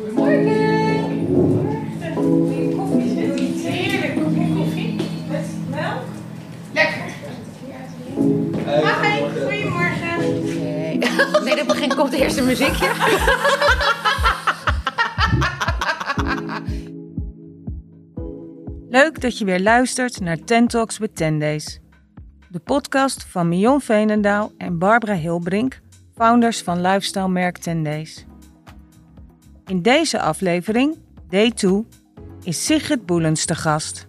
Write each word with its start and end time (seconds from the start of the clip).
Goedemorgen. 0.00 1.26
Goedemorgen. 2.14 2.76
Koffie 2.76 3.08
zit. 3.14 3.72
Heerlijk. 3.72 4.14
Kopje 4.22 4.54
koffie. 4.56 4.96
Met 5.28 5.46
melk. 5.70 6.02
Lekker. 6.72 7.04
Hi, 9.02 9.20
goedemorgen. 9.42 10.18
Nee, 10.44 10.98
nee 11.44 11.56
dat 11.56 11.66
begint 11.66 11.94
komt 11.94 12.12
eerst 12.12 12.36
een 12.36 12.44
muziekje. 12.44 12.90
Leuk 18.88 19.20
dat 19.20 19.38
je 19.38 19.44
weer 19.44 19.60
luistert 19.60 20.20
naar 20.20 20.44
Ten 20.44 20.66
Talks 20.66 20.98
with 20.98 21.16
10 21.16 21.38
Days. 21.38 21.80
De 22.48 22.58
podcast 22.58 23.24
van 23.24 23.48
Mion 23.48 23.80
Veenendaal 23.80 24.52
en 24.58 24.78
Barbara 24.78 25.14
Hilbrink, 25.14 25.80
founders 26.14 26.62
van 26.62 26.80
lifestyle-merk 26.80 27.58
10 27.58 27.84
Days. 27.84 28.26
In 29.70 29.82
deze 29.82 30.20
aflevering, 30.20 30.98
Day 31.28 31.50
2, 31.50 31.86
is 32.42 32.64
Sigrid 32.64 33.06
Boelens 33.06 33.44
te 33.44 33.54
gast. 33.54 34.06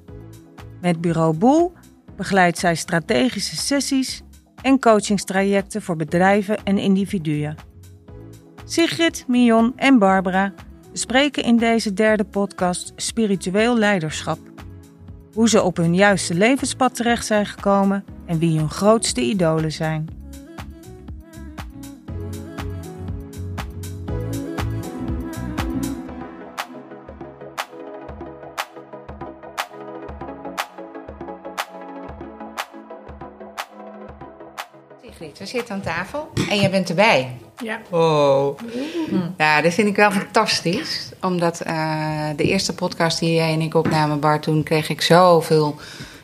Met 0.82 1.02
Bureau 1.02 1.38
Boel 1.38 1.74
begeleidt 2.16 2.58
zij 2.58 2.76
strategische 2.76 3.56
sessies 3.56 4.22
en 4.62 4.80
coachingstrajecten 4.80 5.82
voor 5.82 5.96
bedrijven 5.96 6.64
en 6.64 6.78
individuen. 6.78 7.56
Sigrid, 8.66 9.26
Mion 9.28 9.74
en 9.76 10.00
Barbara 10.00 10.54
bespreken 10.92 11.44
in 11.44 11.58
deze 11.58 11.94
derde 11.94 12.24
podcast 12.24 12.94
spiritueel 12.96 13.78
leiderschap. 13.78 14.40
Hoe 15.34 15.50
ze 15.50 15.62
op 15.62 15.78
hun 15.78 15.96
juiste 15.96 16.34
levenspad 16.34 16.96
terecht 16.96 17.26
zijn 17.26 17.46
gekomen 17.46 18.06
en 18.26 18.40
wie 18.40 18.58
hun 18.58 18.70
grootste 18.70 19.22
idolen 19.22 19.72
zijn. 19.72 20.21
We 35.42 35.48
zitten 35.48 35.76
aan 35.76 35.82
tafel 35.82 36.30
en 36.50 36.60
jij 36.60 36.70
bent 36.70 36.90
erbij. 36.90 37.36
Ja. 37.64 37.82
Oh. 37.90 38.60
Ja, 39.38 39.62
dat 39.62 39.74
vind 39.74 39.88
ik 39.88 39.96
wel 39.96 40.12
fantastisch. 40.12 41.12
Omdat 41.22 41.62
eh, 41.62 42.28
de 42.36 42.44
eerste 42.44 42.74
podcast 42.74 43.20
die 43.20 43.34
jij 43.34 43.54
en 43.54 43.62
ik 43.62 43.74
opnamen, 43.74 44.20
Bart, 44.20 44.44
toen 44.44 44.64
kreeg 44.64 44.90
ik 44.90 45.02
zoveel 45.02 45.76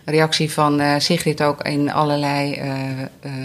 reactie 0.06 0.52
van 0.52 0.80
eh, 0.80 0.94
Sigrid 0.98 1.42
ook 1.44 1.64
in 1.64 1.92
allerlei 1.92 2.54
eh, 2.54 2.72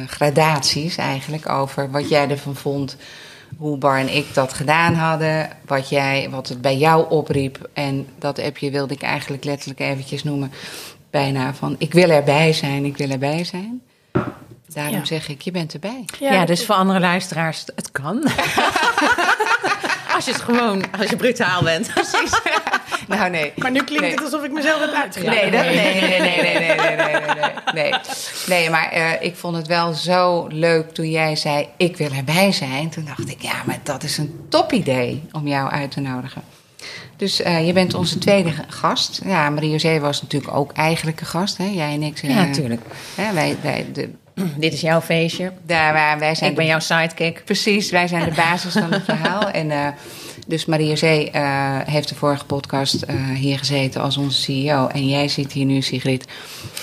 gradaties 0.07 0.97
eigenlijk 0.97 1.49
over 1.49 1.91
wat 1.91 2.09
jij 2.09 2.29
ervan 2.29 2.57
vond. 2.57 2.97
Hoe 3.57 3.77
Bar 3.77 3.99
en 3.99 4.15
ik 4.17 4.35
dat 4.35 4.53
gedaan 4.53 4.95
hadden, 4.95 5.49
wat, 5.67 5.89
jij, 5.89 6.29
wat 6.31 6.49
het 6.49 6.61
bij 6.61 6.77
jou 6.77 7.11
opriep. 7.11 7.69
En 7.73 8.07
dat 8.19 8.39
appje 8.39 8.71
wilde 8.71 8.95
ik 8.95 9.03
eigenlijk 9.03 9.45
letterlijk 9.45 9.81
eventjes 9.81 10.25
noemen. 10.25 10.53
Bijna 11.11 11.55
van, 11.55 11.75
ik 11.79 11.93
wil 11.93 12.11
erbij 12.11 12.53
zijn, 12.53 12.85
ik 12.85 12.97
wil 12.97 13.11
erbij 13.11 13.45
zijn. 13.45 13.83
Daarom 14.75 14.95
Ja. 14.95 15.05
zeg 15.05 15.29
ik, 15.29 15.41
je 15.43 15.51
bent 15.51 15.73
erbij. 15.73 16.05
Ja, 16.21 16.45
dus 16.45 16.65
voor 16.65 16.75
andere 16.75 17.01
luisteraars, 17.01 17.65
het 17.77 17.91
kan. 17.93 18.23
als 20.15 20.25
je 20.25 20.33
het 20.33 20.41
gewoon, 20.41 20.85
als 21.01 21.11
je 21.11 21.17
brutaal 21.17 21.63
bent. 21.63 21.89
Precies. 21.95 22.41
nou, 23.09 23.31
nee. 23.31 23.53
Maar 23.57 23.71
nu 23.71 23.83
klinkt 23.85 24.03
Nee. 24.05 24.11
het 24.15 24.23
alsof 24.25 24.43
ik 24.45 24.53
mezelf 24.53 24.81
heb 24.81 24.91
uitgelaten. 24.93 25.41
Nee, 25.41 25.51
dat, 25.51 25.65
nee, 25.65 25.75
nee, 25.75 26.01
nee, 26.01 26.21
nee, 26.21 26.43
nee, 26.43 26.59
nee, 26.59 26.77
nee, 26.77 26.97
nee, 26.97 27.35
nee, 27.75 27.91
nee. 27.91 27.93
Nee, 28.47 28.71
maar 28.71 28.89
eh, 28.91 29.23
ik 29.23 29.37
vond 29.37 29.57
het 29.57 29.67
wel 29.67 29.93
zo 29.93 30.47
leuk 30.47 30.91
toen 30.95 31.11
jij 31.11 31.37
zei: 31.37 31.69
Ik 31.77 31.97
wil 31.97 32.11
erbij 32.17 32.53
zijn. 32.53 32.91
Toen 32.91 33.05
dacht 33.05 33.31
ik: 33.31 33.43
Ja, 33.43 33.63
maar 33.67 33.79
dat 33.83 34.03
is 34.03 34.19
een 34.19 34.41
top 34.49 34.73
idee 34.73 35.23
om 35.33 35.47
jou 35.49 35.71
uit 35.71 35.91
te 35.91 36.01
nodigen. 36.01 36.43
Dus 37.17 37.43
eh, 37.43 37.67
je 37.67 37.73
bent 37.73 37.95
onze 37.95 38.19
tweede 38.19 38.53
gast. 38.69 39.21
Ja, 39.25 39.51
Marie-José 39.51 40.01
was 40.01 40.23
natuurlijk 40.23 40.55
ook 40.55 40.73
eigenlijk 40.73 41.21
een 41.21 41.27
gast. 41.27 41.57
Hè? 41.57 41.65
Jij 41.65 41.93
en 41.93 42.03
ik. 42.03 42.19
eh, 42.23 42.31
Ja, 42.31 42.45
natuurlijk. 42.45 42.81
Hè, 43.15 43.33
wij, 43.33 43.57
wij, 43.63 43.87
de, 43.93 44.11
Dit 44.59 44.73
is 44.73 44.81
jouw 44.81 45.01
feestje. 45.01 45.53
daar 45.67 45.93
waar 45.93 46.19
wij 46.19 46.35
zijn 46.35 46.51
Ik 46.51 46.57
ben 46.57 46.65
de- 46.65 46.71
jouw 46.71 46.81
sidekick. 46.81 47.43
Precies, 47.45 47.91
wij 47.91 48.09
zijn 48.09 48.25
de 48.29 48.35
basis 48.37 48.73
van 48.73 48.93
het 48.93 49.05
verhaal. 49.15 49.51
En 49.51 49.71
eh, 49.71 49.87
dus 50.47 50.65
Marie-José 50.67 51.07
eh, 51.33 51.43
heeft 51.85 52.09
de 52.09 52.15
vorige 52.15 52.45
podcast 52.45 53.03
eh, 53.03 53.15
hier 53.35 53.59
gezeten 53.59 54.01
als 54.01 54.17
onze 54.17 54.41
CEO. 54.43 54.87
En 54.87 55.09
jij 55.09 55.29
zit 55.29 55.53
hier 55.53 55.65
nu, 55.65 55.81
Sigrid, 55.83 56.25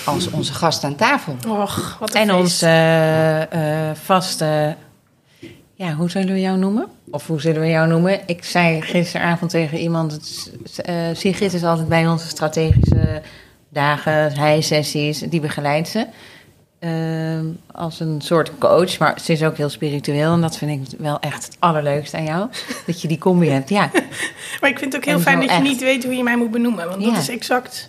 als 0.04 0.30
onze 0.30 0.52
gast 0.54 0.84
aan 0.84 0.94
tafel. 0.96 1.36
Och, 1.48 1.96
wat 2.00 2.14
een 2.14 2.20
En 2.20 2.34
onze 2.34 3.48
vaste... 4.02 4.76
Ja, 5.74 5.92
hoe 5.94 6.10
zullen 6.10 6.32
we 6.34 6.40
jou 6.40 6.58
noemen? 6.58 6.86
Of 7.10 7.26
hoe 7.26 7.40
zullen 7.40 7.60
we 7.60 7.68
jou 7.68 7.88
noemen? 7.88 8.20
Ik 8.26 8.44
zei 8.44 8.82
gisteravond 8.82 9.50
tegen 9.50 9.78
iemand... 9.78 10.20
Eh, 10.76 10.94
Sigrid 11.12 11.52
is 11.54 11.64
altijd 11.64 11.88
bij 11.88 12.06
onze 12.08 12.28
strategische 12.28 13.22
dagen, 13.68 14.32
hij-sessies. 14.32 15.18
Die 15.18 15.40
begeleidt 15.40 15.88
ze. 15.88 16.06
Ehm, 16.80 17.44
als 17.72 18.00
een 18.00 18.20
soort 18.20 18.58
coach, 18.58 18.98
maar 18.98 19.20
ze 19.20 19.32
is 19.32 19.42
ook 19.42 19.56
heel 19.56 19.68
spiritueel. 19.68 20.32
En 20.32 20.40
dat 20.40 20.56
vind 20.56 20.90
ik 20.90 20.98
wel 20.98 21.20
echt 21.20 21.44
het 21.44 21.56
allerleukste 21.58 22.16
aan 22.16 22.24
jou. 22.24 22.48
Dat 22.86 23.00
je 23.00 23.08
die 23.08 23.18
combi 23.18 23.48
hebt, 23.48 23.68
ja. 23.68 23.90
Maar 24.60 24.70
ik 24.70 24.78
vind 24.78 24.92
het 24.92 24.96
ook 24.96 25.04
heel 25.04 25.14
En 25.14 25.20
fijn 25.20 25.40
dat 25.40 25.50
je 25.50 25.62
niet 25.62 25.80
weet 25.80 26.04
hoe 26.04 26.14
je 26.14 26.22
mij 26.22 26.36
moet 26.36 26.50
benoemen. 26.50 26.88
Want 26.88 27.04
dat 27.04 27.16
is 27.16 27.28
exact... 27.28 27.88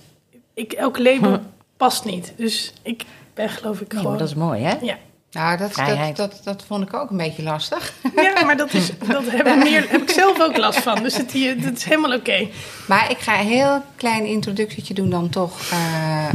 Ik, 0.53 0.73
elk 0.73 0.97
label 0.97 1.39
past 1.77 2.05
niet. 2.05 2.33
Dus 2.37 2.73
ik 2.81 3.03
ben 3.33 3.49
geloof 3.49 3.81
ik 3.81 3.87
Nee, 3.87 3.97
gewoon... 3.97 4.11
maar 4.11 4.19
dat 4.19 4.29
is 4.29 4.35
mooi, 4.35 4.61
hè? 4.61 4.75
Ja. 4.81 4.97
Nou, 5.31 5.57
dat, 5.57 5.75
dat, 5.75 6.15
dat, 6.15 6.41
dat 6.43 6.63
vond 6.67 6.83
ik 6.87 6.93
ook 6.93 7.09
een 7.09 7.17
beetje 7.17 7.43
lastig. 7.43 7.93
ja, 8.15 8.43
maar 8.45 8.57
dat, 8.57 8.73
is, 8.73 8.91
dat 9.07 9.23
heb, 9.25 9.47
ik 9.47 9.63
meer, 9.63 9.89
heb 9.89 10.01
ik 10.01 10.09
zelf 10.09 10.41
ook 10.41 10.57
last 10.57 10.79
van. 10.79 11.03
Dus 11.03 11.17
het 11.17 11.31
hier, 11.31 11.61
dat 11.61 11.73
is 11.73 11.83
helemaal 11.83 12.13
oké. 12.13 12.47
Maar 12.87 13.11
ik 13.11 13.17
ga 13.17 13.39
een 13.39 13.47
heel 13.47 13.83
klein 13.95 14.25
introductietje 14.25 14.93
doen 14.93 15.09
dan 15.09 15.29
toch. 15.29 15.71
Eh, 15.71 16.27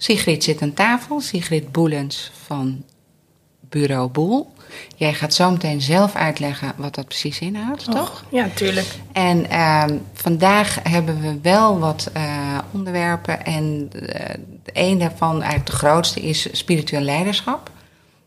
Sigrid 0.00 0.44
zit 0.44 0.62
aan 0.62 0.72
tafel. 0.72 1.20
Sigrid 1.20 1.72
Boelens 1.72 2.32
van 2.46 2.84
Bureau 3.60 4.08
Boel. 4.08 4.52
Jij 4.96 5.14
gaat 5.14 5.34
zo 5.34 5.50
meteen 5.50 5.80
zelf 5.80 6.14
uitleggen 6.14 6.72
wat 6.76 6.94
dat 6.94 7.06
precies 7.06 7.38
inhoudt, 7.38 7.84
toch? 7.84 7.94
Toch? 7.94 8.24
Ja, 8.30 8.48
tuurlijk. 8.54 8.86
En 9.12 9.50
ehm, 9.50 9.96
vandaag 10.12 10.78
hebben 10.82 11.20
we 11.20 11.38
wel 11.42 11.78
wat 11.78 12.10
eh, 12.12 12.58
onderwerpen. 12.72 13.44
En 13.44 13.88
de 13.88 14.70
een 14.72 14.98
daarvan, 14.98 15.42
eigenlijk 15.42 15.70
de 15.70 15.76
grootste, 15.76 16.20
is 16.20 16.48
spiritueel 16.52 17.02
leiderschap. 17.02 17.70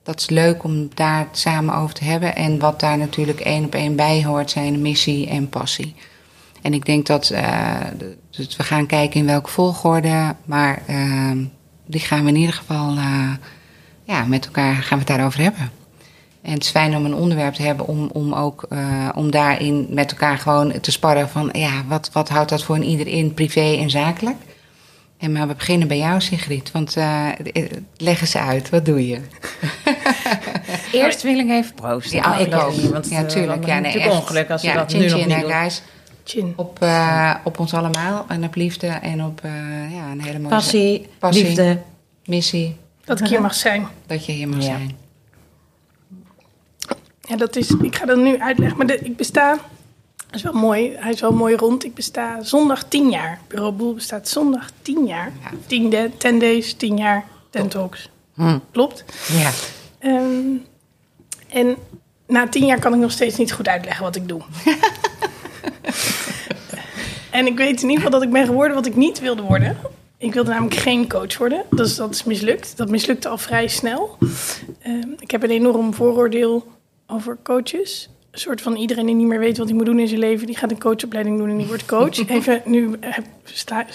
Dat 0.03 0.19
is 0.19 0.29
leuk 0.29 0.63
om 0.63 0.89
daar 0.93 1.27
samen 1.31 1.75
over 1.75 1.95
te 1.95 2.03
hebben. 2.03 2.35
En 2.35 2.59
wat 2.59 2.79
daar 2.79 2.97
natuurlijk 2.97 3.39
één 3.39 3.65
op 3.65 3.75
één 3.75 3.95
bij 3.95 4.23
hoort, 4.23 4.51
zijn 4.51 4.81
missie 4.81 5.27
en 5.27 5.49
passie. 5.49 5.95
En 6.61 6.73
ik 6.73 6.85
denk 6.85 7.05
dat 7.05 7.29
eh, 7.29 7.75
dus 8.29 8.55
we 8.55 8.63
gaan 8.63 8.85
kijken 8.85 9.19
in 9.19 9.25
welke 9.25 9.49
volgorde. 9.49 10.35
Maar 10.45 10.81
ehm, 10.87 11.43
die 11.91 12.01
gaan 12.01 12.23
we 12.23 12.29
in 12.29 12.35
ieder 12.35 12.55
geval 12.55 12.95
eh, 12.97 13.29
ja, 14.03 14.25
met 14.25 14.45
elkaar 14.45 14.75
gaan 14.75 14.99
we 14.99 15.03
het 15.05 15.17
daarover 15.17 15.41
hebben. 15.41 15.71
En 16.41 16.53
het 16.53 16.63
is 16.63 16.69
fijn 16.69 16.95
om 16.95 17.05
een 17.05 17.13
onderwerp 17.13 17.53
te 17.53 17.61
hebben 17.61 17.87
om, 17.87 18.09
om 18.13 18.33
ook 18.33 18.65
eh, 18.69 19.09
om 19.15 19.31
daarin 19.31 19.87
met 19.89 20.11
elkaar 20.11 20.37
gewoon 20.37 20.79
te 20.79 20.91
sparren 20.91 21.29
van 21.29 21.49
ja, 21.53 21.83
wat, 21.87 22.09
wat 22.13 22.29
houdt 22.29 22.49
dat 22.49 22.63
voor 22.63 22.75
een 22.75 22.83
ieder 22.83 23.07
in, 23.07 23.33
privé 23.33 23.77
en 23.77 23.89
zakelijk. 23.89 24.37
En 25.17 25.31
maar 25.31 25.47
we 25.47 25.55
beginnen 25.55 25.87
bij 25.87 25.97
jou, 25.97 26.21
Sigrid. 26.21 26.71
Want 26.71 26.95
eh, 26.95 27.27
leg 27.97 28.21
eens 28.21 28.37
uit, 28.37 28.69
wat 28.69 28.85
doe 28.85 29.07
je? 29.07 29.19
Eerst 30.91 31.21
wil 31.21 31.39
ik 31.39 31.49
even 31.49 31.73
proosten. 31.73 32.17
Ja, 32.17 32.37
ik 32.37 32.53
ook. 32.53 32.75
niet, 32.75 32.89
Want 32.89 33.09
Ja, 33.09 33.19
ja, 33.19 33.25
tuurlijk. 33.25 33.65
Ja, 33.65 33.79
nee, 33.79 33.99
echt. 33.99 34.11
ongeluk 34.11 34.49
als 34.49 34.61
we 34.61 34.67
ja, 34.67 34.73
dat 34.73 34.93
nu 34.93 35.09
nog 35.09 35.25
niet 35.25 35.39
doen. 35.39 35.51
guys. 35.51 35.81
Chin. 36.23 36.53
Op, 36.55 36.81
eh, 36.81 37.35
op 37.43 37.59
ons 37.59 37.73
allemaal 37.73 38.25
en 38.27 38.43
op 38.43 38.55
liefde 38.55 38.87
en 38.87 39.23
op 39.23 39.39
eh, 39.43 39.51
ja, 39.93 40.11
een 40.11 40.21
hele 40.21 40.37
mooie 40.39 40.49
Passie, 40.55 41.07
Passie. 41.19 41.43
liefde. 41.45 41.81
missie. 42.25 42.77
Dat 43.03 43.19
ik 43.19 43.27
hier 43.27 43.41
mag 43.41 43.53
zijn. 43.53 43.87
Dat 44.07 44.25
je 44.25 44.31
hier 44.31 44.47
mag 44.47 44.57
Ja. 44.57 44.63
zijn. 44.63 44.97
Ja, 47.21 47.35
dat 47.37 47.55
is, 47.55 47.69
ik 47.81 47.95
ga 47.95 48.05
dat 48.05 48.17
nu 48.17 48.39
uitleggen. 48.39 48.77
Maar 48.77 48.87
de, 48.87 48.99
ik 48.99 49.15
besta, 49.17 49.51
dat 50.27 50.35
is 50.35 50.41
wel 50.41 50.53
mooi, 50.53 50.95
hij 50.95 51.11
is 51.11 51.21
wel 51.21 51.31
mooi 51.33 51.55
rond. 51.55 51.83
Ik 51.85 51.93
besta 51.93 52.43
zondag 52.43 52.83
10 52.83 53.09
jaar. 53.09 53.39
Bureau 53.47 53.71
Boel 53.71 53.93
bestaat 53.93 54.27
zondag 54.27 54.69
10 54.81 55.05
jaar. 55.05 55.31
Ja. 55.41 55.49
10, 55.65 55.89
de, 55.89 56.09
10 56.17 56.39
days, 56.39 56.73
10 56.73 56.97
jaar, 56.97 57.25
10 57.49 57.67
talks. 57.67 58.09
Hm. 58.33 58.57
Klopt. 58.71 59.03
Ja. 59.31 59.51
Ehm, 59.99 60.55
en 61.49 61.75
na 62.27 62.47
10 62.49 62.65
jaar 62.65 62.79
kan 62.79 62.93
ik 62.93 62.99
nog 62.99 63.11
steeds 63.11 63.37
niet 63.37 63.51
goed 63.53 63.67
uitleggen 63.67 64.03
wat 64.03 64.15
ik 64.15 64.27
doe. 64.27 64.41
en 67.31 67.45
ik 67.45 67.57
weet 67.57 67.81
in 67.81 67.89
ieder 67.89 68.03
geval 68.03 68.19
dat 68.19 68.21
ik 68.21 68.31
ben 68.33 68.45
geworden 68.45 68.75
wat 68.75 68.85
ik 68.85 68.95
niet 68.95 69.19
wilde 69.19 69.41
worden. 69.41 69.77
Ik 70.17 70.33
wilde 70.33 70.49
namelijk 70.49 70.75
geen 70.75 71.09
coach 71.09 71.37
worden. 71.37 71.63
Dat 71.69 71.85
is, 71.85 71.95
dat 71.95 72.13
is 72.13 72.23
mislukt. 72.23 72.77
Dat 72.77 72.89
mislukte 72.89 73.29
al 73.29 73.37
vrij 73.37 73.67
snel. 73.67 74.17
Ehm, 74.81 75.09
ik 75.19 75.31
heb 75.31 75.43
een 75.43 75.49
enorm 75.49 75.93
vooroordeel 75.93 76.67
over 77.07 77.37
coaches. 77.43 78.09
Een 78.31 78.39
soort 78.39 78.61
van 78.61 78.75
iedereen 78.75 79.05
die 79.05 79.15
niet 79.15 79.27
meer 79.27 79.39
weet 79.39 79.57
wat 79.57 79.67
hij 79.67 79.75
moet 79.75 79.85
doen 79.85 79.99
in 79.99 80.07
zijn 80.07 80.19
leven... 80.19 80.47
die 80.47 80.57
gaat 80.57 80.71
een 80.71 80.79
coachopleiding 80.79 81.37
doen 81.37 81.49
en 81.49 81.57
die 81.57 81.67
wordt 81.67 81.85
coach. 81.85 82.27
Even 82.29 82.61
nu... 82.65 82.97
Heb, 82.99 83.25
sta, 83.43 83.85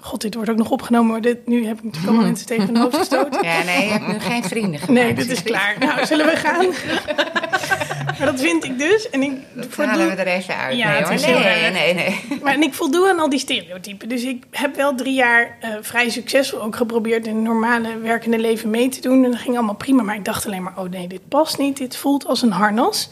God, 0.00 0.20
dit 0.20 0.34
wordt 0.34 0.50
ook 0.50 0.56
nog 0.56 0.70
opgenomen... 0.70 1.10
maar 1.10 1.20
dit, 1.20 1.46
nu 1.46 1.66
heb 1.66 1.76
ik 1.78 1.82
natuurlijk 1.82 2.06
allemaal 2.06 2.26
mensen 2.26 2.46
tegen 2.46 2.72
mijn 2.72 2.84
hoofd 2.84 2.96
gestoten. 2.96 3.42
Ja, 3.42 3.62
nee, 3.62 3.84
je 3.84 3.90
hebt 3.92 4.06
nu 4.06 4.18
geen 4.18 4.44
vrienden 4.44 4.80
gemaakt. 4.80 5.04
Nee, 5.04 5.14
dit 5.14 5.30
is 5.30 5.42
klaar. 5.42 5.76
Nou, 5.78 6.06
zullen 6.06 6.26
we 6.26 6.36
gaan? 6.36 6.66
maar 8.18 8.26
dat 8.26 8.40
vind 8.40 8.64
ik 8.64 8.78
dus. 8.78 9.10
En 9.10 9.22
ik 9.22 9.32
Dat 9.54 9.66
voldoe- 9.68 9.92
halen 9.92 10.08
we 10.16 10.22
er 10.22 10.26
even 10.26 10.56
uit. 10.56 10.76
Ja, 10.76 11.08
nee, 11.08 11.32
hoor. 11.34 11.72
nee, 11.72 11.94
nee. 11.94 12.22
Maar 12.42 12.54
en 12.54 12.62
ik 12.62 12.74
voldoe 12.74 13.08
aan 13.08 13.18
al 13.18 13.28
die 13.28 13.38
stereotypen. 13.38 14.08
Dus 14.08 14.22
ik 14.22 14.44
heb 14.50 14.76
wel 14.76 14.94
drie 14.94 15.14
jaar 15.14 15.56
eh, 15.60 15.70
vrij 15.80 16.08
succesvol 16.10 16.62
ook 16.62 16.76
geprobeerd 16.76 17.26
in 17.26 17.34
het 17.34 17.44
normale 17.44 17.98
werkende 17.98 18.38
leven 18.38 18.70
mee 18.70 18.88
te 18.88 19.00
doen. 19.00 19.24
En 19.24 19.30
dat 19.30 19.40
ging 19.40 19.56
allemaal 19.56 19.74
prima. 19.74 20.02
Maar 20.02 20.14
ik 20.14 20.24
dacht 20.24 20.46
alleen 20.46 20.62
maar, 20.62 20.74
oh 20.76 20.90
nee, 20.90 21.06
dit 21.06 21.28
past 21.28 21.58
niet. 21.58 21.76
Dit 21.76 21.96
voelt 21.96 22.26
als 22.26 22.42
een 22.42 22.52
harnas. 22.52 23.08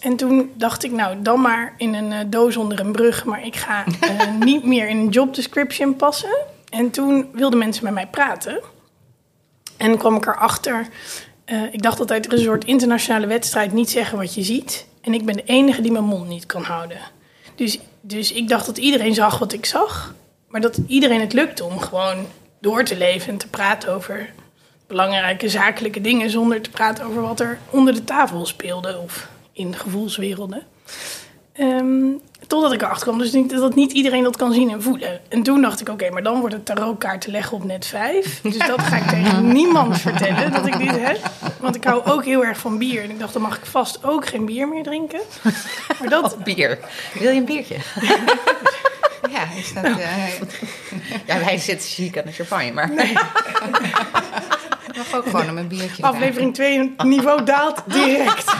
En 0.00 0.16
toen 0.16 0.50
dacht 0.54 0.84
ik, 0.84 0.90
nou, 0.90 1.16
dan 1.22 1.40
maar 1.40 1.74
in 1.76 1.94
een 1.94 2.12
eh, 2.12 2.18
doos 2.26 2.56
onder 2.56 2.80
een 2.80 2.92
brug. 2.92 3.24
Maar 3.24 3.46
ik 3.46 3.56
ga 3.56 3.84
eh, 4.00 4.10
niet 4.38 4.64
meer 4.64 4.88
in 4.88 4.96
een 4.96 5.08
job 5.08 5.34
description 5.34 5.96
passen. 5.96 6.36
En 6.70 6.90
toen 6.90 7.28
wilden 7.32 7.58
mensen 7.58 7.84
met 7.84 7.92
mij 7.94 8.06
praten. 8.06 8.60
En 9.76 9.98
kwam 9.98 10.16
ik 10.16 10.26
erachter. 10.26 10.86
Eh 11.52 11.72
ik 11.72 11.82
dacht 11.82 12.00
altijd, 12.00 12.26
er 12.26 12.32
een 12.32 12.38
soort 12.38 12.64
internationale 12.64 13.26
wedstrijd. 13.26 13.72
Niet 13.72 13.90
zeggen 13.90 14.18
wat 14.18 14.34
je 14.34 14.42
ziet. 14.42 14.86
En 15.00 15.14
ik 15.14 15.24
ben 15.24 15.36
de 15.36 15.44
enige 15.44 15.82
die 15.82 15.92
mijn 15.92 16.04
mond 16.04 16.28
niet 16.28 16.46
kan 16.46 16.62
houden. 16.62 16.98
Dus, 17.54 17.78
dus 18.00 18.32
ik 18.32 18.48
dacht 18.48 18.66
dat 18.66 18.78
iedereen 18.78 19.14
zag 19.14 19.38
wat 19.38 19.52
ik 19.52 19.66
zag. 19.66 20.14
Maar 20.48 20.60
dat 20.60 20.80
iedereen 20.86 21.20
het 21.20 21.32
lukte 21.32 21.64
om 21.64 21.78
gewoon 21.78 22.26
door 22.60 22.84
te 22.84 22.96
leven 22.96 23.32
en 23.32 23.38
te 23.38 23.48
praten 23.48 23.92
over 23.92 24.32
belangrijke 24.86 25.48
zakelijke 25.48 26.00
dingen. 26.00 26.30
Zonder 26.30 26.60
te 26.60 26.70
praten 26.70 27.04
over 27.04 27.22
wat 27.22 27.40
er 27.40 27.58
onder 27.70 27.94
de 27.94 28.04
tafel 28.04 28.46
speelde 28.46 28.98
of 28.98 29.28
in 29.52 29.74
gevoelswerelden. 29.74 30.62
Ehm, 31.52 32.10
totdat 32.52 32.72
ik 32.72 32.82
erachter 32.82 33.02
kwam, 33.06 33.18
dus 33.18 33.32
niet, 33.32 33.50
dat 33.50 33.74
niet 33.74 33.92
iedereen 33.92 34.22
dat 34.22 34.36
kan 34.36 34.52
zien 34.52 34.70
en 34.70 34.82
voelen. 34.82 35.20
En 35.28 35.42
toen 35.42 35.62
dacht 35.62 35.80
ik, 35.80 35.88
oké, 35.88 36.10
maar 36.10 36.22
dan 36.22 36.40
wordt 36.40 36.54
het 36.54 36.64
tarotkaarten 36.66 37.30
leggen 37.30 37.56
op 37.56 37.64
net 37.64 37.86
5. 37.86 38.40
Dus 38.42 38.58
dat 38.58 38.80
ga 38.82 38.96
ik 38.96 39.02
tegen 39.08 39.52
niemand 39.58 39.98
vertellen 40.00 40.52
dat 40.52 40.66
ik 40.66 40.78
dit 40.78 41.00
heb. 41.00 41.18
Want 41.60 41.76
ik 41.76 41.84
hou 41.84 42.04
ook 42.04 42.24
heel 42.24 42.44
erg 42.44 42.58
van 42.58 42.78
bier. 42.78 43.02
En 43.02 43.10
ik 43.10 43.18
dacht, 43.18 43.32
dan 43.32 43.42
mag 43.42 43.56
ik 43.56 43.66
vast 43.66 44.04
ook 44.04 44.26
geen 44.26 44.44
bier 44.44 44.68
meer 44.68 44.82
drinken. 44.82 45.20
Maar 46.00 46.08
dat, 46.08 46.36
Bier. 46.44 46.78
Wil 47.12 47.30
je 47.32 47.38
een 47.38 47.44
biertje? 47.44 47.76
Ja, 49.30 49.42
is 49.56 49.72
dat... 49.74 49.84
eh, 49.84 49.96
Ja, 51.26 51.38
wij 51.44 51.58
zitten 51.58 51.88
chic 51.88 52.18
aan 52.18 52.24
de 52.26 52.32
champagne, 52.32 52.72
maar... 52.72 52.90
mag 54.96 55.14
ook 55.14 55.24
gewoon 55.24 55.50
om 55.50 55.58
een 55.58 55.68
biertje 55.68 56.02
aflevering 56.02 56.54
2, 56.54 56.94
niveau 57.04 57.44
daalt 57.44 57.82
direct. 57.86 58.52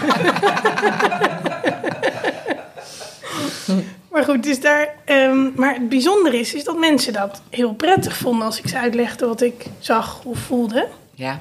maar 4.13 4.25
goed, 4.25 4.43
dus 4.43 4.61
daar... 4.61 4.89
ehm, 5.05 5.51
maar 5.55 5.75
het 5.75 5.89
bijzondere 5.89 6.39
is, 6.39 6.55
is 6.55 6.65
dat 6.65 6.79
mensen 6.79 7.13
dat 7.13 7.43
heel 7.51 7.75
prettig 7.75 8.17
vonden... 8.17 8.47
als 8.47 8.59
ik 8.59 8.69
ze 8.69 8.79
uitlegde 8.79 9.27
wat 9.27 9.43
ik 9.43 9.65
zag 9.79 10.25
of 10.25 10.39
voelde. 10.39 10.89
Ja. 11.15 11.41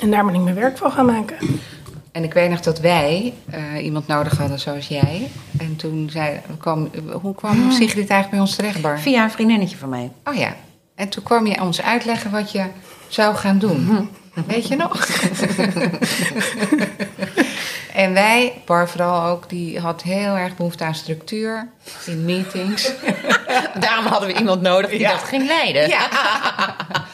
En 0.00 0.10
daar 0.10 0.24
ben 0.24 0.34
ik 0.34 0.40
mijn 0.40 0.54
werk 0.54 0.78
van 0.78 0.92
gaan 0.92 1.06
maken. 1.06 1.36
En 2.12 2.24
ik 2.24 2.32
weet 2.32 2.50
nog 2.50 2.60
dat 2.60 2.80
wij 2.80 3.34
eh, 3.50 3.84
iemand 3.84 4.06
nodig 4.06 4.38
hadden 4.38 4.58
zoals 4.58 4.88
jij. 4.88 5.30
En 5.58 5.76
toen 5.76 6.08
zei... 6.10 6.40
Kwam, 6.58 6.90
hoe 7.20 7.34
kwam 7.34 7.70
Sigrid 7.70 7.96
eigenlijk 7.96 8.30
bij 8.30 8.40
ons 8.40 8.54
terecht, 8.54 8.80
Bar? 8.80 9.00
Via 9.00 9.24
een 9.24 9.30
vriendinnetje 9.30 9.76
van 9.76 9.88
mij. 9.88 10.10
Oh 10.24 10.34
ja. 10.34 10.56
En 10.94 11.08
toen 11.08 11.22
kwam 11.22 11.46
je 11.46 11.60
ons 11.60 11.82
uitleggen 11.82 12.30
wat 12.30 12.52
je 12.52 12.64
zou 13.08 13.34
gaan 13.34 13.58
doen. 13.58 14.08
Weet 14.46 14.68
je 14.68 14.76
nog? 14.76 15.06
en 18.02 18.12
wij, 18.12 18.52
Bar 18.64 18.88
vooral 18.88 19.26
ook, 19.26 19.48
die 19.48 19.78
had 19.80 20.02
heel 20.02 20.36
erg 20.36 20.56
behoefte 20.56 20.84
aan 20.84 20.94
structuur 20.94 21.68
in 22.06 22.24
meetings. 22.24 22.92
Daarom 23.80 24.06
hadden 24.06 24.28
we 24.28 24.38
iemand 24.38 24.60
nodig 24.60 24.90
die 24.90 25.06
dat 25.06 25.22
ging 25.22 25.46
leiden. 25.46 25.88
Ja. 25.88 26.08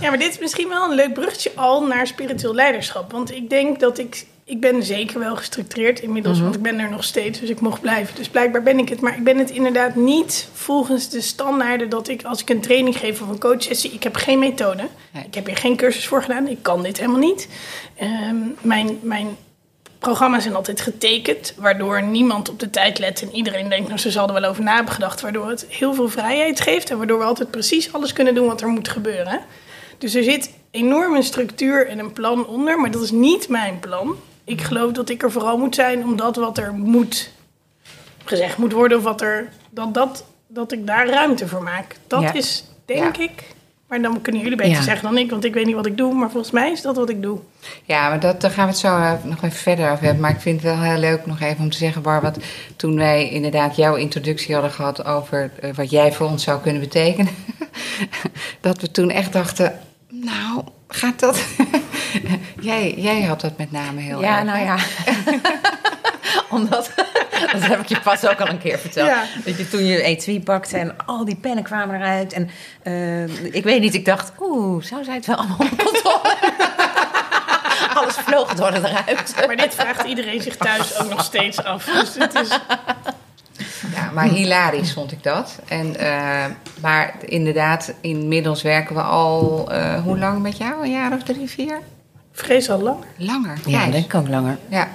Ja, 0.00 0.08
maar 0.08 0.18
dit 0.18 0.30
is 0.30 0.38
misschien 0.38 0.68
wel 0.68 0.90
een 0.90 0.94
leuk 0.94 1.12
bruggetje 1.12 1.52
al 1.54 1.86
naar 1.86 2.06
spiritueel 2.06 2.54
leiderschap. 2.54 3.12
Want 3.12 3.32
ik 3.32 3.50
denk 3.50 3.80
dat 3.80 3.98
ik... 3.98 4.26
Ik 4.44 4.60
ben 4.60 4.82
zeker 4.82 5.18
wel 5.18 5.36
gestructureerd 5.36 6.00
inmiddels, 6.00 6.40
want 6.40 6.54
ik 6.54 6.62
ben 6.62 6.78
er 6.78 6.90
nog 6.90 7.04
steeds, 7.04 7.40
dus 7.40 7.48
ik 7.48 7.60
mocht 7.60 7.80
blijven. 7.80 8.14
Dus 8.14 8.28
blijkbaar 8.28 8.62
ben 8.62 8.78
ik 8.78 8.88
het. 8.88 9.00
Maar 9.00 9.16
ik 9.16 9.24
ben 9.24 9.38
het 9.38 9.50
inderdaad 9.50 9.94
niet 9.94 10.48
volgens 10.52 11.08
de 11.08 11.20
standaarden 11.20 11.88
dat 11.88 12.08
ik, 12.08 12.22
als 12.22 12.40
ik 12.40 12.50
een 12.50 12.60
training 12.60 12.98
geef 12.98 13.22
of 13.22 13.28
een 13.28 13.38
coachsessie, 13.38 13.92
ik 13.92 14.02
heb 14.02 14.16
geen 14.16 14.38
methode. 14.38 14.88
Nee. 15.10 15.24
Ik 15.24 15.34
heb 15.34 15.46
hier 15.46 15.56
geen 15.56 15.76
cursus 15.76 16.06
voor 16.06 16.22
gedaan. 16.22 16.48
Ik 16.48 16.62
kan 16.62 16.82
dit 16.82 16.96
helemaal 16.96 17.20
niet. 17.20 17.48
Ehm, 17.96 18.36
mijn, 18.60 18.98
mijn 19.02 19.36
programma's 20.04 20.42
zijn 20.42 20.54
altijd 20.54 20.80
getekend, 20.80 21.54
waardoor 21.56 22.02
niemand 22.02 22.48
op 22.48 22.58
de 22.60 22.70
tijd 22.70 22.98
let 22.98 23.22
en 23.22 23.34
iedereen 23.34 23.68
denkt, 23.68 23.86
nou, 23.88 24.00
ze 24.00 24.10
zal 24.10 24.26
er 24.26 24.32
wel 24.40 24.44
over 24.50 24.62
na 24.62 24.74
hebben 24.74 24.92
gedacht, 24.94 25.20
waardoor 25.20 25.48
het 25.48 25.66
heel 25.68 25.94
veel 25.94 26.08
vrijheid 26.08 26.60
geeft 26.60 26.90
en 26.90 26.96
waardoor 26.98 27.18
we 27.18 27.24
altijd 27.24 27.50
precies 27.50 27.92
alles 27.92 28.12
kunnen 28.12 28.34
doen 28.34 28.46
wat 28.46 28.60
er 28.60 28.68
moet 28.68 28.88
gebeuren. 28.88 29.40
Dus 29.98 30.14
er 30.14 30.22
zit 30.22 30.50
enorm 30.70 31.14
een 31.16 31.22
structuur 31.22 31.88
en 31.88 31.98
een 31.98 32.12
plan 32.12 32.46
onder, 32.46 32.80
maar 32.80 32.90
dat 32.90 33.02
is 33.02 33.10
niet 33.10 33.48
mijn 33.48 33.80
plan. 33.80 34.16
Ik 34.44 34.60
geloof 34.62 34.92
dat 34.92 35.08
ik 35.08 35.22
er 35.22 35.32
vooral 35.32 35.58
moet 35.58 35.74
zijn 35.74 36.02
omdat 36.04 36.36
wat 36.36 36.58
er 36.58 36.72
moet 36.72 37.30
gezegd 38.24 38.56
moet 38.56 38.72
worden, 38.72 38.98
of 38.98 39.04
wat 39.04 39.20
er, 39.20 39.48
dat, 39.70 39.94
dat, 39.94 40.24
dat 40.46 40.72
ik 40.72 40.86
daar 40.86 41.08
ruimte 41.08 41.48
voor 41.48 41.62
maak. 41.62 41.96
Dat 42.06 42.22
Ja. 42.22 42.32
is, 42.32 42.64
denk 42.84 43.16
Ja. 43.16 43.22
ik. 43.22 43.53
Maar 43.88 44.02
dan 44.02 44.20
kunnen 44.22 44.42
jullie 44.42 44.56
beter 44.56 44.72
Ja. 44.72 44.82
zeggen 44.82 45.02
dan 45.08 45.18
ik, 45.18 45.30
want 45.30 45.44
ik 45.44 45.54
weet 45.54 45.66
niet 45.66 45.74
wat 45.74 45.86
ik 45.86 45.96
doe, 45.96 46.14
maar 46.14 46.30
volgens 46.30 46.52
mij 46.52 46.70
is 46.70 46.82
dat 46.82 46.96
wat 46.96 47.08
ik 47.10 47.22
doe. 47.22 47.38
Ja, 47.84 48.08
maar 48.08 48.20
dat, 48.20 48.40
daar 48.40 48.50
gaan 48.50 48.64
we 48.64 48.70
het 48.70 48.80
zo 48.80 48.96
eh, 48.96 49.12
nog 49.22 49.36
even 49.42 49.58
verder 49.58 49.90
over 49.90 50.04
hebben. 50.04 50.20
Maar 50.22 50.30
ik 50.30 50.40
vind 50.40 50.62
het 50.62 50.72
wel 50.72 50.82
heel 50.82 50.98
leuk 50.98 51.26
nog 51.26 51.40
even 51.40 51.62
om 51.64 51.70
te 51.70 51.76
zeggen, 51.76 52.02
Bar, 52.02 52.20
wat 52.20 52.38
toen 52.76 52.96
wij 52.96 53.28
inderdaad 53.30 53.76
jouw 53.76 53.94
introductie 53.94 54.54
hadden 54.54 54.72
gehad 54.72 55.04
over 55.04 55.50
eh, 55.60 55.74
wat 55.74 55.90
jij 55.90 56.12
voor 56.12 56.26
ons 56.26 56.42
zou 56.44 56.60
kunnen 56.60 56.80
betekenen. 56.82 57.32
dat 58.60 58.80
we 58.80 58.90
toen 58.90 59.10
echt 59.10 59.32
dachten, 59.32 59.78
nou, 60.08 60.62
gaat 60.88 61.20
dat? 61.20 61.44
jij, 62.60 62.94
jij 62.96 63.22
had 63.22 63.40
dat 63.40 63.58
met 63.58 63.72
name 63.72 64.00
heel 64.00 64.20
Ja, 64.20 64.36
erg. 64.36 64.44
nou 64.44 64.58
hè? 64.58 64.64
ja. 64.64 64.76
Omdat, 66.50 66.90
dat 67.52 67.62
heb 67.62 67.80
ik 67.80 67.86
je 67.86 68.00
pas 68.00 68.26
ook 68.26 68.40
al 68.40 68.48
een 68.48 68.58
keer 68.58 68.78
verteld. 68.78 69.08
Ja. 69.08 69.24
Dat 69.44 69.56
je 69.56 69.68
toen 69.68 69.84
je 69.84 70.02
etui 70.02 70.42
pakte 70.42 70.78
en 70.78 70.96
al 71.06 71.24
die 71.24 71.36
pennen 71.36 71.64
kwamen 71.64 71.96
eruit. 71.96 72.32
En 72.32 72.50
eh, 72.82 73.54
ik 73.54 73.64
weet 73.64 73.80
niet, 73.80 73.94
ik 73.94 74.04
dacht, 74.04 74.32
oeh, 74.40 74.82
zou 74.82 75.04
zij 75.04 75.14
het 75.14 75.26
wel 75.26 75.36
allemaal 75.36 75.58
onder 75.58 75.76
controle? 75.76 76.34
Alles 77.94 78.14
vloog 78.14 78.54
door 78.54 78.72
eruit. 78.72 79.34
Maar 79.46 79.56
dit 79.56 79.74
vraagt 79.74 80.02
iedereen 80.06 80.42
zich 80.42 80.56
thuis 80.56 80.98
ook 80.98 81.08
nog 81.08 81.24
steeds 81.24 81.64
af. 81.64 81.84
Dus 81.84 82.14
het 82.14 82.34
is, 82.34 82.48
Ja, 83.94 84.10
maar 84.12 84.28
hilarisch 84.28 84.92
vond 84.92 85.12
ik 85.12 85.22
dat. 85.22 85.58
En, 85.68 85.96
eh, 85.96 86.44
maar 86.80 87.14
inderdaad, 87.24 87.92
inmiddels 88.00 88.62
werken 88.62 88.94
we 88.94 89.02
al, 89.02 89.66
eh, 89.70 90.02
hoe 90.02 90.18
lang 90.18 90.42
met 90.42 90.56
jou? 90.56 90.82
Een 90.82 90.90
jaar 90.90 91.12
of 91.12 91.22
drie, 91.22 91.48
vier? 91.48 91.80
vrees 92.34 92.70
al 92.70 92.82
lang. 92.82 93.04
Langer. 93.16 93.58
Ja, 93.66 93.78
vijf. 93.78 93.92
denk 93.92 94.04
ik 94.04 94.14
ook 94.14 94.28
langer. 94.28 94.58
Ja. 94.68 94.88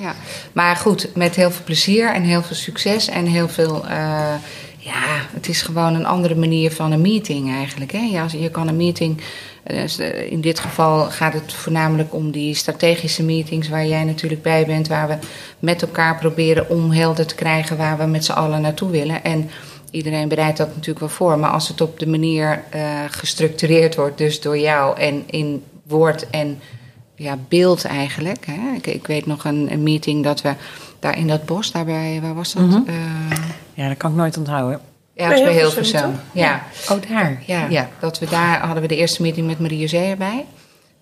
Ja. 0.00 0.14
Maar 0.52 0.76
goed, 0.76 1.08
met 1.14 1.36
heel 1.36 1.50
veel 1.50 1.64
plezier 1.64 2.14
en 2.14 2.22
heel 2.22 2.42
veel 2.42 2.56
succes 2.56 3.08
en 3.08 3.26
heel 3.26 3.48
veel. 3.48 3.86
eh, 3.86 4.34
ja, 4.78 5.26
het 5.32 5.48
is 5.48 5.62
gewoon 5.62 5.94
een 5.94 6.06
andere 6.06 6.34
manier 6.34 6.70
van 6.72 6.92
een 6.92 7.00
meeting 7.00 7.50
eigenlijk. 7.50 7.92
Hè? 7.92 7.98
Ja, 7.98 8.26
je 8.38 8.50
kan 8.50 8.68
een 8.68 8.76
meeting. 8.76 9.20
eh, 9.62 9.98
eh, 9.98 10.32
In 10.32 10.40
dit 10.40 10.60
geval 10.60 11.10
gaat 11.10 11.32
het 11.32 11.52
voornamelijk 11.52 12.14
om 12.14 12.30
die 12.30 12.54
strategische 12.54 13.22
meetings 13.22 13.68
waar 13.68 13.86
jij 13.86 14.04
natuurlijk 14.04 14.42
bij 14.42 14.66
bent, 14.66 14.88
waar 14.88 15.08
we 15.08 15.16
met 15.58 15.82
elkaar 15.82 16.16
proberen 16.18 16.68
om 16.70 16.90
helder 16.90 17.26
te 17.26 17.34
krijgen 17.34 17.76
waar 17.76 17.98
we 17.98 18.04
met 18.04 18.24
z'n 18.24 18.32
allen 18.32 18.60
naartoe 18.60 18.90
willen. 18.90 19.24
En 19.24 19.50
iedereen 19.90 20.28
bereidt 20.28 20.58
dat 20.58 20.68
natuurlijk 20.68 20.98
wel 21.00 21.08
voor, 21.08 21.38
maar 21.38 21.50
als 21.50 21.68
het 21.68 21.80
op 21.80 21.98
de 21.98 22.06
manier 22.08 22.62
gestructureerd 23.10 23.94
wordt, 23.94 24.18
dus 24.18 24.40
door 24.40 24.58
jou 24.58 24.98
en 24.98 25.22
in 25.26 25.62
woord 25.86 26.30
en 26.30 26.60
ja, 27.20 27.36
beeld 27.48 27.84
eigenlijk. 27.84 28.46
Hè. 28.46 28.74
Ik, 28.76 28.86
ik 28.86 29.06
weet 29.06 29.26
nog 29.26 29.44
een, 29.44 29.72
een 29.72 29.82
meeting 29.82 30.24
dat 30.24 30.42
we 30.42 30.54
daar 30.98 31.18
in 31.18 31.26
dat 31.26 31.44
bos, 31.44 31.72
daarbij, 31.72 32.18
waar 32.22 32.34
was 32.34 32.52
dat? 32.52 32.66
Mhm. 32.66 32.80
Eh, 32.86 32.94
Ja, 33.74 33.88
dat 33.88 33.96
kan 33.96 34.10
ik 34.10 34.16
nooit 34.16 34.36
onthouden. 34.36 34.80
ja, 35.14 35.28
dat 35.28 35.38
is 35.38 35.44
bij 35.44 35.52
Hilversum, 35.54 36.00
toch? 36.00 36.20
Ja. 36.32 36.62
Oh, 36.90 36.96
daar. 37.08 37.42
Ja, 37.46 37.66
ja. 37.68 37.88
dat 38.00 38.18
we 38.18 38.26
daar 38.26 38.60
hadden 38.60 38.82
we 38.82 38.88
de 38.88 38.96
eerste 38.96 39.22
meeting 39.22 39.46
met 39.46 39.58
Maria 39.58 39.86
Zee 39.86 40.10
erbij. 40.10 40.44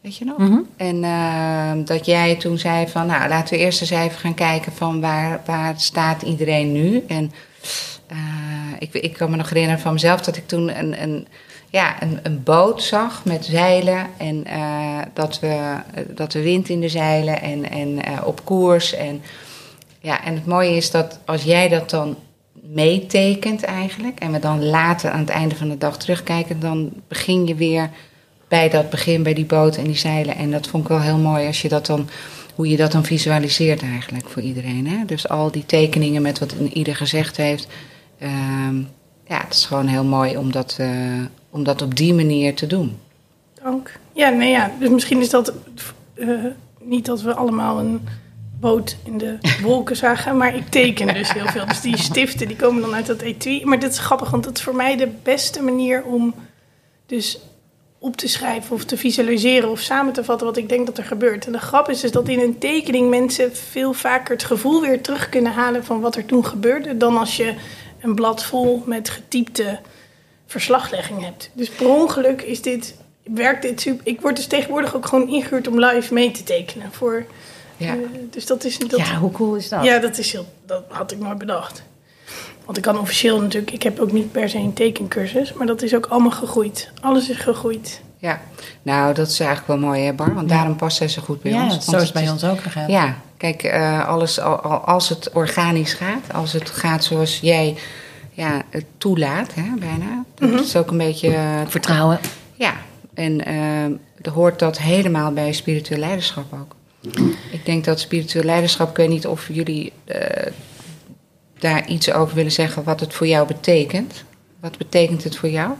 Weet 0.01 0.17
je 0.17 0.25
nog? 0.25 0.39
Mhm. 0.39 0.59
En 0.77 1.05
eh, 1.05 1.85
dat 1.87 2.07
jij 2.07 2.37
toen 2.37 2.59
zei 2.59 2.89
van, 2.89 3.07
nou 3.07 3.29
laten 3.29 3.55
we 3.55 3.61
eerst 3.65 3.81
eens 3.81 3.91
even 3.91 4.19
gaan 4.19 4.35
kijken 4.35 4.73
van 4.73 5.01
waar, 5.01 5.41
waar 5.47 5.75
staat 5.77 6.23
iedereen 6.23 6.73
nu. 6.73 7.05
En 7.09 7.33
eh, 8.07 8.17
ik, 8.79 8.95
ik 8.95 9.13
kan 9.13 9.31
me 9.31 9.37
nog 9.37 9.49
herinneren 9.49 9.81
van 9.81 9.93
mezelf 9.93 10.21
dat 10.21 10.37
ik 10.37 10.49
toen 10.49 10.79
een, 10.79 11.03
een, 11.03 11.27
ja, 11.71 12.03
een, 12.03 12.19
een 12.23 12.43
boot 12.43 12.83
zag 12.83 13.25
met 13.25 13.45
zeilen. 13.45 14.07
En 14.17 14.45
eh, 14.45 14.99
dat, 15.15 15.41
we, 15.41 15.77
dat 16.15 16.33
de 16.33 16.43
wind 16.43 16.69
in 16.69 16.81
de 16.81 16.89
zeilen 16.89 17.41
en, 17.41 17.71
en 17.71 18.05
eh, 18.05 18.27
op 18.27 18.45
koers. 18.45 18.95
En, 18.95 19.23
ja, 20.01 20.25
en 20.25 20.35
het 20.35 20.47
mooie 20.47 20.77
is 20.77 20.91
dat 20.91 21.19
als 21.25 21.43
jij 21.43 21.69
dat 21.69 21.91
dan 21.91 22.17
meetekent 22.53 23.63
eigenlijk... 23.63 24.19
en 24.19 24.33
we 24.33 24.39
dan 24.39 24.65
later 24.65 25.11
aan 25.11 25.21
het 25.21 25.29
einde 25.29 25.57
van 25.57 25.69
de 25.69 25.79
dag 25.79 25.99
terugkijken... 25.99 26.61
dan 26.61 26.91
begin 27.09 27.47
je 27.47 27.55
weer 27.55 27.91
bij 28.49 28.69
dat 28.69 28.91
begin, 28.91 29.23
bij 29.23 29.35
die 29.35 29.45
boot 29.45 29.77
en 29.77 29.85
die 29.85 29.97
zeilen. 29.97 30.37
En 30.37 30.51
dat 30.51 30.67
vond 30.67 30.83
ik 30.83 30.89
wel 30.89 31.01
heel 31.01 31.19
mooi 31.19 31.47
als 31.47 31.63
je 31.63 31.69
dat 31.69 31.87
dan, 31.87 32.09
hoe 32.55 32.69
je 32.69 32.77
dat 32.77 32.93
dan 32.93 33.05
visualiseert 33.05 33.83
eigenlijk 33.83 34.29
voor 34.29 34.43
iedereen. 34.43 34.87
Hè? 34.87 35.05
Dus 35.05 35.29
al 35.29 35.51
die 35.51 35.67
tekeningen 35.67 36.23
met 36.23 36.39
wat 36.39 36.55
ieder 36.73 36.97
gezegd 36.97 37.37
heeft. 37.37 37.69
ehm, 38.19 38.77
ja, 39.27 39.41
het 39.45 39.55
is 39.55 39.65
gewoon 39.65 39.87
heel 39.87 40.05
mooi 40.05 40.37
om 40.37 40.53
dat, 40.53 40.77
eh, 40.79 40.89
om 41.51 41.65
dat 41.65 41.83
op 41.83 41.97
die 41.97 42.15
manier 42.15 42.55
te 42.55 42.67
doen. 42.67 42.99
Dank. 43.63 43.99
Ja, 44.13 44.29
nee, 44.29 44.51
ja. 44.51 44.71
Dus 44.79 44.89
misschien 44.89 45.21
is 45.21 45.31
dat 45.31 45.53
eh, 46.15 46.29
niet 46.81 47.07
dat 47.07 47.23
we 47.23 47.35
allemaal 47.35 47.79
een 47.79 48.01
boot 48.61 48.97
in 49.05 49.19
de 49.19 49.39
wolken 49.63 49.97
zagen. 49.97 50.37
Maar 50.37 50.55
ik 50.55 50.69
teken 50.69 51.15
dus 51.15 51.33
heel 51.33 51.47
veel. 51.47 51.67
Dus 51.67 51.81
die 51.81 51.97
stiften 51.97 52.49
die 52.49 52.57
komen 52.57 52.83
dan 52.83 52.95
uit 52.95 53.07
dat 53.07 53.21
etui. 53.21 53.65
Maar 53.65 53.79
dit 53.79 53.93
is 53.93 53.99
grappig, 53.99 54.31
want 54.31 54.45
dat 54.45 54.57
is 54.57 54.63
voor 54.63 54.77
mij 54.77 54.97
de 54.97 55.09
beste 55.23 55.63
manier 55.63 56.05
om 56.05 56.35
dus 57.07 57.41
op 57.99 58.17
te 58.17 58.29
schrijven 58.29 58.75
of 58.75 58.85
te 58.85 58.97
visualiseren 58.97 59.71
of 59.71 59.81
samen 59.81 60.13
te 60.13 60.25
vatten 60.25 60.47
wat 60.47 60.57
ik 60.57 60.69
denk 60.69 60.87
dat 60.87 60.99
er 60.99 61.05
gebeurt. 61.05 61.47
En 61.47 61.53
de 61.53 61.59
grap 61.59 61.89
is 61.89 62.01
dus 62.01 62.11
dat 62.11 62.29
in 62.29 62.41
een 62.41 62.59
tekening 62.59 63.11
mensen 63.11 63.57
veel 63.57 63.93
vaker 63.93 64.35
het 64.35 64.45
gevoel 64.45 64.81
weer 64.81 65.03
terug 65.03 65.29
kunnen 65.29 65.53
halen 65.53 65.85
van 65.85 66.01
wat 66.01 66.17
er 66.17 66.25
toen 66.25 66.45
gebeurde, 66.45 66.97
dan 66.97 67.17
als 67.17 67.37
je 67.37 67.55
een 68.01 68.15
blad 68.15 68.45
vol 68.45 68.83
met 68.87 69.09
getypte 69.09 69.81
verslaglegging 70.53 71.25
hebt. 71.25 71.51
Dus 71.53 71.69
per 71.71 71.89
ongeluk 71.89 72.43
is 72.43 72.63
dit, 72.63 72.95
werkt 73.35 73.63
dit 73.63 73.81
super. 73.81 74.07
Ik 74.07 74.21
word 74.21 74.37
dus 74.37 74.47
tegenwoordig 74.47 74.97
ook 74.97 75.07
gewoon 75.07 75.29
ingehuurd 75.29 75.69
om 75.69 75.79
live 75.85 76.15
mee 76.15 76.31
te 76.31 76.43
tekenen. 76.43 76.93
Voor, 76.93 77.25
Ja. 77.77 77.93
eh, 77.93 77.99
dus 78.31 78.47
dat 78.47 78.65
is 78.65 78.79
dat, 78.79 78.99
Ja, 78.99 79.15
hoe 79.17 79.31
cool 79.33 79.55
is 79.55 79.69
dat? 79.69 79.85
ja, 79.85 79.99
dat 79.99 80.19
is 80.19 80.33
heel, 80.33 80.47
dat 80.67 80.85
had 80.89 81.13
ik 81.13 81.19
nooit 81.19 81.39
bedacht. 81.39 81.83
Want 82.65 82.77
ik 82.77 82.83
kan 82.83 82.99
officieel 82.99 83.41
natuurlijk, 83.41 83.73
ik 83.73 83.83
heb 83.83 83.99
ook 84.01 84.13
niet 84.13 84.33
per 84.33 84.49
se 84.49 84.59
een 84.59 84.73
tekencursus, 84.73 85.53
maar 85.53 85.67
dat 85.67 85.83
is 85.83 85.95
ook 85.95 86.07
allemaal 86.07 86.31
gegroeid. 86.31 86.91
Alles 87.01 87.29
is 87.29 87.37
gegroeid. 87.37 88.01
Ja, 88.19 88.41
nou 88.83 89.15
dat 89.15 89.29
is 89.29 89.41
eigenlijk 89.41 89.69
wel 89.81 89.91
mooi 89.91 90.03
hè 90.05 90.13
Bar, 90.13 90.35
want 90.35 90.49
daarom 90.49 90.77
past 90.77 90.97
zij 90.97 91.09
zo 91.09 91.23
goed 91.23 91.43
bij 91.43 91.53
Ja, 91.53 91.63
ons. 91.65 91.85
zo 91.85 91.91
Want 91.91 92.03
is 92.03 92.09
het 92.09 92.19
bij 92.23 92.29
ons 92.31 92.45
ook 92.45 92.61
gegaan. 92.61 92.91
Ja, 92.91 93.17
kijk, 93.37 93.63
eh, 93.63 94.09
alles, 94.09 94.41
al, 94.41 94.57
al- 94.61 94.79
als 94.79 95.09
het 95.09 95.31
organisch 95.33 95.93
gaat, 95.93 96.33
als 96.35 96.53
het 96.53 96.71
gaat 96.71 97.05
zoals 97.05 97.39
jij 97.41 97.77
ja, 98.39 98.63
het 98.71 98.85
toelaat, 98.99 99.55
hè, 99.55 99.71
bijna. 99.79 100.25
Dat 100.35 100.65
is 100.65 100.77
ook 100.77 100.91
een 100.91 100.99
beetje... 100.99 101.35
eh, 101.35 101.61
Vertrouwen. 101.67 102.19
Ja, 102.55 102.77
en 103.15 103.47
er 104.23 104.31
hoort 104.31 104.59
dat 104.59 104.79
helemaal 104.79 105.33
bij 105.33 105.53
spiritueel 105.53 106.01
leiderschap 106.01 106.53
ook. 106.53 106.77
Ik 107.53 107.65
denk 107.65 107.85
dat 107.85 108.01
spiritueel 108.01 108.45
leiderschap, 108.45 108.91
ik 108.91 108.97
weet 108.97 109.09
niet 109.09 109.27
of 109.27 109.49
jullie 109.53 109.93
eh, 110.05 110.53
daar 111.59 111.89
iets 111.89 112.13
over 112.13 112.35
willen 112.35 112.53
zeggen, 112.53 112.85
wat 112.85 113.01
het 113.01 113.15
voor 113.15 113.27
jou 113.27 113.47
betekent. 113.47 114.25
Wat 114.61 114.79
betekent 114.79 115.25
het 115.25 115.37
voor 115.37 115.49
jou? 115.49 115.73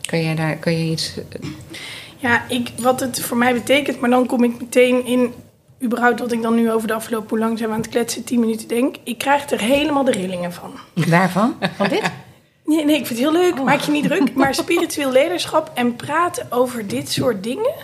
Kan 0.00 0.22
jij 0.22 0.34
daar 0.34 0.56
kan 0.56 0.72
je 0.78 0.90
iets. 0.90 1.12
Ja, 2.16 2.48
ik, 2.48 2.70
wat 2.78 3.00
het 3.00 3.20
voor 3.20 3.36
mij 3.36 3.52
betekent, 3.52 4.00
maar 4.00 4.10
dan 4.10 4.26
kom 4.26 4.44
ik 4.44 4.60
meteen 4.60 5.06
in 5.06 5.32
überhaupt 5.82 6.20
wat 6.20 6.32
ik 6.32 6.42
dan 6.42 6.54
nu 6.54 6.70
over 6.72 6.88
de 6.88 6.94
afgelopen 6.94 7.28
hoe 7.28 7.38
lang 7.38 7.58
zijn 7.58 7.68
we 7.68 7.74
aan 7.74 7.80
het 7.80 7.90
kletsen, 7.90 8.24
10 8.24 8.40
minuten 8.40 8.68
denk. 8.68 8.96
Ik 9.04 9.18
krijg 9.18 9.50
er 9.50 9.60
helemaal 9.60 10.04
de 10.04 10.10
rillingen 10.10 10.52
van. 10.52 10.72
Waarvan? 10.94 11.56
Van 11.76 11.88
dit? 11.88 12.10
Nee, 12.64 12.84
nee, 12.84 12.96
ik 12.96 13.06
vind 13.06 13.18
het 13.18 13.28
heel 13.28 13.42
leuk, 13.42 13.62
maak 13.62 13.80
je 13.80 13.90
niet 13.90 14.04
druk. 14.04 14.34
Maar 14.34 14.54
spiritueel 14.54 15.12
leiderschap 15.12 15.70
en 15.74 15.96
praten 15.96 16.46
over 16.50 16.86
dit 16.86 17.10
soort 17.10 17.42
dingen, 17.42 17.74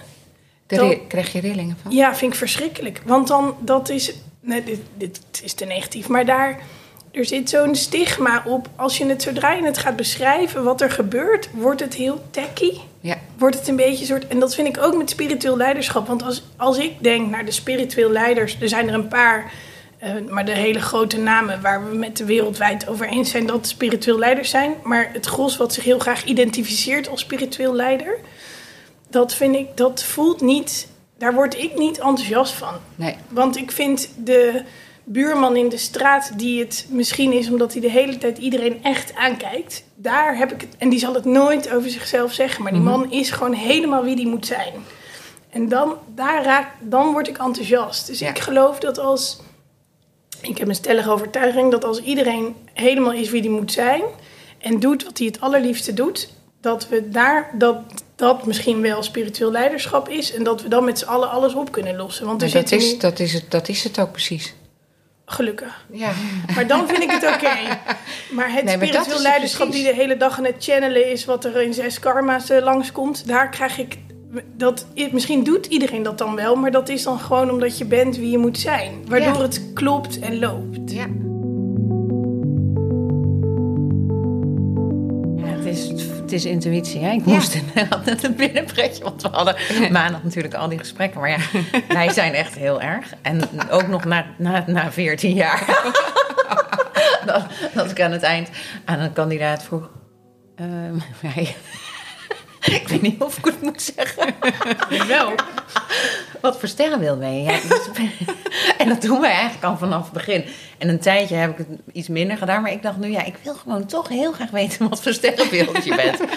daar 0.67 0.97
krijg 1.09 1.33
je 1.33 1.41
rillingen 1.41 1.77
van? 1.83 1.93
ja, 1.93 2.15
vind 2.15 2.33
ik 2.33 2.39
verschrikkelijk. 2.39 3.01
Want 3.05 3.29
dan, 3.29 3.57
dat 3.61 3.89
is, 3.89 4.15
nee, 4.41 4.65
dit, 4.65 4.81
dit 4.97 5.21
is 5.43 5.55
te 5.55 5.65
negatief, 5.65 6.09
maar 6.09 6.25
daar, 6.25 6.61
er 7.11 7.25
zit 7.25 7.51
zo'n 7.51 7.75
stigma 7.75 8.43
op. 8.47 8.69
Als 8.77 8.99
je 8.99 9.07
het, 9.07 9.23
zodra 9.23 9.53
je 9.53 9.65
het 9.65 9.79
gaat 9.79 9.97
beschrijven 9.97 10.65
wat 10.65 10.81
er 10.81 10.91
gebeurt, 10.91 11.49
wordt 11.53 11.81
het 11.81 11.95
heel 11.95 12.23
tacky. 12.31 12.73
Wordt 13.43 13.59
het 13.59 13.69
een 13.69 13.77
beetje 13.77 14.01
een 14.01 14.07
soort. 14.07 14.27
En 14.27 14.39
dat 14.39 14.55
vind 14.55 14.69
ik 14.69 14.83
ook 14.83 14.97
met 14.97 15.11
spiritueel 15.11 15.57
leiderschap. 15.57 16.07
Want 16.07 16.23
als, 16.23 16.43
als 16.57 16.79
ik 16.79 17.03
denk 17.03 17.31
naar 17.31 17.45
de 17.45 17.51
spiritueel 17.51 18.11
leiders, 18.11 18.57
er 18.61 18.69
zijn 18.69 18.89
er 18.89 18.95
een 18.95 19.09
paar. 19.09 19.53
eh, 19.99 20.11
maar 20.29 20.45
de 20.45 20.53
hele 20.53 20.81
grote 20.81 21.19
namen 21.19 21.61
waar 21.61 21.91
we 21.91 21.97
met 21.97 22.17
de 22.17 22.25
wereldwijd 22.25 22.89
over 22.89 23.07
eens 23.07 23.31
zijn 23.31 23.47
dat 23.47 23.67
spiritueel 23.67 24.19
leiders 24.19 24.51
zijn. 24.51 24.75
Maar 24.83 25.11
het 25.13 25.27
gros 25.27 25.57
wat 25.57 25.73
zich 25.73 25.85
heel 25.85 25.99
graag 25.99 26.25
identificeert 26.25 27.09
als 27.09 27.21
spiritueel 27.21 27.75
leider. 27.75 28.19
Dat 29.11 29.35
vind 29.35 29.55
ik, 29.55 29.67
dat 29.77 30.05
voelt 30.05 30.41
niet. 30.41 30.89
Daar 31.19 31.35
word 31.35 31.59
ik 31.59 31.79
niet 31.79 31.99
enthousiast 31.99 32.53
van. 32.53 32.75
nee. 32.95 33.17
Want 33.29 33.57
ik 33.57 33.71
vind 33.71 34.09
de 34.17 34.63
buurman 35.05 35.57
in 35.57 35.69
de 35.69 35.77
straat 35.77 36.33
die 36.39 36.61
het 36.61 36.87
misschien 36.91 37.33
is 37.33 37.49
omdat 37.51 37.73
hij 37.73 37.81
de 37.81 37.91
hele 37.91 38.19
tijd 38.19 38.39
iedereen 38.39 38.85
echt 38.85 39.15
aankijkt. 39.15 39.85
Daar 39.95 40.37
heb 40.37 40.53
ik 40.53 40.61
het. 40.61 40.77
En 40.79 40.89
die 40.89 40.99
zal 40.99 41.15
het 41.15 41.25
nooit 41.25 41.71
over 41.73 41.91
zichzelf 41.91 42.33
zeggen. 42.33 42.63
Maar 42.63 42.73
die 42.73 42.81
man 42.81 43.11
is 43.13 43.31
gewoon 43.31 43.53
helemaal 43.53 44.03
wie 44.05 44.17
die 44.17 44.27
moet 44.27 44.47
zijn. 44.47 44.73
En 45.51 45.69
dan, 45.69 45.95
daar 46.15 46.45
raak, 46.45 46.69
dan 46.81 47.13
word 47.13 47.29
ik 47.29 47.39
enthousiast. 47.39 48.07
Dus 48.07 48.19
Ja. 48.19 48.29
ik 48.29 48.39
geloof 48.39 48.79
dat 48.79 48.99
als. 48.99 49.41
Ik 50.41 50.59
heb 50.59 50.69
een 50.69 50.75
stellige 50.75 51.11
overtuiging 51.11 51.71
dat 51.71 51.85
als 51.85 52.01
iedereen 52.03 52.55
helemaal 52.73 53.13
is 53.13 53.31
wie 53.31 53.43
die 53.43 53.51
moet 53.51 53.73
zijn. 53.73 54.03
en 54.59 54.81
doet 54.81 55.05
wat 55.05 55.19
hij 55.19 55.27
het 55.27 55.41
allerliefste 55.41 55.95
doet. 55.95 56.29
dat 56.61 56.89
we 56.89 57.09
daar. 57.09 57.51
dat 57.59 57.77
dat 58.17 58.47
misschien 58.47 58.81
wel 58.81 59.03
spiritueel 59.03 59.51
leiderschap 59.51 60.09
is. 60.09 60.35
en 60.35 60.43
dat 60.45 60.63
we 60.63 60.69
dan 60.69 60.85
met 60.85 60.99
z'n 60.99 61.05
allen 61.05 61.31
alles 61.31 61.55
op 61.55 61.73
kunnen 61.73 61.97
lossen. 61.97 62.27
Want 62.27 62.43
er 62.43 62.53
dat, 62.53 62.71
is, 62.73 62.93
nu- 62.93 62.99
dat, 62.99 63.19
is 63.19 63.33
het, 63.33 63.51
dat 63.51 63.69
is 63.69 63.85
het 63.85 63.99
ook 63.99 64.11
precies. 64.13 64.55
Gelukkig. 65.33 65.85
Ja, 65.91 66.11
Maar 66.55 66.67
dan 66.67 66.89
vind 66.89 67.03
ik 67.03 67.11
het 67.11 67.25
oké. 67.35 67.51
Maar 68.37 68.53
het 68.53 68.65
Nee, 68.65 68.77
maar 68.77 68.87
spiritueel 68.87 69.21
leiderschap 69.21 69.67
precies. 69.67 69.85
die 69.85 69.95
de 69.95 70.01
hele 70.01 70.17
dag 70.17 70.39
aan 70.39 70.45
het 70.45 70.55
channelen 70.59 71.11
is... 71.11 71.25
wat 71.25 71.45
er 71.45 71.63
in 71.63 71.75
zes 71.75 71.99
karma's 71.99 72.51
eh, 72.51 72.63
langskomt, 72.63 73.27
daar 73.29 73.49
krijg 73.51 73.79
ik... 73.79 73.99
Dat, 74.57 74.87
misschien 75.11 75.45
doet 75.45 75.67
iedereen 75.67 76.03
dat 76.03 76.19
dan 76.19 76.35
wel, 76.35 76.57
maar 76.57 76.71
dat 76.71 76.89
is 76.89 77.03
dan 77.03 77.19
gewoon 77.19 77.51
omdat 77.51 77.79
je 77.79 77.85
bent 77.85 78.17
wie 78.17 78.31
je 78.31 78.39
moet 78.39 78.59
zijn. 78.59 79.05
Waardoor 79.09 79.35
Ja. 79.35 79.41
het 79.43 79.63
klopt 79.75 80.19
en 80.19 80.39
loopt. 80.39 80.93
Ja, 80.93 81.07
het 86.33 86.45
is 86.45 86.51
intuïtie. 86.51 87.01
Hè? 87.01 87.11
Ik 87.11 87.25
moest 87.25 87.55
inderdaad 87.55 88.05
net 88.15 88.25
een 88.25 88.37
binnenpretje, 88.37 89.05
want 89.05 89.23
we 89.23 89.29
hadden 89.29 89.57
maandag 89.93 90.23
natuurlijk 90.23 90.55
al 90.55 90.69
die 90.69 90.79
gesprekken. 90.79 91.21
Maar 91.21 91.31
ja, 91.31 91.39
wij 91.89 92.13
zijn 92.13 92.35
echt 92.35 92.55
heel 92.55 92.81
erg. 92.81 93.13
En 93.23 93.41
ook 93.71 93.87
nog 93.87 94.05
na, 94.05 94.27
na, 94.39 94.65
na 94.67 94.93
14 94.93 95.35
jaar. 95.35 95.67
dat, 97.27 97.47
dat 97.75 97.91
ik 97.91 98.01
aan 98.01 98.13
het 98.13 98.23
eind 98.23 98.49
aan 98.85 98.99
een 98.99 99.13
kandidaat 99.13 99.65
vroeg. 99.65 99.91
ehm, 100.57 100.97
ik 102.61 102.89
weet 102.89 103.03
niet 103.03 103.23
of 103.23 103.39
ik 103.39 103.45
het 103.45 103.63
moet 103.63 103.83
zeggen. 103.83 104.35
Wel. 105.09 105.35
Wat 106.43 106.59
voor 106.59 106.69
sterrenbeeld 106.69 107.19
ben 107.19 107.37
je? 107.37 107.43
Ja, 107.43 107.59
dus- 107.69 107.89
en 108.79 108.89
dat 108.89 109.03
doen 109.03 109.21
wij 109.21 109.31
eigenlijk 109.31 109.65
al 109.65 109.77
vanaf 109.79 110.03
het 110.05 110.13
begin. 110.13 110.45
En 110.79 110.89
een 110.89 111.01
tijdje 111.01 111.35
heb 111.35 111.51
ik 111.51 111.57
het 111.59 111.67
iets 111.93 112.09
minder 112.09 112.37
gedaan. 112.37 112.63
Maar 112.63 112.73
ik 112.73 112.83
dacht 112.83 112.97
nu, 112.97 113.09
ja, 113.11 113.25
ik 113.25 113.35
wil 113.43 113.55
gewoon 113.55 113.87
toch 113.87 114.09
heel 114.09 114.33
graag 114.33 114.51
weten 114.51 114.89
wat 114.89 115.03
voor 115.03 115.13
sterrenbeeld 115.13 115.85
je 115.85 115.95
bent. 115.95 116.19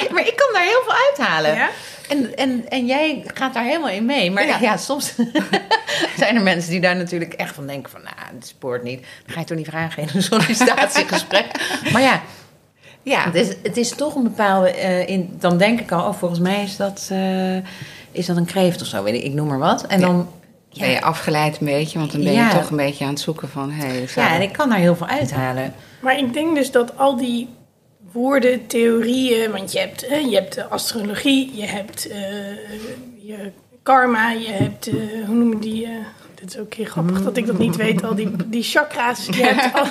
Maar 0.12 0.26
ik 0.26 0.36
kan 0.36 0.48
daar 0.52 0.62
heel 0.62 0.82
veel 0.86 0.94
uithalen. 1.08 1.54
Ja? 1.54 1.68
En, 2.08 2.36
en, 2.36 2.64
en 2.68 2.86
jij 2.86 3.22
gaat 3.26 3.54
daar 3.54 3.64
helemaal 3.64 3.88
in 3.90 4.04
mee. 4.04 4.30
Maar 4.30 4.46
ja, 4.46 4.58
Ja. 4.60 4.76
soms 4.76 5.14
zijn 6.16 6.36
er 6.36 6.42
mensen 6.42 6.70
die 6.70 6.80
daar 6.80 6.96
natuurlijk 6.96 7.32
echt 7.32 7.54
van 7.54 7.66
denken 7.66 7.90
van... 7.90 8.02
nou, 8.02 8.14
het 8.34 8.46
spoort 8.46 8.82
niet. 8.82 9.00
Dan 9.00 9.34
ga 9.34 9.40
je 9.40 9.46
toch 9.46 9.56
niet 9.56 9.66
vragen 9.66 10.02
in 10.02 10.08
een 10.14 10.22
sollicitatiegesprek. 10.22 11.46
maar 11.92 12.02
ja, 12.02 12.22
ja. 13.02 13.22
het 13.24 13.34
is, 13.34 13.48
het 13.62 13.76
is 13.76 13.90
toch 13.90 14.14
een 14.14 14.22
bepaalde... 14.22 14.70
eh, 14.70 15.08
in, 15.08 15.36
dan 15.38 15.58
denk 15.58 15.80
ik 15.80 15.92
al, 15.92 16.08
oh, 16.08 16.14
volgens 16.14 16.40
mij 16.40 16.62
is 16.62 16.76
dat, 16.76 17.08
eh, 17.12 17.56
is 18.12 18.26
dat 18.26 18.36
een 18.36 18.44
kreeft 18.44 18.80
of 18.80 18.86
zo. 18.86 19.02
Weet 19.02 19.14
ik, 19.14 19.22
ik 19.22 19.32
noem 19.32 19.46
maar 19.48 19.58
wat. 19.58 19.86
En 19.86 20.00
Ja. 20.00 20.06
dan... 20.06 20.28
Ben 20.78 20.90
je 20.90 21.02
afgeleid 21.02 21.60
een 21.60 21.66
beetje, 21.66 21.98
want 21.98 22.12
dan 22.12 22.22
ben 22.24 22.32
Ja. 22.32 22.48
je 22.48 22.54
toch 22.58 22.70
een 22.70 22.76
beetje 22.76 23.04
aan 23.04 23.10
het 23.10 23.20
zoeken 23.20 23.48
van... 23.48 23.70
Hey, 23.70 24.08
ja, 24.14 24.34
en 24.34 24.42
ik 24.42 24.52
kan 24.52 24.68
daar 24.68 24.78
heel 24.78 24.96
veel 24.96 25.06
uithalen. 25.06 25.74
Maar 26.00 26.18
ik 26.18 26.32
denk 26.32 26.54
dus 26.54 26.70
dat 26.70 26.98
al 26.98 27.16
die 27.16 27.48
woorden, 28.12 28.66
theorieën... 28.66 29.50
Want 29.50 29.72
je 29.72 29.78
hebt, 29.78 30.08
hè, 30.08 30.16
je 30.16 30.34
hebt 30.34 30.54
de 30.54 30.68
astrologie, 30.68 31.50
je 31.54 31.66
hebt 31.66 32.08
eh, 32.08 32.18
je 33.22 33.50
karma, 33.82 34.30
je 34.30 34.48
hebt... 34.50 34.86
eh, 34.86 34.94
hoe 35.26 35.34
noem 35.34 35.50
je 35.50 35.58
die... 35.58 35.84
eh, 35.84 35.90
dit 36.34 36.50
is 36.54 36.58
ook 36.58 36.74
heel 36.74 36.84
grappig 36.84 37.22
dat 37.22 37.36
ik 37.36 37.46
dat 37.46 37.58
niet 37.58 37.76
weet. 37.76 38.04
Al 38.04 38.14
die, 38.14 38.30
die 38.46 38.62
chakra's. 38.62 39.26
Je, 39.26 39.42
hebt 39.44 39.74
al- 39.74 39.86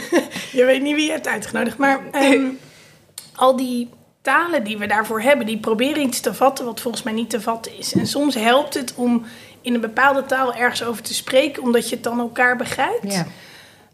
je 0.58 0.64
weet 0.64 0.82
niet 0.82 0.94
wie 0.94 1.04
je 1.06 1.10
hebt 1.12 1.28
uitgenodigd. 1.28 1.76
Maar 1.78 2.00
ehm, 2.12 2.44
al 3.34 3.56
die 3.56 3.88
talen 4.22 4.64
die 4.64 4.78
we 4.78 4.86
daarvoor 4.86 5.20
hebben... 5.20 5.46
die 5.46 5.58
proberen 5.58 6.02
iets 6.02 6.20
te 6.20 6.34
vatten 6.34 6.64
wat 6.64 6.80
volgens 6.80 7.02
mij 7.02 7.12
niet 7.12 7.30
te 7.30 7.40
vatten 7.40 7.78
is. 7.78 7.92
En 7.92 8.06
soms 8.06 8.34
helpt 8.34 8.74
het 8.74 8.94
om 8.94 9.24
in 9.60 9.74
een 9.74 9.80
bepaalde 9.80 10.26
taal 10.26 10.54
ergens 10.54 10.82
over 10.84 11.02
te 11.02 11.14
spreken... 11.14 11.62
omdat 11.62 11.88
je 11.88 11.94
het 11.94 12.04
dan 12.04 12.18
elkaar 12.18 12.56
begrijpt. 12.56 13.12
Ja. 13.12 13.26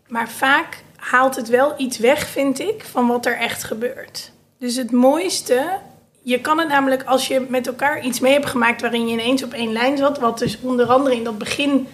Maar 0.08 0.28
vaak 0.28 0.82
haalt 0.97 1.37
het 1.37 1.49
wel 1.49 1.75
iets 1.76 1.99
weg, 1.99 2.26
vind 2.26 2.61
ik, 2.61 2.85
van 2.85 3.06
wat 3.06 3.26
er 3.26 3.38
echt 3.38 3.64
gebeurt. 3.64 4.32
Dus 4.58 4.76
het 4.76 4.90
mooiste, 4.90 5.78
je 6.23 6.40
kan 6.40 6.58
het 6.58 6.68
namelijk 6.68 7.02
als 7.02 7.28
je 7.28 7.47
met 7.49 7.66
elkaar 7.66 8.00
iets 8.00 8.20
mee 8.20 8.32
hebt 8.32 8.47
gemaakt 8.47 8.80
waarin 8.80 9.06
je 9.08 9.12
ineens 9.12 9.42
op 9.42 9.52
één 9.52 9.73
lijn 9.73 9.97
zat, 9.97 10.18
wat 10.18 10.38
dus 10.38 10.58
onder 10.61 10.87
andere 10.87 11.16
in 11.16 11.25
dat 11.25 11.38
begin, 11.38 11.88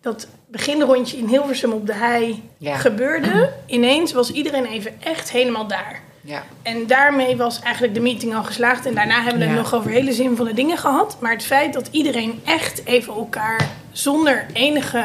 dat 0.00 0.28
beginrondje 0.46 1.16
in 1.16 1.26
Hilversum 1.26 1.72
op 1.72 1.86
de 1.86 1.94
hei 1.94 2.42
Ja. 2.58 2.76
gebeurde, 2.76 3.52
ineens 3.66 4.12
was 4.12 4.30
iedereen 4.30 4.66
even 4.66 5.02
echt 5.02 5.30
helemaal 5.30 5.66
daar. 5.66 6.02
Ja. 6.26 6.44
En 6.62 6.86
daarmee 6.86 7.36
was 7.36 7.60
eigenlijk 7.60 7.94
de 7.94 8.00
meeting 8.00 8.34
al 8.34 8.44
geslaagd. 8.44 8.86
En 8.86 8.94
daarna 8.94 9.14
hebben 9.22 9.38
we 9.38 9.44
het 9.44 9.54
Ja. 9.54 9.60
nog 9.60 9.74
over 9.74 9.90
hele 9.90 10.12
zinvolle 10.12 10.54
dingen 10.54 10.78
gehad. 10.78 11.16
Maar 11.20 11.32
het 11.32 11.44
feit 11.44 11.72
dat 11.72 11.88
iedereen 11.90 12.40
echt 12.44 12.84
even 12.84 13.14
elkaar 13.14 13.68
zonder 13.92 14.46
enige 14.52 15.04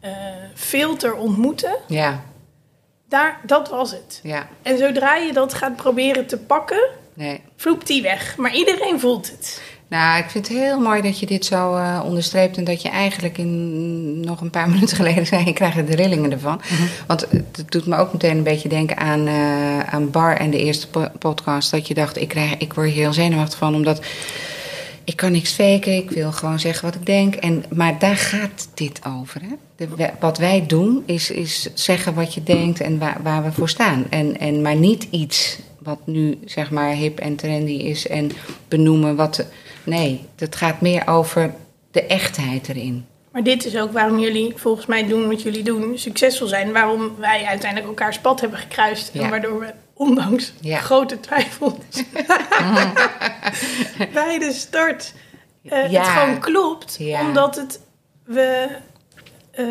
eh, 0.00 0.10
filter 0.54 1.14
ontmoette, 1.14 1.78
ja, 1.86 2.22
daar, 3.08 3.40
dat 3.42 3.68
was 3.68 3.90
het. 3.90 4.20
ja, 4.22 4.48
En 4.62 4.78
zodra 4.78 5.14
je 5.14 5.32
dat 5.32 5.54
gaat 5.54 5.76
proberen 5.76 6.26
te 6.26 6.38
pakken, 6.38 6.88
nee. 7.14 7.40
vloept 7.56 7.86
die 7.86 8.02
weg. 8.02 8.36
Maar 8.36 8.54
iedereen 8.54 9.00
voelt 9.00 9.30
het. 9.30 9.62
Nou, 9.88 10.18
ik 10.18 10.30
vind 10.30 10.48
het 10.48 10.56
heel 10.56 10.80
mooi 10.80 11.02
dat 11.02 11.18
je 11.18 11.26
dit 11.26 11.44
zo 11.44 11.74
eh, 11.76 12.00
onderstreept. 12.04 12.56
En 12.56 12.64
dat 12.64 12.82
je 12.82 12.88
eigenlijk 12.88 13.38
in, 13.38 14.20
nog 14.20 14.40
een 14.40 14.50
paar 14.50 14.68
minuten 14.74 14.96
geleden 14.96 15.26
zei: 15.26 15.44
je 15.44 15.52
krijgt 15.52 15.86
de 15.86 15.94
rillingen 15.96 16.32
ervan. 16.32 16.60
Want 17.06 17.26
het 17.30 17.70
doet 17.70 17.86
me 17.86 17.96
ook 17.96 18.12
meteen 18.12 18.36
een 18.36 18.42
beetje 18.42 18.68
denken 18.68 18.96
aan, 18.96 19.26
eh, 19.26 19.80
aan 19.80 20.10
Bar 20.10 20.36
en 20.36 20.50
de 20.50 20.58
eerste 20.58 20.88
po- 20.88 21.10
podcast. 21.18 21.70
Dat 21.70 21.86
je 21.88 21.94
dacht: 21.94 22.16
ik, 22.20 22.28
krijg, 22.28 22.56
ik 22.56 22.72
word 22.72 22.86
hier 22.88 22.96
heel 23.02 23.12
zenuwachtig 23.12 23.58
van, 23.58 23.74
omdat 23.74 24.00
ik 25.04 25.16
kan 25.16 25.32
niks 25.32 25.52
faken. 25.52 25.92
Ik 25.96 26.10
wil 26.10 26.32
gewoon 26.32 26.58
zeggen 26.60 26.84
wat 26.84 26.94
ik 26.94 27.06
denk. 27.06 27.34
En, 27.34 27.64
maar 27.74 27.98
daar 27.98 28.16
gaat 28.16 28.68
dit 28.74 29.00
over. 29.20 29.40
Hè? 29.40 29.54
De, 29.76 30.10
wat 30.20 30.38
wij 30.38 30.64
doen 30.66 31.02
is, 31.06 31.30
is 31.30 31.68
zeggen 31.74 32.14
wat 32.14 32.34
je 32.34 32.42
denkt 32.42 32.80
en 32.80 32.98
waar, 32.98 33.20
waar 33.22 33.44
we 33.44 33.52
voor 33.52 33.68
staan. 33.68 34.04
En, 34.10 34.38
en, 34.38 34.62
maar 34.62 34.76
niet 34.76 35.06
iets 35.10 35.58
wat 35.78 35.98
nu 36.04 36.38
zeg 36.44 36.70
maar 36.70 36.90
hip 36.92 37.18
en 37.18 37.36
trendy 37.36 37.72
is 37.72 38.06
en 38.08 38.30
benoemen 38.68 39.16
wat. 39.16 39.34
de- 39.34 39.46
nee, 39.86 40.24
het 40.36 40.56
gaat 40.56 40.80
meer 40.80 41.08
over 41.08 41.54
de 41.90 42.02
echtheid 42.06 42.68
erin. 42.68 43.06
Maar 43.32 43.42
dit 43.42 43.64
is 43.64 43.76
ook 43.76 43.92
waarom 43.92 44.18
jullie 44.18 44.52
volgens 44.56 44.86
mij 44.86 45.06
doen 45.06 45.28
wat 45.28 45.42
jullie 45.42 45.62
doen, 45.62 45.98
succesvol 45.98 46.46
zijn. 46.46 46.72
Waarom 46.72 47.14
wij 47.18 47.44
uiteindelijk 47.44 47.88
elkaars 47.90 48.18
pad 48.18 48.40
hebben 48.40 48.58
gekruist. 48.58 49.10
Ja. 49.12 49.22
En 49.22 49.30
waardoor 49.30 49.58
we, 49.60 49.72
ondanks 49.94 50.52
Ja. 50.60 50.78
grote 50.78 51.20
twijfels, 51.20 51.72
bij 54.12 54.38
de 54.38 54.52
start 54.52 55.12
eh, 55.62 55.90
Ja. 55.90 56.00
het 56.00 56.08
gewoon 56.08 56.38
klopt. 56.40 56.98
Omdat 57.20 57.56
het, 57.56 57.80
we 58.24 58.68
eh, 59.50 59.66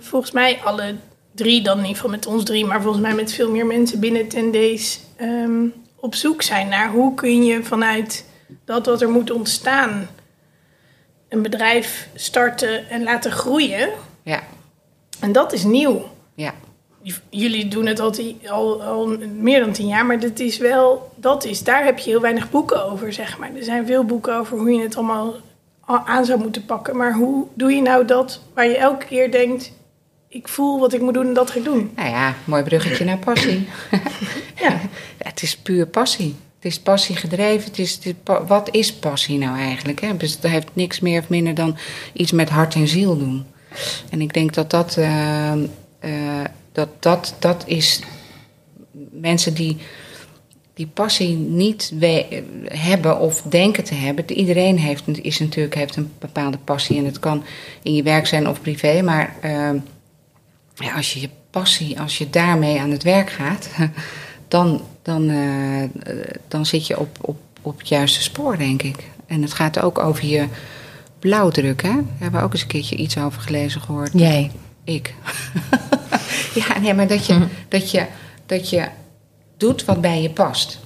volgens 0.00 0.32
mij 0.32 0.58
alle 0.64 0.94
drie, 1.34 1.62
dan 1.62 1.72
in 1.76 1.80
ieder 1.82 1.96
geval 1.96 2.10
met 2.10 2.26
ons 2.26 2.44
drie, 2.44 2.64
maar 2.64 2.82
volgens 2.82 3.02
mij 3.02 3.14
met 3.14 3.32
veel 3.32 3.50
meer 3.50 3.66
mensen 3.66 4.00
binnen 4.00 4.28
Ten 4.28 4.52
Days 4.52 5.00
ehm, 5.16 5.64
op 5.96 6.14
zoek 6.14 6.42
zijn 6.42 6.68
naar 6.68 6.90
hoe 6.90 7.14
kun 7.14 7.44
je 7.44 7.62
vanuit 7.64 8.24
dat 8.64 8.86
wat 8.86 9.02
er 9.02 9.10
moet 9.10 9.30
ontstaan 9.30 10.08
een 11.28 11.42
bedrijf 11.42 12.08
starten 12.14 12.88
en 12.88 13.02
laten 13.02 13.30
groeien. 13.32 13.88
Ja, 14.22 14.42
En 15.20 15.32
dat 15.32 15.52
is 15.52 15.64
nieuw. 15.64 16.10
ja, 16.34 16.54
Jullie 17.30 17.68
doen 17.68 17.86
het 17.86 18.00
al, 18.00 18.14
al, 18.48 18.82
al 18.82 19.16
meer 19.34 19.60
dan 19.60 19.72
tien 19.72 19.86
jaar, 19.86 20.06
maar 20.06 20.20
dat 20.20 20.38
is 20.38 20.58
wel, 20.58 21.12
dat 21.16 21.44
is, 21.44 21.62
daar 21.64 21.84
heb 21.84 21.98
je 21.98 22.10
heel 22.10 22.20
weinig 22.20 22.50
boeken 22.50 22.84
over, 22.90 23.12
zeg 23.12 23.38
maar. 23.38 23.54
Er 23.54 23.64
zijn 23.64 23.86
veel 23.86 24.04
boeken 24.04 24.36
over 24.36 24.58
hoe 24.58 24.70
je 24.70 24.82
het 24.82 24.96
allemaal 24.96 25.34
aan 25.84 26.24
zou 26.24 26.40
moeten 26.40 26.64
pakken. 26.64 26.96
Maar 26.96 27.12
hoe 27.14 27.46
doe 27.54 27.72
je 27.72 27.82
nou 27.82 28.04
dat 28.04 28.40
waar 28.54 28.66
je 28.66 28.76
elke 28.76 29.06
keer 29.06 29.30
denkt, 29.30 29.72
ik 30.28 30.48
voel 30.48 30.80
wat 30.80 30.92
ik 30.92 31.00
moet 31.00 31.14
doen 31.14 31.26
en 31.26 31.34
dat 31.34 31.50
ga 31.50 31.58
ik 31.58 31.64
doen? 31.64 31.90
nou 31.96 32.08
ja, 32.08 32.34
mooi 32.44 32.62
bruggetje 32.62 33.04
naar 33.04 33.18
passie. 33.18 33.68
Ja, 33.90 34.00
Ja, 34.68 34.78
het 35.18 35.42
is 35.42 35.56
puur 35.58 35.86
passie. 35.86 36.36
Het 36.58 36.72
is 36.72 36.80
passie 36.80 37.16
gedreven. 37.16 37.68
Het 37.68 37.78
is, 37.78 38.00
wat 38.46 38.68
is 38.74 38.94
passie 38.94 39.38
nou 39.38 39.58
eigenlijk? 39.58 40.00
Hè? 40.00 40.16
Dus 40.16 40.32
het 40.32 40.42
heeft 40.42 40.68
niks 40.72 41.00
meer 41.00 41.20
of 41.20 41.28
minder 41.28 41.54
dan 41.54 41.76
iets 42.12 42.32
met 42.32 42.48
hart 42.48 42.74
en 42.74 42.88
ziel 42.88 43.18
doen. 43.18 43.44
En 44.10 44.20
ik 44.20 44.32
denk 44.32 44.54
dat 44.54 44.70
dat, 44.70 44.96
eh, 44.96 45.52
eh, 45.52 46.44
dat, 46.72 46.88
dat, 46.98 47.34
dat 47.38 47.64
is 47.66 48.02
mensen 49.10 49.54
die 49.54 49.76
die 50.78 50.86
passie 50.86 51.36
niet 51.36 51.92
hebben 52.64 53.18
of 53.18 53.42
denken 53.42 53.84
te 53.84 53.94
hebben. 53.94 54.32
Iedereen 54.32 54.78
heeft, 54.78 55.04
is 55.22 55.38
natuurlijk, 55.38 55.74
heeft 55.74 55.96
een 55.96 56.12
bepaalde 56.18 56.58
passie. 56.58 56.98
En 56.98 57.04
het 57.04 57.18
kan 57.18 57.44
in 57.82 57.94
je 57.94 58.02
werk 58.02 58.26
zijn 58.26 58.48
of 58.48 58.60
privé. 58.60 59.02
Maar 59.02 59.36
eh, 59.40 59.70
ja, 60.74 60.94
als 60.96 61.12
je 61.12 61.20
je 61.20 61.28
passie, 61.50 62.00
als 62.00 62.18
je 62.18 62.30
daarmee 62.30 62.80
aan 62.80 62.90
het 62.90 63.02
werk 63.02 63.30
gaat, 63.30 63.68
dan, 64.48 64.82
dan, 65.08 65.30
eh, 65.30 65.88
dan 66.48 66.66
zit 66.66 66.86
je 66.86 66.98
op, 66.98 67.18
op, 67.20 67.38
op 67.62 67.78
het 67.78 67.88
juiste 67.88 68.22
spoor, 68.22 68.56
denk 68.56 68.82
ik. 68.82 69.10
En 69.26 69.42
het 69.42 69.52
gaat 69.52 69.80
ook 69.80 69.98
over 69.98 70.26
je 70.26 70.46
blauwdruk, 71.18 71.82
hè? 71.82 71.92
Daar 71.92 72.04
hebben 72.18 72.40
we 72.40 72.46
ook 72.46 72.52
eens 72.52 72.62
een 72.62 72.68
keertje 72.68 72.96
iets 72.96 73.18
over 73.18 73.40
gelezen 73.40 73.80
gehoord. 73.80 74.10
Jij. 74.12 74.50
Ik. 74.84 75.14
ja, 76.68 76.78
nee, 76.78 76.94
maar 76.94 77.06
dat 77.06 77.26
je, 77.26 77.46
dat, 77.68 77.90
je, 77.90 78.06
dat 78.46 78.70
je 78.70 78.88
doet 79.56 79.84
wat 79.84 80.00
bij 80.00 80.22
je 80.22 80.30
past. 80.30 80.80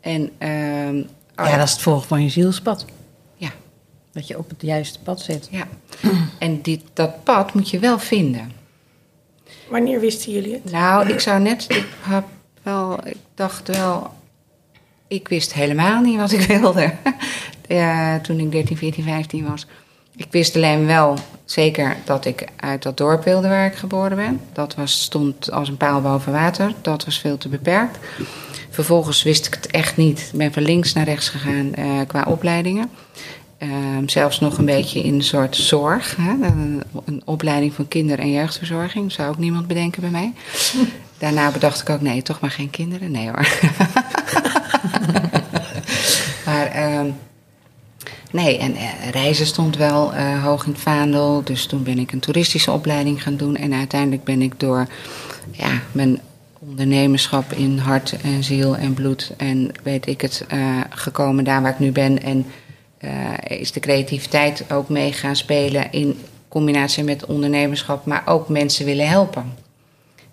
En, 0.00 0.30
ehm, 0.38 0.96
oh 1.36 1.46
Ja, 1.46 1.56
dat 1.56 1.66
is 1.66 1.72
het 1.72 1.82
volgen 1.82 2.08
van 2.08 2.22
je 2.22 2.28
zielspad. 2.28 2.84
ja, 3.36 3.50
Dat 4.12 4.26
je 4.26 4.38
op 4.38 4.48
het 4.48 4.62
juiste 4.62 4.98
pad 4.98 5.20
zit. 5.20 5.48
ja. 5.50 5.66
En 6.38 6.62
dit, 6.62 6.82
dat 6.92 7.24
pad 7.24 7.54
moet 7.54 7.70
je 7.70 7.78
wel 7.78 7.98
vinden. 7.98 8.52
wanneer 9.68 10.00
wisten 10.00 10.32
jullie 10.32 10.52
het? 10.52 10.72
Nou, 10.72 11.08
ik 11.08 11.20
zou 11.20 11.40
net, 11.40 11.64
ik 11.68 11.86
wel, 12.62 13.06
ik 13.06 13.16
dacht 13.34 13.68
wel, 13.68 14.10
ik 15.08 15.28
wist 15.28 15.54
helemaal 15.54 16.00
niet 16.00 16.18
wat 16.18 16.32
ik 16.32 16.40
wilde. 16.60 16.92
Toen 18.22 18.38
ik 18.38 18.52
13, 18.52 18.76
14, 18.76 19.04
15 19.04 19.48
was. 19.48 19.66
Ik 20.16 20.26
wist 20.30 20.56
alleen 20.56 20.86
wel 20.86 21.18
zeker 21.44 21.96
dat 22.04 22.24
ik 22.24 22.44
uit 22.56 22.82
dat 22.82 22.96
dorp 22.96 23.24
wilde 23.24 23.48
waar 23.48 23.66
ik 23.66 23.74
geboren 23.74 24.16
ben. 24.16 24.40
Dat 24.52 24.74
was, 24.74 25.02
stond 25.02 25.52
als 25.52 25.68
een 25.68 25.76
paal 25.76 26.00
boven 26.00 26.32
water. 26.32 26.72
Dat 26.82 27.04
was 27.04 27.18
veel 27.18 27.38
te 27.38 27.48
beperkt. 27.48 27.98
Vervolgens 28.70 29.22
wist 29.22 29.46
ik 29.46 29.54
het 29.54 29.66
echt 29.66 29.96
niet. 29.96 30.28
Ik 30.32 30.38
ben 30.38 30.52
van 30.52 30.62
links 30.62 30.92
naar 30.92 31.04
rechts 31.04 31.28
gegaan 31.28 31.74
eh, 31.74 32.00
qua 32.06 32.24
opleidingen. 32.28 32.90
Ehm, 33.60 34.08
zelfs 34.08 34.40
nog 34.40 34.58
een 34.58 34.64
beetje 34.64 35.02
in 35.02 35.14
een 35.14 35.22
soort 35.22 35.56
zorg. 35.56 36.16
Hè? 36.16 36.30
Een, 36.30 36.82
een 37.04 37.22
opleiding 37.24 37.74
van 37.74 37.88
kinder- 37.88 38.18
en 38.18 38.30
jeugdverzorging. 38.32 39.12
Zou 39.12 39.28
ook 39.28 39.38
niemand 39.38 39.66
bedenken 39.66 40.00
bij 40.00 40.10
mij. 40.10 40.32
Daarna 41.18 41.50
bedacht 41.50 41.80
ik 41.80 41.90
ook, 41.90 42.00
nee, 42.00 42.22
toch 42.22 42.40
maar 42.40 42.50
geen 42.50 42.70
kinderen. 42.70 43.10
Nee 43.10 43.26
hoor. 43.26 43.48
maar 46.46 46.66
ehm, 46.66 47.06
nee, 48.30 48.58
en 48.58 48.74
eh, 48.74 49.08
reizen 49.10 49.46
stond 49.46 49.76
wel 49.76 50.14
eh, 50.14 50.44
hoog 50.44 50.64
in 50.64 50.72
het 50.72 50.80
vaandel. 50.80 51.42
Dus 51.44 51.66
toen 51.66 51.82
ben 51.82 51.98
ik 51.98 52.12
een 52.12 52.20
toeristische 52.20 52.72
opleiding 52.72 53.22
gaan 53.22 53.36
doen. 53.36 53.56
En 53.56 53.72
uiteindelijk 53.72 54.24
ben 54.24 54.42
ik 54.42 54.60
door 54.60 54.86
ja, 55.50 55.70
mijn 55.92 56.20
ondernemerschap 56.58 57.52
in 57.52 57.78
hart 57.78 58.16
en 58.22 58.44
ziel 58.44 58.76
en 58.76 58.94
bloed 58.94 59.32
en 59.36 59.70
weet 59.82 60.06
ik 60.06 60.20
het 60.20 60.44
eh, 60.48 60.80
gekomen 60.90 61.44
daar 61.44 61.62
waar 61.62 61.72
ik 61.72 61.78
nu 61.78 61.92
ben. 61.92 62.22
En 62.22 62.46
eh, 63.00 63.58
is 63.60 63.72
de 63.72 63.80
creativiteit 63.80 64.72
ook 64.72 64.88
mee 64.88 65.12
gaan 65.12 65.36
spelen 65.36 65.92
in 65.92 66.18
combinatie 66.48 67.04
met 67.04 67.26
ondernemerschap, 67.26 68.06
maar 68.06 68.22
ook 68.26 68.48
mensen 68.48 68.84
willen 68.84 69.08
helpen. 69.08 69.54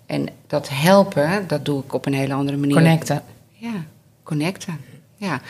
En 0.06 0.28
dat 0.46 0.68
helpen, 0.72 1.44
dat 1.46 1.64
doe 1.64 1.82
ik 1.84 1.92
op 1.92 2.06
een 2.06 2.14
hele 2.14 2.34
andere 2.34 2.56
manier. 2.56 2.74
Connecten. 2.74 3.22
Ja, 3.52 3.84
connecten. 4.22 4.80
Ja. 5.16 5.40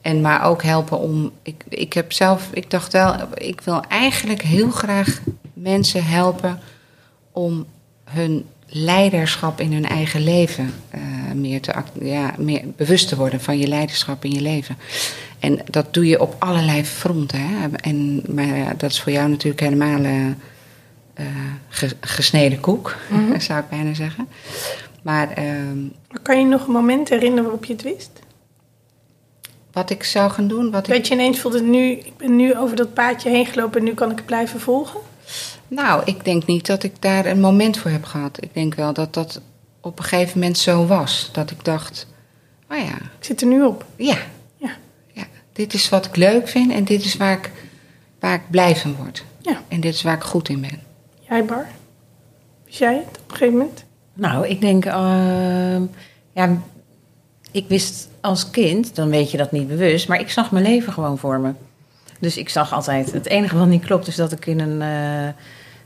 En 0.00 0.20
maar 0.20 0.44
ook 0.44 0.62
helpen 0.62 0.98
om. 0.98 1.32
Ik, 1.42 1.64
ik 1.68 1.92
heb 1.92 2.12
zelf, 2.12 2.48
ik 2.52 2.70
dacht 2.70 2.92
wel, 2.92 3.14
ik 3.34 3.60
wil 3.60 3.80
eigenlijk 3.88 4.42
heel 4.42 4.70
graag 4.70 5.20
mensen 5.52 6.04
helpen 6.04 6.60
om 7.32 7.66
hun 8.04 8.46
leiderschap 8.66 9.60
in 9.60 9.72
hun 9.72 9.86
eigen 9.86 10.24
leven 10.24 10.74
eh, 10.90 11.00
meer 11.34 11.60
te 11.60 11.72
ja, 12.00 12.34
meer 12.38 12.62
bewust 12.76 13.08
te 13.08 13.16
worden 13.16 13.40
van 13.40 13.58
je 13.58 13.66
leiderschap 13.66 14.24
in 14.24 14.30
je 14.30 14.40
leven. 14.40 14.76
En 15.42 15.58
dat 15.70 15.94
doe 15.94 16.06
je 16.06 16.20
op 16.20 16.34
allerlei 16.38 16.84
fronten. 16.84 17.40
Hè? 17.40 17.68
En, 17.76 18.22
maar 18.34 18.76
dat 18.76 18.90
is 18.90 19.00
voor 19.00 19.12
jou 19.12 19.28
natuurlijk 19.28 19.60
helemaal 19.62 20.34
ge- 21.68 21.96
gesneden 22.00 22.60
koek, 22.60 22.96
zou 23.38 23.60
ik 23.60 23.68
bijna 23.68 23.94
zeggen. 23.94 24.28
Maar 25.02 25.30
ehm, 25.32 25.82
Maar 25.82 26.20
Kan 26.22 26.38
je 26.38 26.44
nog 26.46 26.66
een 26.66 26.72
moment 26.72 27.08
herinneren 27.08 27.42
waarop 27.44 27.64
je 27.64 27.72
het 27.72 27.82
wist? 27.82 28.10
wat 29.72 29.90
ik 29.90 30.04
zou 30.04 30.30
gaan 30.30 30.48
doen, 30.48 30.70
wat 30.70 30.86
ik 30.88 30.94
Dat 30.94 31.06
je 31.08 31.14
ineens 31.14 31.40
voelde, 31.40 31.62
nu, 31.62 31.90
ik 31.90 32.16
ben 32.16 32.36
nu 32.36 32.56
over 32.56 32.76
dat 32.76 32.94
paadje 32.94 33.30
heen 33.30 33.46
gelopen 33.46 33.78
en 33.78 33.84
nu 33.84 33.94
kan 33.94 34.10
ik 34.10 34.16
het 34.16 34.26
blijven 34.26 34.60
volgen? 34.60 35.00
Nou, 35.68 36.02
ik 36.04 36.24
denk 36.24 36.46
niet 36.46 36.66
dat 36.66 36.82
ik 36.82 36.92
daar 37.02 37.26
een 37.26 37.40
moment 37.40 37.78
voor 37.78 37.90
heb 37.90 38.04
gehad. 38.04 38.42
Ik 38.42 38.54
denk 38.54 38.74
wel 38.74 38.92
dat 38.92 39.14
dat 39.14 39.40
op 39.80 39.98
een 39.98 40.04
gegeven 40.04 40.38
moment 40.38 40.58
zo 40.58 40.86
was. 40.86 41.28
Dat 41.32 41.50
ik 41.50 41.64
dacht, 41.64 42.06
oh 42.70 42.78
ja, 42.78 42.94
Ik 42.94 43.24
zit 43.24 43.40
er 43.40 43.46
nu 43.46 43.62
op. 43.64 43.84
ja 43.96 44.16
dit 45.52 45.74
is 45.74 45.88
wat 45.88 46.06
ik 46.06 46.16
leuk 46.16 46.48
vind 46.48 46.72
en 46.72 46.84
dit 46.84 47.04
is 47.04 47.16
waar 47.16 47.32
ik, 47.32 47.50
waar 48.20 48.34
ik 48.34 48.50
blij 48.50 48.76
van 48.76 48.96
word. 48.96 49.24
Ja. 49.38 49.62
En 49.68 49.80
dit 49.80 49.94
is 49.94 50.02
waar 50.02 50.16
ik 50.16 50.22
goed 50.22 50.48
in 50.48 50.60
ben. 50.60 50.80
Jij, 51.28 51.44
Bar? 51.44 51.66
Wist 52.64 52.78
jij 52.78 52.94
het 52.94 53.18
op 53.22 53.30
een 53.30 53.36
gegeven 53.36 53.58
moment? 53.58 53.84
Nou, 54.14 54.46
ik 54.46 54.60
denk, 54.60 54.84
ehm, 54.84 55.82
ja, 56.32 56.56
ik 57.50 57.64
wist 57.68 58.08
als 58.20 58.50
kind, 58.50 58.94
dan 58.94 59.10
weet 59.10 59.30
je 59.30 59.36
dat 59.36 59.52
niet 59.52 59.68
bewust, 59.68 60.08
maar 60.08 60.20
ik 60.20 60.30
zag 60.30 60.50
mijn 60.50 60.64
leven 60.64 60.92
gewoon 60.92 61.18
voor 61.18 61.40
me. 61.40 61.52
Dus 62.18 62.36
ik 62.36 62.48
zag 62.48 62.72
altijd, 62.72 63.12
het 63.12 63.26
enige 63.26 63.58
wat 63.58 63.66
niet 63.66 63.84
klopt 63.84 64.06
is 64.06 64.16
dat 64.16 64.32
ik 64.32 64.46
in 64.46 64.60
een, 64.60 64.82
eh, 64.82 65.34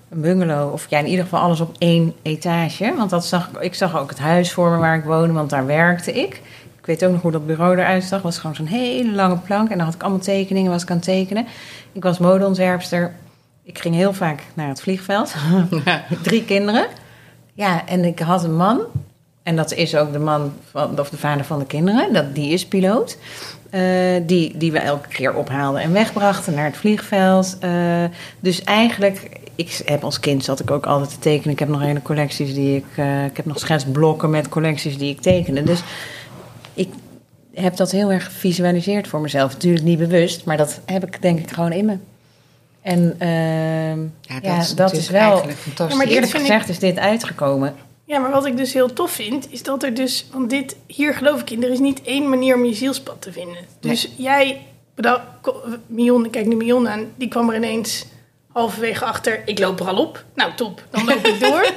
een 0.09 0.21
bungalow, 0.21 0.73
of 0.73 0.87
ja, 0.91 0.99
in 0.99 1.07
ieder 1.07 1.25
geval 1.25 1.41
alles 1.41 1.61
op 1.61 1.77
één 1.79 2.15
etage, 2.23 2.95
want 2.97 3.11
dat 3.11 3.27
zag, 3.27 3.51
ik 3.51 3.61
ik 3.61 3.75
zag 3.75 3.99
ook 3.99 4.09
het 4.09 4.19
huis 4.19 4.53
voor 4.53 4.71
me 4.71 4.77
waar 4.77 4.99
ik 4.99 5.05
woonde, 5.05 5.33
want 5.33 5.51
daar 5.51 5.67
werkte 5.67 6.13
ik. 6.13 6.43
Ik 6.87 6.99
weet 6.99 7.05
ook 7.05 7.13
nog 7.13 7.23
hoe 7.23 7.31
dat 7.31 7.47
bureau 7.47 7.79
eruit 7.79 8.03
zag. 8.03 8.13
Het 8.13 8.23
was 8.23 8.39
gewoon 8.39 8.57
zo'n 8.57 8.67
hele 8.67 9.13
lange 9.13 9.39
plank. 9.39 9.71
En 9.71 9.77
dan 9.77 9.87
had 9.87 9.95
ik 9.95 10.03
allemaal 10.03 10.21
tekeningen, 10.21 10.71
was 10.71 10.83
ik 10.83 10.91
aan 10.91 10.97
het 10.97 11.05
tekenen. 11.05 11.47
Ik 11.93 12.03
was 12.03 12.19
modeontwerpster. 12.19 13.13
Ik 13.63 13.79
ging 13.79 13.95
heel 13.95 14.13
vaak 14.13 14.43
naar 14.55 14.69
het 14.69 14.81
vliegveld. 14.81 15.35
Drie 16.23 16.45
kinderen. 16.45 16.87
Ja, 17.55 17.87
en 17.87 18.05
ik 18.05 18.19
had 18.19 18.45
een 18.45 18.57
man. 18.57 18.81
En 19.43 19.57
dat 19.57 19.73
is 19.73 19.97
ook 19.97 20.13
de 20.13 20.19
man 20.19 20.53
van, 20.71 21.01
of 21.01 21.11
de 21.11 21.17
vader 21.17 21.45
van 21.45 21.59
de 21.59 21.67
kinderen. 21.67 22.13
Dat, 22.13 22.35
die 22.35 22.53
is 22.53 22.67
piloot. 22.67 23.19
Eh, 23.71 23.83
die, 24.23 24.57
die 24.57 24.73
we 24.73 24.79
elke 24.79 25.09
keer 25.09 25.35
ophaalden 25.35 25.81
en 25.81 25.93
wegbrachten 25.93 26.55
naar 26.55 26.65
het 26.65 26.77
vliegveld. 26.77 27.57
Eh, 27.61 28.05
dus 28.41 28.63
eigenlijk, 28.63 29.29
ik 29.55 29.83
heb 29.85 30.05
als 30.05 30.21
kind 30.21 30.45
zat 30.45 30.61
ik 30.61 30.71
ook 30.71 30.87
altijd 30.87 31.11
te 31.11 31.19
tekenen. 31.19 31.53
Ik 31.53 31.59
heb 31.59 31.69
nog 31.69 31.81
hele 31.81 32.03
collecties 32.03 32.55
die 32.55 32.77
ik. 32.77 32.85
eh, 32.97 33.25
ik 33.25 33.37
heb 33.37 33.47
nog 33.47 33.59
schetsblokken 33.59 34.31
met 34.31 34.49
collecties 34.49 34.99
die 34.99 35.11
ik 35.11 35.21
tekende. 35.21 35.63
Dus 35.63 35.83
ik 36.77 36.89
heb 37.55 37.77
dat 37.77 37.91
heel 37.91 38.11
erg 38.13 38.25
gevisualiseerd 38.25 39.09
voor 39.09 39.21
mezelf. 39.21 39.53
Natuurlijk 39.53 39.85
niet 39.85 39.99
bewust, 39.99 40.45
maar 40.45 40.57
dat 40.57 40.81
heb 40.85 41.07
ik 41.07 41.23
denk 41.23 41.39
ik 41.39 41.51
gewoon 41.51 41.73
in 41.73 41.85
me. 41.85 41.97
En 42.83 43.15
ehm, 43.19 44.01
Ja, 44.21 44.35
dat 44.35 44.43
ja, 44.45 44.59
is, 44.61 44.75
dat 44.75 44.93
is 44.93 45.09
wel. 45.11 45.21
eigenlijk 45.31 45.59
fantastisch. 45.59 45.97
Ja, 45.99 46.05
maar 46.05 46.13
Eerlijk 46.13 46.31
vind 46.33 46.43
ik- 46.43 46.49
gezegd 46.51 46.69
is 46.69 46.79
dit 46.79 46.99
uitgekomen. 46.99 47.75
Ja, 48.05 48.19
maar 48.19 48.31
wat 48.31 48.47
ik 48.47 48.57
dus 48.57 48.73
heel 48.73 48.93
tof 48.93 49.11
vind, 49.11 49.53
is 49.53 49.63
dat 49.63 49.83
er 49.83 49.95
dus, 49.95 50.27
want 50.33 50.51
dit, 50.51 50.77
hier 50.87 51.15
geloof 51.15 51.41
ik 51.41 51.51
in, 51.51 51.63
er 51.65 51.71
is 51.71 51.79
niet 51.79 52.03
één 52.03 52.29
manier 52.29 52.55
om 52.55 52.65
je 52.65 52.75
zielspad 52.75 53.23
te 53.23 53.33
vinden. 53.33 53.57
Dus 53.81 54.13
jij, 54.17 54.61
Mion, 55.87 56.25
ik 56.25 56.31
kijk 56.31 56.47
nu 56.47 56.57
Mion 56.57 56.89
aan, 56.89 57.05
die 57.17 57.29
kwam 57.29 57.49
er 57.51 57.57
ineens 57.57 58.07
halverwege 58.61 59.05
achter, 59.05 59.43
ik 59.45 59.59
loop 59.59 59.81
er 59.81 59.87
al 59.89 59.97
op. 59.97 60.25
Nou, 60.35 60.53
top, 60.55 60.83
dan 60.91 61.05
loop 61.05 61.27
ik 61.27 61.41
door. 61.41 61.61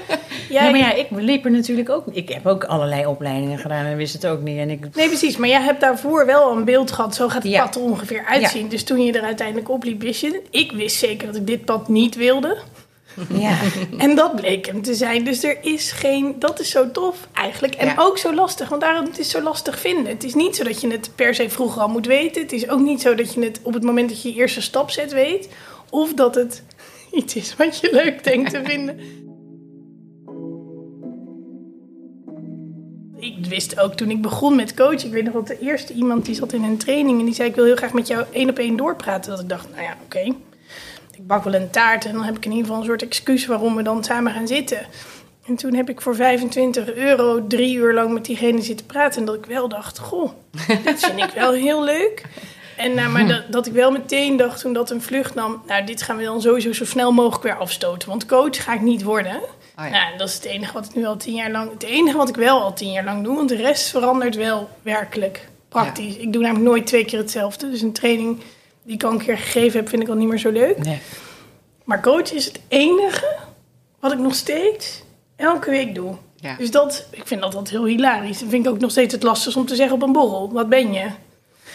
Jij, 0.50 0.63
Ja, 0.63 0.70
maar 0.70 0.80
ja, 0.80 0.94
ik 0.94 1.08
liep 1.12 1.46
er 1.46 1.52
natuurlijk 1.52 1.89
ook. 1.89 2.06
Ik 2.12 2.30
heb 2.30 2.48
ook 2.48 2.63
allerlei 2.63 3.06
opleidingen 3.06 3.58
gedaan 3.60 3.86
en 3.86 3.98
wist 3.98 4.13
het 4.13 4.26
ook 4.28 4.42
niet. 4.42 4.58
En 4.58 4.70
ik, 4.70 4.96
Nee, 4.96 5.08
precies, 5.08 5.38
maar 5.38 5.50
jij 5.50 5.62
hebt 5.62 5.80
daarvoor 5.82 6.26
wel 6.26 6.52
een 6.52 6.65
beeld 6.65 6.92
gehad, 6.92 7.15
zo 7.15 7.28
gaat 7.30 7.44
het 7.44 7.52
Ja. 7.52 7.63
pad 7.63 7.76
er 7.76 7.82
ongeveer 7.82 8.26
uitzien. 8.26 8.68
Dus 8.68 8.84
toen 8.84 9.04
je 9.04 9.12
er 9.12 9.22
uiteindelijk 9.24 9.70
opliep, 9.70 10.02
wist 10.02 10.22
je 10.22 10.28
het. 10.28 10.42
Ik 10.50 10.72
wist 10.72 10.98
zeker 10.98 11.28
dat 11.28 11.36
ik 11.36 11.48
dit 11.48 11.65
pad 11.65 11.88
niet 11.88 12.15
wilde. 12.15 12.58
ja. 13.34 13.58
En 13.98 14.15
dat 14.15 14.36
bleek 14.36 14.65
hem 14.65 14.82
te 14.82 14.94
zijn. 14.94 15.24
Dus 15.24 15.44
er 15.44 15.58
is 15.62 15.92
geen. 15.92 16.36
Dat 16.39 16.60
is 16.60 16.70
zo 16.70 16.92
tof 16.92 17.28
eigenlijk. 17.34 17.76
En 17.76 17.88
Ja. 17.88 17.96
ook 17.98 18.18
zo 18.18 18.34
lastig. 18.34 18.70
Want 18.70 18.82
daarom 18.82 19.06
het 19.06 19.20
is 19.20 19.30
zo 19.30 19.42
lastig 19.42 19.80
vinden. 19.80 20.06
Het 20.12 20.24
is 20.24 20.34
niet 20.34 20.56
zo 20.56 20.63
dat 20.63 20.82
je 20.82 20.92
het 20.92 21.10
per 21.15 21.36
se 21.36 21.50
vroeger 21.50 21.82
al 21.82 21.88
moet 21.88 22.06
weten. 22.06 22.42
Het 22.42 22.52
is 22.52 22.70
ook 22.70 22.80
niet 22.80 23.02
zo 23.02 23.15
dat 23.15 23.34
je 23.34 23.42
het 23.44 23.60
op 23.63 23.74
het 23.74 23.84
moment 23.84 24.10
dat 24.10 24.22
je 24.22 24.30
je 24.30 24.36
eerste 24.36 24.62
stap 24.62 24.89
zet 24.92 25.12
weet. 25.13 25.50
Of 25.89 26.13
dat 26.13 26.36
het 26.36 26.63
iets 27.19 27.36
is 27.36 27.56
wat 27.56 27.80
je 27.80 27.89
leuk 27.91 28.24
denkt 28.24 28.52
te 28.52 28.62
vinden. 28.63 29.00
Ik 33.19 33.45
wist 33.45 33.80
ook 33.80 33.93
toen 33.93 34.10
ik 34.10 34.22
begon 34.22 34.56
met 34.56 34.74
coachen. 34.74 35.06
Ik 35.06 35.12
weet 35.12 35.24
nog 35.24 35.34
dat 35.34 35.48
de 35.48 35.60
eerste 35.60 35.93
iemand 35.93 36.26
die 36.26 36.36
zat 36.36 36.54
in 36.54 36.63
een 36.63 36.78
training. 36.78 37.19
En 37.19 37.26
die 37.26 37.34
zei: 37.34 37.50
Ik 37.50 37.56
wil 37.56 37.65
heel 37.65 37.76
graag 37.76 37.93
met 37.93 38.08
jou 38.08 38.26
één 38.32 38.50
op 38.50 38.58
één 38.58 38.76
doorpraten. 38.76 39.32
Dat 39.32 39.39
ik 39.39 39.50
dacht: 39.50 39.69
Nou 39.69 39.82
ja, 39.82 39.98
oké. 40.04 40.34
Ik 41.12 41.28
bak 41.28 41.43
wel 41.43 41.54
een 41.54 41.69
taart 41.69 42.06
en 42.06 42.13
dan 42.13 42.24
heb 42.24 42.38
ik 42.38 42.45
in 42.45 42.52
ieder 42.52 42.65
geval 42.65 42.82
een 42.82 42.88
soort 42.88 43.02
excuus 43.02 43.45
waarom 43.45 43.76
we 43.76 43.84
dan 43.84 44.04
samen 44.04 44.32
gaan 44.32 44.48
zitten. 44.48 44.88
En 45.45 45.56
toen 45.56 45.74
heb 45.74 45.89
ik 45.89 46.02
voor 46.02 46.15
25 46.15 46.93
euro 46.93 47.48
drie 47.48 47.76
uur 47.76 47.93
lang 47.93 48.13
met 48.13 48.26
diegene 48.26 48.62
zitten 48.62 48.86
praten. 48.86 49.19
En 49.19 49.26
dat 49.26 49.36
ik 49.36 49.45
wel 49.45 49.69
dacht, 49.69 50.00
goh, 50.00 50.32
dit 50.84 51.00
vind 51.00 51.19
ik 51.19 51.32
wel 51.36 51.52
heel 51.52 51.84
leuk. 51.84 52.24
En 52.80 52.94
nou, 52.94 53.10
maar 53.10 53.28
dat, 53.34 53.44
dat 53.52 53.68
ik 53.68 53.74
wel 53.74 53.92
meteen 53.92 54.38
dacht 54.38 54.62
toen 54.62 54.74
dat 54.74 54.89
een 54.89 55.02
vlucht 55.02 55.36
nam... 55.36 55.62
nou, 55.68 55.86
dit 55.86 56.02
gaan 56.02 56.18
we 56.18 56.24
dan 56.24 56.42
sowieso 56.42 56.72
zo 56.72 56.86
snel 56.86 57.12
mogelijk 57.12 57.44
weer 57.44 57.58
afstoten. 57.58 58.10
Want 58.10 58.26
coach 58.26 58.63
ga 58.63 58.74
ik 58.74 58.82
niet 58.82 59.04
worden. 59.04 59.36
Oh 59.36 59.86
ja. 59.86 59.89
Nou, 59.89 60.18
dat 60.18 60.28
is 60.28 60.34
het 60.34 60.46
enige 60.46 60.74
wat 60.74 60.86
ik 60.86 60.96
nu 60.96 61.06
al 61.06 61.18
tien 61.18 61.34
jaar 61.34 61.52
lang... 61.52 61.72
Het 61.72 61.84
enige 61.84 62.18
wat 62.18 62.30
ik 62.30 62.36
wel 62.36 62.62
al 62.62 62.74
tien 62.74 62.92
jaar 62.92 63.04
lang 63.04 63.24
doe. 63.24 63.36
Want 63.36 63.50
de 63.50 63.56
rest 63.56 63.89
verandert 63.89 64.36
wel 64.36 64.70
werkelijk 64.82 65.48
praktisch. 65.70 66.18
Ik 66.18 66.34
doe 66.34 66.42
namelijk 66.42 66.70
nooit 66.70 66.88
twee 66.88 67.06
keer 67.06 67.20
hetzelfde. 67.20 67.70
Dus 67.70 67.82
een 67.82 67.92
training 67.92 68.39
die 68.84 68.94
ik 68.94 69.04
al 69.04 69.12
een 69.12 69.18
keer 69.18 69.38
gegeven 69.38 69.80
heb, 69.80 69.89
vind 69.89 70.02
ik 70.02 70.10
al 70.10 70.15
niet 70.15 70.28
meer 70.28 70.39
zo 70.39 70.52
leuk. 70.52 70.78
Nee. 70.84 71.00
Maar 71.84 72.02
coach 72.02 72.32
is 72.32 72.46
het 72.46 72.60
enige 72.68 73.36
wat 74.00 74.12
ik 74.12 74.20
nog 74.20 74.36
steeds 74.36 75.04
elke 75.36 75.70
week 75.70 75.96
doe. 75.96 76.15
Ja. 76.36 76.56
Dus 76.56 76.72
dat, 76.72 77.08
ik 77.12 77.28
vind 77.28 77.42
dat 77.42 77.56
altijd 77.56 77.76
heel 77.76 77.86
hilarisch. 77.86 78.39
Dat 78.39 78.50
vind 78.50 78.65
ik 78.65 78.72
ook 78.72 78.80
nog 78.80 78.92
steeds 78.92 79.13
het 79.13 79.24
lastigste 79.24 79.60
om 79.60 79.65
te 79.65 79.76
zeggen 79.76 79.96
op 79.96 80.02
een 80.02 80.12
borrel. 80.12 80.52
Wat 80.52 80.70
ben 80.70 80.94
je? 80.94 81.08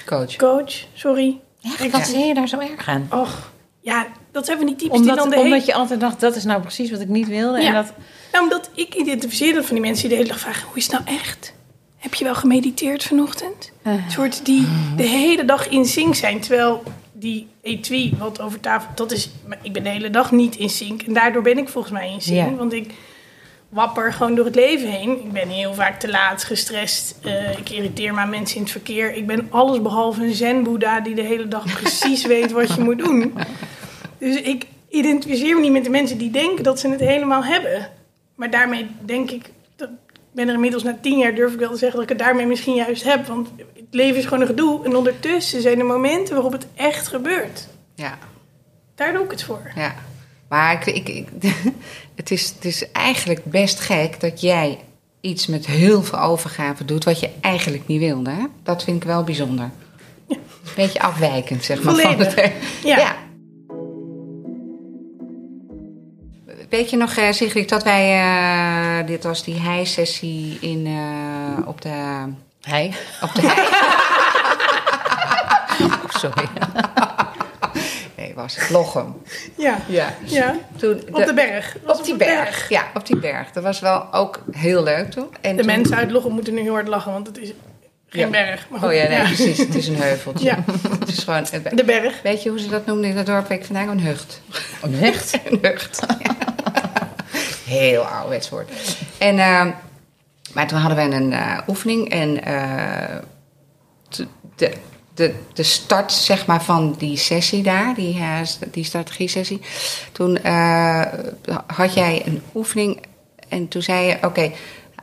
Coach. 0.04 0.36
Coach, 0.36 0.74
sorry. 0.94 1.40
Echt? 1.62 1.90
Wat 1.90 2.06
zie 2.06 2.24
je 2.24 2.34
daar 2.34 2.48
zo 2.48 2.58
erg 2.58 2.88
aan? 2.88 3.08
Och, 3.10 3.52
ja, 3.80 4.06
dat 4.32 4.46
zijn 4.46 4.58
van 4.58 4.66
die 4.66 4.76
types 4.76 4.92
die 4.92 5.00
Omdat, 5.00 5.16
dan 5.16 5.30
de 5.30 5.36
hele... 5.36 5.48
omdat 5.48 5.66
je 5.66 5.74
altijd 5.74 6.00
dacht, 6.00 6.20
dat 6.20 6.36
is 6.36 6.44
nou 6.44 6.60
precies 6.60 6.90
wat 6.90 7.00
ik 7.00 7.08
niet 7.08 7.28
wilde. 7.28 7.60
Ja. 7.60 7.66
En 7.66 7.74
dat, 7.74 7.92
Nou, 8.32 8.44
omdat 8.44 8.70
ik 8.74 8.94
identificeer 8.94 9.54
dat 9.54 9.64
van 9.64 9.74
die 9.74 9.84
mensen 9.84 10.08
die 10.08 10.16
de 10.16 10.22
hele 10.22 10.34
dag 10.34 10.40
vragen... 10.42 10.68
hoe 10.68 10.76
is 10.76 10.86
het 10.86 10.92
nou 10.92 11.18
echt? 11.18 11.54
Heb 11.96 12.14
je 12.14 12.24
wel 12.24 12.34
gemediteerd 12.34 13.04
vanochtend? 13.04 13.72
Een 13.82 14.02
soort 14.10 14.44
die 14.44 14.66
de 14.96 15.02
hele 15.02 15.44
dag 15.44 15.68
in 15.68 15.84
sync 15.84 16.14
zijn. 16.14 16.40
Terwijl 16.40 16.82
die 17.12 17.48
etui, 17.62 18.14
wat 18.18 18.40
over 18.40 18.60
tafel... 18.60 18.90
Dat 18.94 19.12
is, 19.12 19.30
maar 19.46 19.58
ik 19.62 19.72
ben 19.72 19.82
de 19.82 19.88
hele 19.88 20.10
dag 20.10 20.32
niet 20.32 20.56
in 20.56 20.70
sync. 20.70 21.02
En 21.02 21.12
daardoor 21.12 21.42
ben 21.42 21.58
ik 21.58 21.68
volgens 21.68 21.92
mij 21.92 22.12
in 22.12 22.20
sync. 22.20 22.50
Ja. 22.50 22.54
Want 22.54 22.72
ik 22.72 22.94
wapper 23.74 24.12
gewoon 24.12 24.34
door 24.34 24.44
het 24.44 24.54
leven 24.54 24.88
heen. 24.88 25.10
Ik 25.24 25.32
ben 25.32 25.48
heel 25.48 25.74
vaak 25.74 26.00
te 26.00 26.10
laat, 26.10 26.44
gestrest. 26.44 27.18
Eh, 27.22 27.58
ik 27.58 27.70
irriteer 27.70 28.14
me 28.14 28.20
aan 28.20 28.28
mensen 28.30 28.56
in 28.56 28.62
het 28.62 28.70
verkeer. 28.70 29.14
Ik 29.14 29.26
ben 29.26 29.46
alles 29.50 29.82
behalve 29.82 30.22
een 30.22 30.34
zen-boeddha... 30.34 31.00
die 31.00 31.14
de 31.14 31.22
hele 31.22 31.48
dag 31.48 31.80
precies 31.80 32.26
weet 32.34 32.52
wat 32.52 32.74
je 32.74 32.80
moet 32.80 32.98
doen. 32.98 33.34
Dus 34.18 34.40
ik 34.40 34.66
identificeer 34.88 35.54
me 35.54 35.60
niet 35.60 35.72
met 35.72 35.84
de 35.84 35.90
mensen 35.90 36.18
die 36.18 36.30
denken 36.30 36.64
dat 36.64 36.80
ze 36.80 36.88
het 36.88 37.00
helemaal 37.00 37.44
hebben. 37.44 37.90
Maar 38.34 38.50
daarmee 38.50 38.86
denk 39.00 39.30
ik, 39.30 39.50
dat, 39.76 39.88
ik 39.88 40.20
ben 40.32 40.48
er 40.48 40.54
inmiddels 40.54 40.82
na 40.82 40.98
tien 41.00 41.18
jaar 41.18 41.34
durf 41.34 41.52
ik 41.52 41.58
wel 41.58 41.70
te 41.70 41.76
zeggen 41.76 42.00
dat 42.00 42.10
ik 42.10 42.16
het 42.16 42.26
daarmee 42.26 42.46
misschien 42.46 42.74
juist 42.74 43.04
heb. 43.04 43.26
Want 43.26 43.48
het 43.56 43.84
leven 43.90 44.16
is 44.16 44.24
gewoon 44.24 44.40
een 44.40 44.46
gedoe. 44.46 44.84
En 44.84 44.96
ondertussen 44.96 45.62
zijn 45.62 45.78
er 45.78 45.84
momenten 45.86 46.34
waarop 46.34 46.52
het 46.52 46.66
echt 46.74 47.08
gebeurt. 47.08 47.68
Ja, 47.94 48.18
Daar 48.94 49.12
doe 49.12 49.24
ik 49.24 49.30
het 49.30 49.42
voor. 49.42 49.72
ja. 49.74 49.94
Maar 50.54 50.72
ik, 50.72 50.86
ik, 50.86 51.08
ik, 51.08 51.28
het, 52.16 52.30
is, 52.30 52.52
het 52.54 52.64
is 52.64 52.92
eigenlijk 52.92 53.44
best 53.44 53.80
gek 53.80 54.20
dat 54.20 54.40
jij 54.40 54.78
iets 55.20 55.46
met 55.46 55.66
heel 55.66 56.02
veel 56.02 56.20
overgave 56.20 56.84
doet 56.84 57.04
wat 57.04 57.20
je 57.20 57.30
eigenlijk 57.40 57.86
niet 57.86 57.98
wilde. 57.98 58.30
Hè? 58.30 58.44
Dat 58.62 58.84
vind 58.84 58.96
ik 58.96 59.08
wel 59.08 59.24
bijzonder. 59.24 59.70
Een 60.28 60.38
beetje 60.76 61.00
afwijkend, 61.00 61.64
zeg 61.64 61.82
maar. 61.82 61.94
Van 61.94 62.18
het, 62.18 62.52
Ja. 62.84 63.16
Weet 66.68 66.90
je 66.90 66.96
nog, 66.96 67.14
eh, 67.14 67.32
Sigrid, 67.32 67.68
dat 67.68 67.82
wij... 67.82 68.20
eh, 69.00 69.06
dit 69.06 69.24
was 69.24 69.44
die 69.44 69.60
hei-sessie 69.60 70.58
in, 70.60 70.86
eh, 70.86 71.66
op 71.68 71.80
de... 71.80 72.24
hij. 72.60 72.92
Op 73.22 73.34
de 73.34 73.40
hei. 73.40 73.68
Oh, 75.80 76.08
sorry. 76.22 76.48
Was 78.44 78.56
het 78.56 78.70
Lochem. 78.70 79.14
Ja. 79.56 79.78
Ja. 79.86 80.14
ja. 80.24 80.54
Toen, 80.76 81.02
Op 81.12 81.24
de 81.24 81.34
berg. 81.34 81.76
Op 81.86 82.04
die 82.04 82.16
berg. 82.16 82.68
Ja, 82.68 82.84
op 82.94 83.06
die 83.06 83.16
berg. 83.16 83.50
Dat 83.52 83.62
was 83.62 83.80
wel 83.80 84.12
ook 84.12 84.40
heel 84.50 84.82
leuk 84.82 85.10
toen. 85.10 85.26
En 85.40 85.56
De 85.56 85.62
toen- 85.62 85.66
mensen 85.76 85.96
uit 85.96 86.10
Lochem 86.10 86.32
moeten 86.32 86.54
nu 86.54 86.60
heel 86.60 86.72
hard 86.72 86.88
lachen, 86.88 87.12
want 87.12 87.26
het 87.26 87.38
is 87.38 87.52
geen 88.08 88.22
Ja. 88.24 88.30
berg. 88.30 88.66
Maar 88.70 88.84
Oh 88.84 88.92
ja, 88.94 89.08
nee, 89.08 89.22
precies. 89.22 89.58
Het 89.58 89.74
is 89.74 89.88
een 89.88 89.96
heuveltje. 90.00 90.44
Ja. 90.44 90.64
Het 90.98 91.08
is 91.08 91.18
gewoon... 91.18 91.46
De 91.74 91.84
berg. 91.84 92.22
Weet 92.22 92.42
je 92.42 92.48
hoe 92.50 92.58
ze 92.60 92.68
dat 92.68 92.86
noemden 92.86 93.10
in 93.10 93.16
het 93.16 93.26
dorp 93.26 93.50
ik 93.50 93.64
vandaan? 93.64 93.88
Een 93.88 94.00
hucht. 94.00 94.40
Oh, 94.84 95.02
echt? 95.02 95.38
Een 95.44 95.58
hucht. 95.62 96.00
Heel 97.64 98.02
ouderwets 98.02 98.48
woord. 98.50 98.70
En, 99.18 99.38
eh, 99.38 99.66
maar 100.52 100.66
toen 100.66 100.78
hadden 100.78 101.08
we 101.10 101.14
een 101.16 101.32
eh, 101.32 101.58
oefening 101.68 102.10
en 102.10 102.44
eh, 102.44 103.16
de, 104.56 104.72
de, 105.14 105.34
de 105.52 105.62
start 105.62 106.12
zeg 106.12 106.46
maar, 106.46 106.62
van 106.62 106.94
die 106.98 107.16
sessie 107.16 107.62
daar, 107.62 107.94
die, 107.94 108.18
eh, 108.18 108.40
die 108.70 108.84
strategie-sessie. 108.84 109.60
Toen 110.12 110.42
eh, 110.42 111.02
had 111.66 111.94
jij 111.94 112.22
een 112.26 112.42
oefening 112.54 113.02
en 113.48 113.68
toen 113.68 113.82
zei 113.82 114.06
je: 114.06 114.16
Oké, 114.22 114.52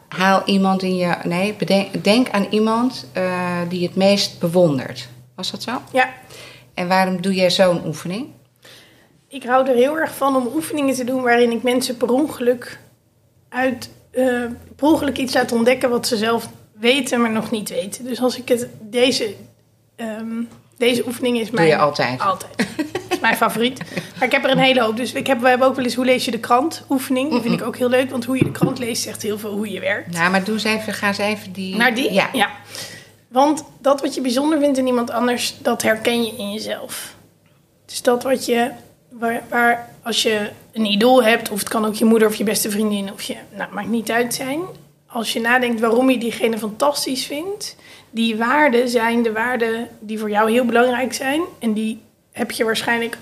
haal 0.07 0.41
iemand 0.45 0.83
in 0.83 0.95
je. 0.95 1.15
Nee, 1.23 1.53
bedenk, 1.53 2.03
denk 2.03 2.29
aan 2.29 2.47
iemand 2.49 3.05
eh, 3.13 3.57
die 3.69 3.83
het 3.83 3.95
meest 3.95 4.39
bewondert. 4.39 5.07
Was 5.35 5.51
dat 5.51 5.63
zo? 5.63 5.81
Ja. 5.91 6.13
En 6.73 6.87
waarom 6.87 7.21
doe 7.21 7.33
jij 7.33 7.49
zo'n 7.49 7.85
oefening? 7.85 8.27
Ik 9.27 9.43
hou 9.43 9.67
er 9.67 9.75
heel 9.75 9.97
erg 9.97 10.15
van 10.15 10.35
om 10.35 10.49
oefeningen 10.55 10.95
te 10.95 11.03
doen 11.03 11.21
waarin 11.21 11.51
ik 11.51 11.63
mensen 11.63 11.97
per 11.97 12.11
ongeluk 12.11 12.79
uit 13.49 13.89
per 14.75 14.87
ongeluk 14.87 15.17
iets 15.17 15.33
laat 15.33 15.51
ontdekken 15.51 15.89
wat 15.89 16.07
ze 16.07 16.17
zelf 16.17 16.49
weten, 16.71 17.21
maar 17.21 17.31
nog 17.31 17.51
niet 17.51 17.69
weten. 17.69 18.05
Dus 18.05 18.21
als 18.21 18.37
ik 18.37 18.49
het 18.49 18.67
deze 18.79 19.35
ehm, 19.95 20.43
deze 20.77 21.05
oefening 21.05 21.39
is 21.39 21.49
mijn 21.49 21.67
je 21.67 21.77
altijd? 21.77 22.21
Altijd. 22.21 22.67
Is 23.09 23.19
mijn 23.19 23.35
favoriet. 23.35 23.79
Maar 24.15 24.23
ik 24.23 24.31
heb 24.31 24.43
er 24.43 24.49
een 24.49 24.57
hele 24.57 24.81
hoop. 24.81 24.97
Dus 24.97 25.13
ik 25.13 25.27
heb, 25.27 25.39
we 25.39 25.47
hebben 25.47 25.67
ook 25.67 25.75
wel 25.75 25.85
eens 25.85 25.95
hoe 25.95 26.05
lees 26.05 26.25
je 26.25 26.31
de 26.31 26.39
krant 26.39 26.85
oefening. 26.89 27.31
Die 27.31 27.41
vind 27.41 27.59
ik 27.59 27.65
ook 27.65 27.77
heel 27.77 27.89
leuk, 27.89 28.09
want 28.09 28.25
hoe 28.25 28.37
je 28.37 28.43
de 28.43 28.51
krant 28.51 28.79
leest 28.79 29.03
zegt 29.03 29.21
heel 29.21 29.39
veel 29.39 29.51
hoe 29.51 29.71
je 29.71 29.79
werkt. 29.79 30.11
Nou, 30.11 30.31
maar 30.31 30.43
doe 30.43 30.53
eens 30.53 30.63
even, 30.63 30.93
ga 30.93 31.07
eens 31.07 31.17
even 31.17 31.51
die... 31.51 31.75
Naar 31.75 31.95
die? 31.95 32.13
Ja. 32.13 32.49
Want 33.27 33.63
dat 33.79 34.01
wat 34.01 34.15
je 34.15 34.21
bijzonder 34.21 34.59
vindt 34.59 34.77
in 34.77 34.87
iemand 34.87 35.11
anders, 35.11 35.57
dat 35.61 35.81
herken 35.81 36.23
je 36.23 36.35
in 36.37 36.51
jezelf. 36.51 37.15
Dus 37.85 38.01
dat 38.01 38.23
wat 38.23 38.45
je, 38.45 38.71
waar, 39.09 39.43
waar 39.49 39.89
als 40.03 40.21
je 40.21 40.49
een 40.71 40.85
idool 40.85 41.23
hebt, 41.23 41.49
of 41.49 41.59
het 41.59 41.69
kan 41.69 41.85
ook 41.85 41.95
je 41.95 42.05
moeder 42.05 42.27
of 42.27 42.35
je 42.35 42.43
beste 42.43 42.69
vriendin, 42.69 43.11
of 43.11 43.21
je, 43.21 43.35
nou, 43.55 43.73
maakt 43.73 43.87
niet 43.87 44.11
uit 44.11 44.33
zijn. 44.33 44.59
Als 45.07 45.33
je 45.33 45.39
nadenkt 45.39 45.79
waarom 45.79 46.09
je 46.09 46.17
diegene 46.17 46.57
fantastisch 46.57 47.25
vindt, 47.25 47.75
die 48.11 48.37
waarden 48.37 48.89
zijn 48.89 49.23
de 49.23 49.31
waarden 49.31 49.87
die 49.99 50.19
voor 50.19 50.29
jou 50.29 50.51
heel 50.51 50.65
belangrijk 50.65 51.13
zijn. 51.13 51.41
En 51.59 51.73
die 51.73 52.01
heb 52.31 52.51
je 52.51 52.63
waarschijnlijk 52.63 53.17
98% 53.17 53.19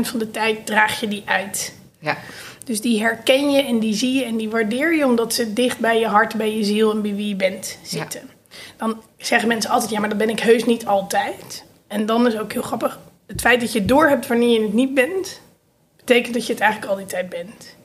van 0.00 0.18
de 0.18 0.30
tijd 0.30 0.66
draag 0.66 1.00
je 1.00 1.08
die 1.08 1.22
uit. 1.26 1.74
Ja. 1.98 2.18
Dus 2.64 2.80
die 2.80 3.00
herken 3.00 3.50
je 3.50 3.62
en 3.62 3.78
die 3.78 3.94
zie 3.94 4.12
je 4.12 4.24
en 4.24 4.36
die 4.36 4.50
waardeer 4.50 4.96
je 4.96 5.06
omdat 5.06 5.34
ze 5.34 5.52
dicht 5.52 5.78
bij 5.78 5.98
je 5.98 6.06
hart, 6.06 6.34
bij 6.34 6.56
je 6.56 6.64
ziel 6.64 6.90
en 6.90 7.02
bij 7.02 7.14
wie 7.14 7.28
je 7.28 7.36
bent 7.36 7.78
zitten. 7.82 8.30
Dan 8.76 9.02
zeggen 9.16 9.48
mensen 9.48 9.70
altijd, 9.70 9.90
ja, 9.90 10.00
maar 10.00 10.08
dat 10.08 10.18
ben 10.18 10.28
ik 10.28 10.40
heus 10.40 10.64
niet 10.64 10.86
altijd. 10.86 11.64
En 11.86 12.06
dan 12.06 12.26
is 12.26 12.38
ook 12.38 12.52
heel 12.52 12.62
grappig, 12.62 12.98
het 13.26 13.40
feit 13.40 13.60
dat 13.60 13.72
je 13.72 13.84
doorhebt 13.84 14.26
wanneer 14.26 14.60
je 14.60 14.62
het 14.62 14.72
niet 14.72 14.94
bent, 14.94 15.40
betekent 15.96 16.34
dat 16.34 16.46
je 16.46 16.52
het 16.52 16.62
eigenlijk 16.62 16.92
al 16.92 16.98
die 16.98 17.06
tijd 17.06 17.28
bent. 17.28 17.76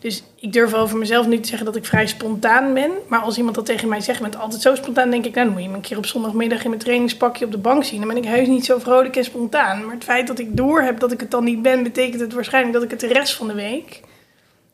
Dus 0.00 0.22
ik 0.36 0.52
durf 0.52 0.74
over 0.74 0.98
mezelf 0.98 1.26
nu 1.26 1.40
te 1.40 1.48
zeggen 1.48 1.66
dat 1.66 1.76
ik 1.76 1.84
vrij 1.84 2.06
spontaan 2.06 2.74
ben. 2.74 2.90
Maar 3.08 3.20
als 3.20 3.36
iemand 3.36 3.54
dat 3.54 3.66
tegen 3.66 3.88
mij 3.88 4.00
zegt, 4.00 4.20
bent 4.20 4.36
altijd 4.38 4.62
zo 4.62 4.74
spontaan, 4.74 5.10
denk 5.10 5.24
ik, 5.24 5.34
nou, 5.34 5.44
dan 5.46 5.54
moet 5.54 5.64
je 5.64 5.68
me 5.70 5.74
een 5.76 5.80
keer 5.82 5.96
op 5.96 6.06
zondagmiddag 6.06 6.62
in 6.62 6.68
mijn 6.70 6.82
trainingspakje 6.82 7.44
op 7.44 7.50
de 7.50 7.58
bank 7.58 7.84
zien. 7.84 7.98
Dan 7.98 8.08
ben 8.08 8.16
ik 8.16 8.24
heus 8.24 8.46
niet 8.48 8.64
zo 8.64 8.78
vrolijk 8.78 9.16
en 9.16 9.24
spontaan. 9.24 9.84
Maar 9.84 9.94
het 9.94 10.04
feit 10.04 10.26
dat 10.26 10.38
ik 10.38 10.56
doorheb 10.56 11.00
dat 11.00 11.12
ik 11.12 11.20
het 11.20 11.30
dan 11.30 11.44
niet 11.44 11.62
ben, 11.62 11.82
betekent 11.82 12.20
het 12.20 12.32
waarschijnlijk 12.32 12.74
dat 12.74 12.82
ik 12.82 12.90
het 12.90 13.00
de 13.00 13.06
rest 13.06 13.34
van 13.34 13.46
de 13.48 13.54
week 13.54 14.00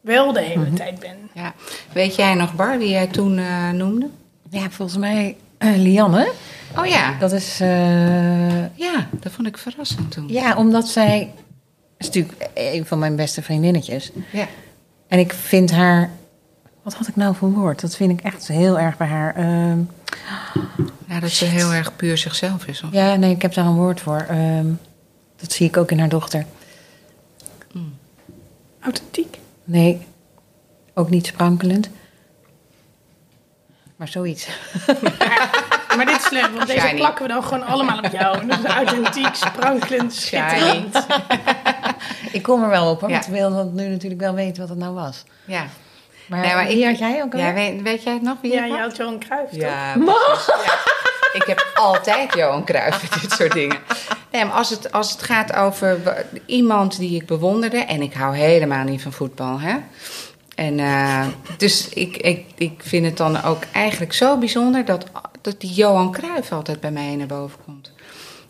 wel 0.01 0.33
de 0.33 0.41
hele 0.41 0.73
tijd 0.73 0.99
ben. 1.01 1.17
ja. 1.35 1.55
Weet 1.93 2.15
jij 2.17 2.35
nog, 2.35 2.55
Bar, 2.55 2.79
wie 2.79 2.89
jij 2.89 3.07
toen 3.07 3.39
eh, 3.39 3.71
noemde? 3.71 4.09
Ja, 4.51 4.71
volgens 4.71 4.99
mij 4.99 5.37
eh, 5.59 5.77
Lianne. 5.77 6.31
Oh 6.79 6.87
ja. 6.87 7.17
Dat 7.19 7.33
is... 7.33 7.61
eh, 7.61 8.59
Ja, 8.77 9.09
dat 9.21 9.33
vond 9.33 9.47
ik 9.47 9.59
verrassend 9.59 10.11
toen. 10.11 10.25
ja, 10.29 10.57
omdat 10.57 10.89
zij... 10.89 11.33
is 11.99 12.07
natuurlijk 12.07 12.49
een 12.55 12.87
van 12.87 12.99
mijn 12.99 13.17
beste 13.17 13.43
vriendinnetjes. 13.43 14.11
Ja. 14.33 14.47
En 15.15 15.21
ik 15.21 15.33
vind 15.33 15.71
haar... 15.71 16.11
Wat 16.83 16.95
had 16.95 17.09
ik 17.09 17.17
nou 17.17 17.35
voor 17.35 17.51
woord? 17.51 17.81
Dat 17.81 17.97
vind 17.97 18.11
ik 18.11 18.21
echt 18.21 18.49
heel 18.49 18.79
erg 18.79 18.97
bij 18.97 19.07
haar. 19.07 19.35
Ehm, 19.35 19.79
Ja, 21.09 21.21
dat 21.21 21.31
ze 21.31 21.45
heel 21.45 21.73
erg 21.73 21.97
puur 21.97 22.19
zichzelf 22.19 22.67
is. 22.67 22.83
Of? 22.83 22.93
ja, 22.93 23.15
nee, 23.15 23.35
ik 23.35 23.43
heb 23.43 23.55
daar 23.55 23.67
een 23.67 23.75
woord 23.75 24.01
voor. 24.01 24.27
Ehm, 24.29 24.67
dat 25.37 25.53
zie 25.53 25.67
ik 25.67 25.77
ook 25.77 25.91
in 25.91 25.99
haar 25.99 26.09
dochter. 26.09 26.47
Authentiek. 28.81 29.39
Nee, 29.65 30.07
ook 30.95 31.11
niet 31.11 31.27
sprankelend. 31.27 31.91
Maar 33.97 34.09
zoiets. 34.09 34.49
Maar 35.97 36.07
dit 36.07 36.21
is 36.21 36.31
leuk, 36.31 36.51
want 36.55 36.67
deze 36.67 36.93
plakken 36.97 37.27
we 37.27 37.33
dan 37.33 37.45
gewoon 37.45 37.67
allemaal 37.67 37.99
op 37.99 38.13
jou. 38.13 38.39
En 38.39 38.49
dat 38.49 38.59
is 38.59 38.65
authentiek, 38.65 39.35
sprankelend, 39.35 40.15
schitterend. 40.15 40.95
ik 42.35 42.43
kom 42.43 42.63
er 42.63 42.69
wel 42.69 42.91
op, 42.91 43.01
hoor. 43.01 43.09
Ja. 43.11 43.15
Want 43.15 43.27
ik 43.27 43.33
wil 43.33 43.71
nu 43.75 43.89
natuurlijk 43.89 44.21
wel 44.21 44.35
weten 44.35 44.61
wat 44.61 44.69
het 44.69 44.79
nou 44.79 44.95
was. 44.95 45.25
Ja. 45.45 45.67
Maar, 46.29 46.41
Nee, 46.41 46.55
maar 46.55 46.67
wie 46.67 46.79
ik- 46.79 46.85
had 46.87 46.99
jij 46.99 47.23
ook 47.23 47.35
al? 47.35 47.41
Ja, 47.41 47.53
weet, 47.53 47.83
weet 47.83 48.03
jij 48.03 48.13
het 48.13 48.23
nog? 48.23 48.37
Wie 48.43 48.53
Ja, 48.53 48.69
was? 48.69 48.79
had 48.79 48.97
Johan 48.97 49.19
Cruijff, 49.19 49.51
toch? 49.51 49.61
Ja, 49.61 49.93
precies. 49.93 50.47
Ja. 50.47 50.75
Ik 51.41 51.43
heb 51.47 51.71
altijd 51.75 52.35
Johan 52.35 52.65
Cruijff 52.65 53.03
en 53.13 53.21
dit 53.21 53.31
soort 53.33 53.53
dingen. 53.53 53.77
Nee, 54.33 54.45
maar 54.45 54.55
als 54.55 54.71
het, 54.71 54.93
als 54.93 55.11
het 55.13 55.23
gaat 55.23 55.55
over 55.57 55.99
iemand 56.47 56.99
die 56.99 57.15
ik 57.21 57.27
bewonderde... 57.27 57.77
en 57.79 58.03
ik 58.03 58.13
hou 58.15 58.37
helemaal 58.37 58.85
niet 58.85 59.03
van 59.03 59.13
voetbal, 59.13 59.61
hè. 59.61 59.77
En 60.55 60.79
eh, 60.79 61.27
dus 61.57 61.89
ik, 61.89 62.17
ik, 62.17 62.45
ik 62.57 62.81
vind 62.85 63.05
het 63.07 63.17
dan 63.17 63.43
ook 63.43 63.63
eigenlijk 63.73 64.13
zo 64.13 64.39
bijzonder... 64.39 64.85
dat, 64.85 65.05
dat 65.41 65.61
die 65.61 65.73
Johan 65.73 66.13
Cruijff 66.13 66.53
altijd 66.53 66.81
bij 66.81 66.91
mij 66.91 67.15
naar 67.17 67.27
boven 67.27 67.59
komt. 67.65 67.93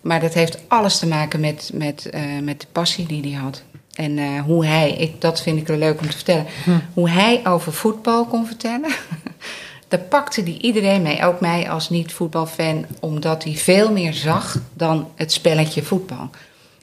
Maar 0.03 0.20
dat 0.20 0.35
heeft 0.35 0.59
alles 0.68 0.99
te 0.99 1.07
maken 1.07 1.40
met, 1.40 1.70
met, 1.75 2.11
eh, 2.11 2.23
met 2.42 2.61
de 2.61 2.66
passie 2.73 3.07
die 3.07 3.33
hij 3.33 3.40
had. 3.42 3.62
En 3.94 4.18
eh, 4.18 4.40
hoe 4.40 4.66
hij, 4.66 4.92
ik, 4.92 5.20
dat 5.20 5.42
vind 5.42 5.59
ik 5.59 5.66
wel 5.66 5.76
leuk 5.76 6.00
om 6.00 6.07
te 6.07 6.16
vertellen, 6.16 6.46
hoe 6.94 7.09
hij 7.11 7.40
over 7.46 7.72
voetbal 7.72 8.26
kon 8.26 8.46
vertellen. 8.46 8.90
Daar 9.88 10.00
pakte 10.00 10.42
hij 10.42 10.59
iedereen 10.61 11.02
mee, 11.02 11.24
ook 11.24 11.40
mij 11.40 11.70
als 11.70 11.90
niet-voetbalfan, 11.90 12.87
omdat 13.00 13.44
hij 13.44 13.54
veel 13.54 13.92
meer 13.92 14.12
zag 14.12 14.59
dan 14.72 15.09
het 15.14 15.33
spelletje 15.33 15.83
voetbal. 15.83 16.30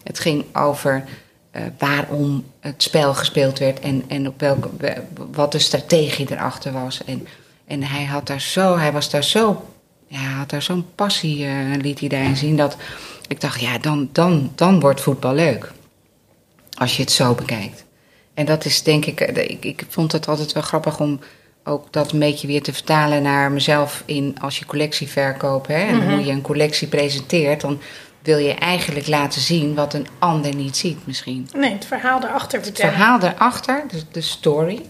Het 0.04 0.20
ging 0.20 0.46
over 0.54 1.04
eh, 1.52 1.62
waarom 1.78 2.46
het 2.60 2.84
spel 2.84 3.14
gespeeld 3.14 3.60
werd 3.60 3.80
en, 3.80 4.04
en 4.08 4.28
op 4.28 4.40
welke, 4.40 4.70
wat 5.32 5.52
de 5.52 5.60
strategie 5.60 6.32
erachter 6.32 6.72
was. 6.72 7.04
En, 7.04 7.28
en 7.68 7.84
hij, 7.84 8.06
had 8.06 8.28
daar 8.28 8.42
zo, 8.42 8.78
hij 8.78 8.92
was 8.92 9.10
daar 9.10 9.24
zo, 9.24 9.66
ja, 10.08 10.20
had 10.20 10.50
daar 10.50 10.62
zo'n 10.62 10.86
passie, 10.96 11.46
eh, 11.46 11.54
liet 11.82 12.00
hij 12.00 12.10
daarin 12.10 12.38
zien, 12.38 12.58
dat 12.58 12.78
ik 13.28 13.42
dacht, 13.42 13.60
ja, 13.60 13.78
dan, 13.78 14.10
dan, 14.12 14.52
dan 14.56 14.80
wordt 14.80 15.02
voetbal 15.02 15.34
leuk. 15.34 15.72
Als 16.82 16.96
je 16.96 17.02
het 17.02 17.12
zo 17.12 17.34
bekijkt. 17.34 17.86
En 18.34 18.46
dat 18.46 18.66
is 18.66 18.84
denk 18.84 19.06
ik, 19.06 19.22
eh, 19.22 19.50
ik, 19.50 19.66
ik 19.66 19.86
vond 19.90 20.12
het 20.12 20.28
altijd 20.28 20.52
wel 20.52 20.64
grappig 20.64 21.00
om 21.00 21.20
ook 21.64 21.94
dat 21.94 22.12
een 22.12 22.20
beetje 22.20 22.48
weer 22.48 22.62
te 22.62 22.74
vertalen 22.74 23.22
naar 23.22 23.52
mezelf 23.52 24.04
in 24.06 24.36
als 24.40 24.60
je 24.60 24.66
collectie 24.66 25.08
verkoopt. 25.08 25.68
Hè, 25.68 25.74
en 25.74 26.12
hoe 26.12 26.26
je 26.26 26.32
een 26.32 26.42
collectie 26.42 26.88
presenteert, 26.88 27.62
dan 27.62 27.82
wil 28.22 28.38
je 28.38 28.54
eigenlijk 28.54 29.08
laten 29.08 29.42
zien 29.42 29.76
wat 29.76 29.94
een 29.94 30.08
ander 30.20 30.56
niet 30.56 30.78
ziet 30.78 31.08
misschien. 31.08 31.50
Nee, 31.56 31.74
het 31.74 31.86
verhaal 31.86 32.24
erachter 32.24 32.58
Het 32.58 32.68
vertellen. 32.68 32.94
verhaal 32.94 33.20
daarachter, 33.20 33.84
de, 33.88 34.02
de 34.12 34.22
story, 34.22 34.82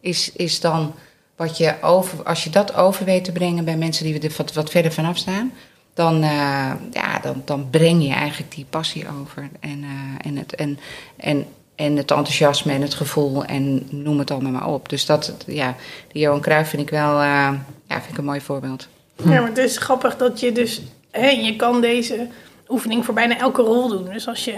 is, 0.00 0.32
is 0.32 0.60
dan 0.60 0.94
wat 1.36 1.56
je 1.56 1.74
over, 1.82 2.22
als 2.22 2.44
je 2.44 2.50
dat 2.50 2.74
over 2.74 3.04
weet 3.04 3.24
te 3.24 3.32
brengen 3.32 3.64
bij 3.64 3.76
mensen 3.76 4.04
die 4.04 4.20
er 4.20 4.34
wat, 4.36 4.52
wat 4.52 4.70
verder 4.70 4.92
vanaf 4.92 5.16
staan, 5.16 5.52
dan, 5.94 6.22
eh, 6.22 6.72
ja, 6.90 7.18
dan, 7.22 7.42
dan 7.44 7.70
breng 7.70 8.02
je 8.02 8.12
eigenlijk 8.12 8.54
die 8.54 8.66
passie 8.70 9.04
over. 9.20 9.48
En, 9.60 9.82
eh, 9.82 10.30
en, 10.30 10.36
het, 10.36 10.54
en, 10.54 10.78
en, 11.16 11.46
en 11.74 11.96
het 11.96 12.10
enthousiasme 12.10 12.72
en 12.72 12.82
het 12.82 12.94
gevoel 12.94 13.44
en 13.44 13.86
noem 13.90 14.18
het 14.18 14.30
allemaal 14.30 14.52
maar 14.52 14.68
op. 14.68 14.88
Dus 14.88 15.06
dat, 15.06 15.34
ja, 15.46 15.76
die 16.12 16.22
Johan 16.22 16.40
Cruijff 16.40 16.70
vind 16.70 16.82
ik 16.82 16.90
wel 16.90 17.20
eh, 17.20 17.52
ja, 17.86 18.00
vind 18.00 18.10
ik 18.10 18.18
een 18.18 18.24
mooi 18.24 18.40
voorbeeld. 18.40 18.88
Ja, 19.16 19.24
maar 19.24 19.48
het 19.48 19.58
is 19.58 19.78
grappig 19.78 20.16
dat 20.16 20.40
je 20.40 20.52
dus... 20.52 20.82
Hè, 21.10 21.28
je 21.28 21.56
kan 21.56 21.80
deze 21.80 22.28
oefening 22.68 23.04
voor 23.04 23.14
bijna 23.14 23.38
elke 23.38 23.62
rol 23.62 23.88
doen. 23.88 24.04
Dus 24.04 24.28
als 24.28 24.44
je 24.44 24.54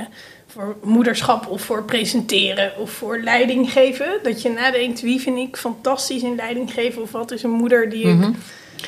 voor 0.47 0.77
moederschap 0.83 1.47
of 1.47 1.63
voor 1.63 1.85
presenteren 1.85 2.73
of 2.79 2.91
voor 2.91 3.21
leiding 3.21 3.73
geven... 3.73 4.19
dat 4.23 4.43
je 4.43 4.51
nadenkt, 4.51 5.01
wie 5.01 5.21
vind 5.21 5.39
ik 5.39 5.57
fantastisch 5.57 6.23
in 6.23 6.35
leiding 6.35 6.73
geven... 6.73 7.03
of 7.03 7.13
wat 7.13 7.31
is 7.31 7.43
een 7.43 7.51
moeder 7.51 7.91
die 7.91 8.05
ik... 8.05 8.35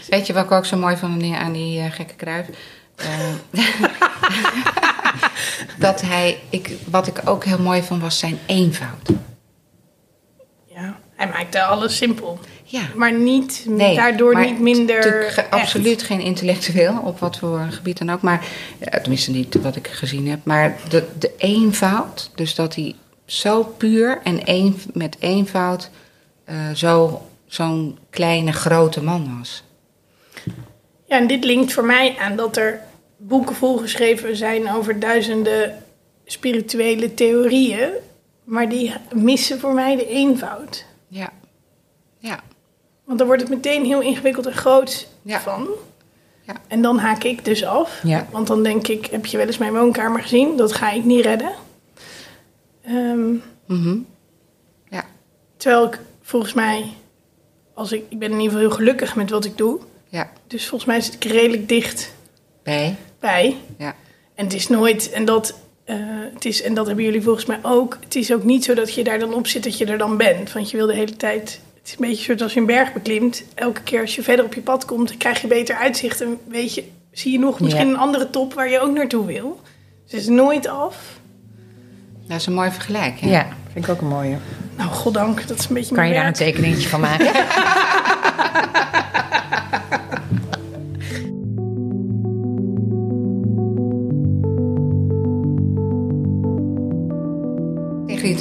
Weet 0.08 0.26
je 0.26 0.32
wat 0.32 0.44
ik 0.44 0.50
ook 0.50 0.66
zo 0.66 0.76
mooi 0.76 0.96
vond 0.96 1.22
aan 1.34 1.52
die, 1.52 1.80
eh, 1.80 1.90
gekke 1.92 2.16
Cruijff? 2.16 2.48
Eh, 2.96 3.08
dat 5.78 6.00
hij, 6.00 6.38
ik, 6.48 6.70
wat 6.90 7.06
ik 7.06 7.20
ook 7.24 7.44
heel 7.44 7.58
mooi 7.60 7.82
vond, 7.82 8.02
was 8.02 8.18
zijn 8.18 8.38
eenvoud. 8.46 9.08
Ja, 10.66 10.98
hij 11.16 11.28
maakte 11.28 11.62
alles 11.62 11.96
simpel. 11.96 12.38
Ja. 12.64 12.82
Maar 12.94 13.12
niet, 13.12 13.64
Nee, 13.68 13.94
daardoor 13.96 14.32
maar 14.32 14.44
niet 14.44 14.60
minder 14.60 15.30
ge- 15.30 15.50
absoluut 15.50 16.02
geen 16.02 16.20
intellectueel, 16.20 16.98
op 17.04 17.18
wat 17.18 17.38
voor 17.38 17.66
gebied 17.70 17.98
dan 17.98 18.10
ook. 18.10 18.20
Maar, 18.22 18.44
ja, 18.78 19.00
tenminste 19.00 19.30
niet 19.30 19.54
wat 19.54 19.76
ik 19.76 19.86
gezien 19.88 20.28
heb. 20.28 20.40
Maar 20.44 20.76
de, 20.88 21.08
de 21.18 21.32
eenvoud, 21.38 22.30
dus 22.34 22.54
dat 22.54 22.74
hij 22.74 22.94
zo 23.26 23.62
puur 23.62 24.20
en 24.24 24.40
een, 24.44 24.80
met 24.92 25.16
eenvoud 25.18 25.90
eh, 26.44 26.56
zo, 26.74 27.22
zo'n 27.46 27.98
kleine, 28.10 28.52
grote 28.52 29.02
man 29.02 29.36
was. 29.38 29.62
Ja, 31.14 31.20
en 31.20 31.26
dit 31.26 31.44
linkt 31.44 31.72
voor 31.72 31.84
mij 31.84 32.16
aan 32.18 32.36
dat 32.36 32.56
er 32.56 32.80
boeken 33.16 33.54
volgeschreven 33.54 34.36
zijn 34.36 34.70
over 34.70 35.00
duizenden 35.00 35.82
spirituele 36.24 37.14
theorieën. 37.14 37.88
Maar 38.44 38.68
die 38.68 38.94
missen 39.12 39.60
voor 39.60 39.74
mij 39.74 39.96
de 39.96 40.08
eenvoud. 40.08 40.84
Ja. 41.08 41.32
Ja. 42.18 42.40
Want 43.04 43.18
dan 43.18 43.26
wordt 43.26 43.42
het 43.42 43.50
meteen 43.50 43.84
heel 43.84 44.00
ingewikkeld 44.00 44.46
en 44.46 44.52
groot 44.52 45.08
Ja. 45.22 45.40
van. 45.40 45.68
Ja. 46.42 46.54
En 46.68 46.82
dan 46.82 46.98
haak 46.98 47.24
ik 47.24 47.44
dus 47.44 47.64
af. 47.64 48.00
Ja. 48.02 48.26
Want 48.30 48.46
dan 48.46 48.62
denk 48.62 48.88
ik, 48.88 49.06
heb 49.06 49.26
je 49.26 49.36
wel 49.36 49.46
eens 49.46 49.58
mijn 49.58 49.72
woonkamer 49.72 50.22
gezien? 50.22 50.56
Dat 50.56 50.72
ga 50.72 50.90
ik 50.90 51.04
niet 51.04 51.24
redden. 51.24 51.52
Mhm. 53.66 53.96
Ja. 54.88 55.04
terwijl 55.56 55.84
ik 55.86 55.98
volgens 56.22 56.52
mij, 56.52 56.86
als 57.74 57.92
ik, 57.92 58.04
ik 58.08 58.18
ben 58.18 58.28
in 58.30 58.40
ieder 58.40 58.44
geval 58.52 58.66
heel 58.68 58.76
gelukkig 58.76 59.16
met 59.16 59.30
wat 59.30 59.44
ik 59.44 59.56
doe. 59.58 59.80
Ja. 60.14 60.30
Dus 60.46 60.66
volgens 60.68 60.90
mij 60.90 61.00
zit 61.00 61.14
ik 61.14 61.24
redelijk 61.24 61.68
dicht 61.68 62.12
Bij. 62.62 62.96
bij. 63.20 63.56
Ja. 63.78 63.94
En 64.34 64.44
het 64.44 64.54
is 64.54 64.68
nooit, 64.68 65.10
en 65.10 65.24
dat, 65.24 65.54
eh, 65.84 65.96
het 66.34 66.44
is, 66.44 66.62
en 66.62 66.74
dat 66.74 66.86
hebben 66.86 67.04
jullie 67.04 67.22
volgens 67.22 67.46
mij 67.46 67.58
ook. 67.62 67.98
Het 68.04 68.14
is 68.14 68.32
ook 68.32 68.44
niet 68.44 68.64
zo 68.64 68.74
dat 68.74 68.94
je 68.94 69.04
daar 69.04 69.18
dan 69.18 69.34
op 69.34 69.46
zit 69.46 69.64
dat 69.64 69.78
je 69.78 69.84
er 69.84 69.98
dan 69.98 70.16
bent. 70.16 70.52
Want 70.52 70.70
je 70.70 70.76
wil 70.76 70.86
de 70.86 70.94
hele 70.94 71.16
tijd. 71.16 71.60
Het 71.78 71.86
is 71.86 71.92
een 71.92 72.08
beetje 72.08 72.24
soort 72.24 72.42
als 72.42 72.54
je 72.54 72.60
een 72.60 72.66
berg 72.66 72.92
beklimt. 72.92 73.42
Elke 73.54 73.80
keer 73.82 74.00
als 74.00 74.14
je 74.14 74.22
verder 74.22 74.44
op 74.44 74.54
je 74.54 74.60
pad 74.60 74.84
komt, 74.84 75.08
dan 75.08 75.16
krijg 75.16 75.40
je 75.40 75.46
beter 75.46 75.76
uitzicht. 75.76 76.20
En 76.20 76.38
weet 76.48 76.74
je, 76.74 76.84
zie 77.12 77.32
je 77.32 77.38
nog 77.38 77.60
misschien 77.60 77.86
Ja. 77.86 77.92
een 77.92 77.98
andere 77.98 78.30
top 78.30 78.54
waar 78.54 78.70
je 78.70 78.80
ook 78.80 78.94
naartoe 78.94 79.26
wil. 79.26 79.60
Dus 80.04 80.12
het 80.12 80.20
is 80.20 80.26
nooit 80.28 80.66
af. 80.66 80.96
Dat 82.28 82.36
is 82.40 82.46
een 82.46 82.54
mooi 82.54 82.70
vergelijk. 82.70 83.20
hè? 83.20 83.28
Ja, 83.30 83.48
vind 83.72 83.84
ik 83.84 83.90
ook 83.90 84.00
een 84.00 84.06
mooie. 84.08 84.36
Nou, 84.76 84.90
goddank, 84.90 85.48
dat 85.48 85.58
is 85.58 85.68
een 85.68 85.74
beetje 85.74 85.94
Kan 85.94 86.08
je 86.08 86.14
daar 86.14 86.26
een 86.26 86.32
tekeningetje 86.32 86.88
van 86.88 87.00
maken? 87.00 87.26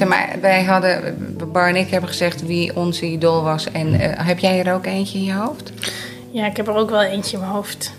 Maar 0.08 0.30
wij 0.42 0.63
hadden, 0.63 1.18
Bar 1.52 1.68
en 1.68 1.76
ik 1.76 1.89
hebben 1.89 2.10
gezegd 2.10 2.46
wie 2.46 2.76
onze 2.76 3.06
idool 3.06 3.44
was. 3.44 3.72
En 3.72 4.00
eh, 4.00 4.26
heb 4.28 4.39
jij 4.39 4.63
er 4.66 4.74
ook 4.74 4.86
eentje 4.86 5.18
in 5.18 5.24
je 5.24 5.34
hoofd? 5.34 5.72
Ja, 6.32 6.46
ik 6.46 6.58
heb 6.58 6.68
er 6.68 6.76
ook 6.76 6.89
wel 6.89 7.02
eentje 7.02 7.34
in 7.34 7.39
mijn 7.39 7.52
hoofd. 7.52 7.94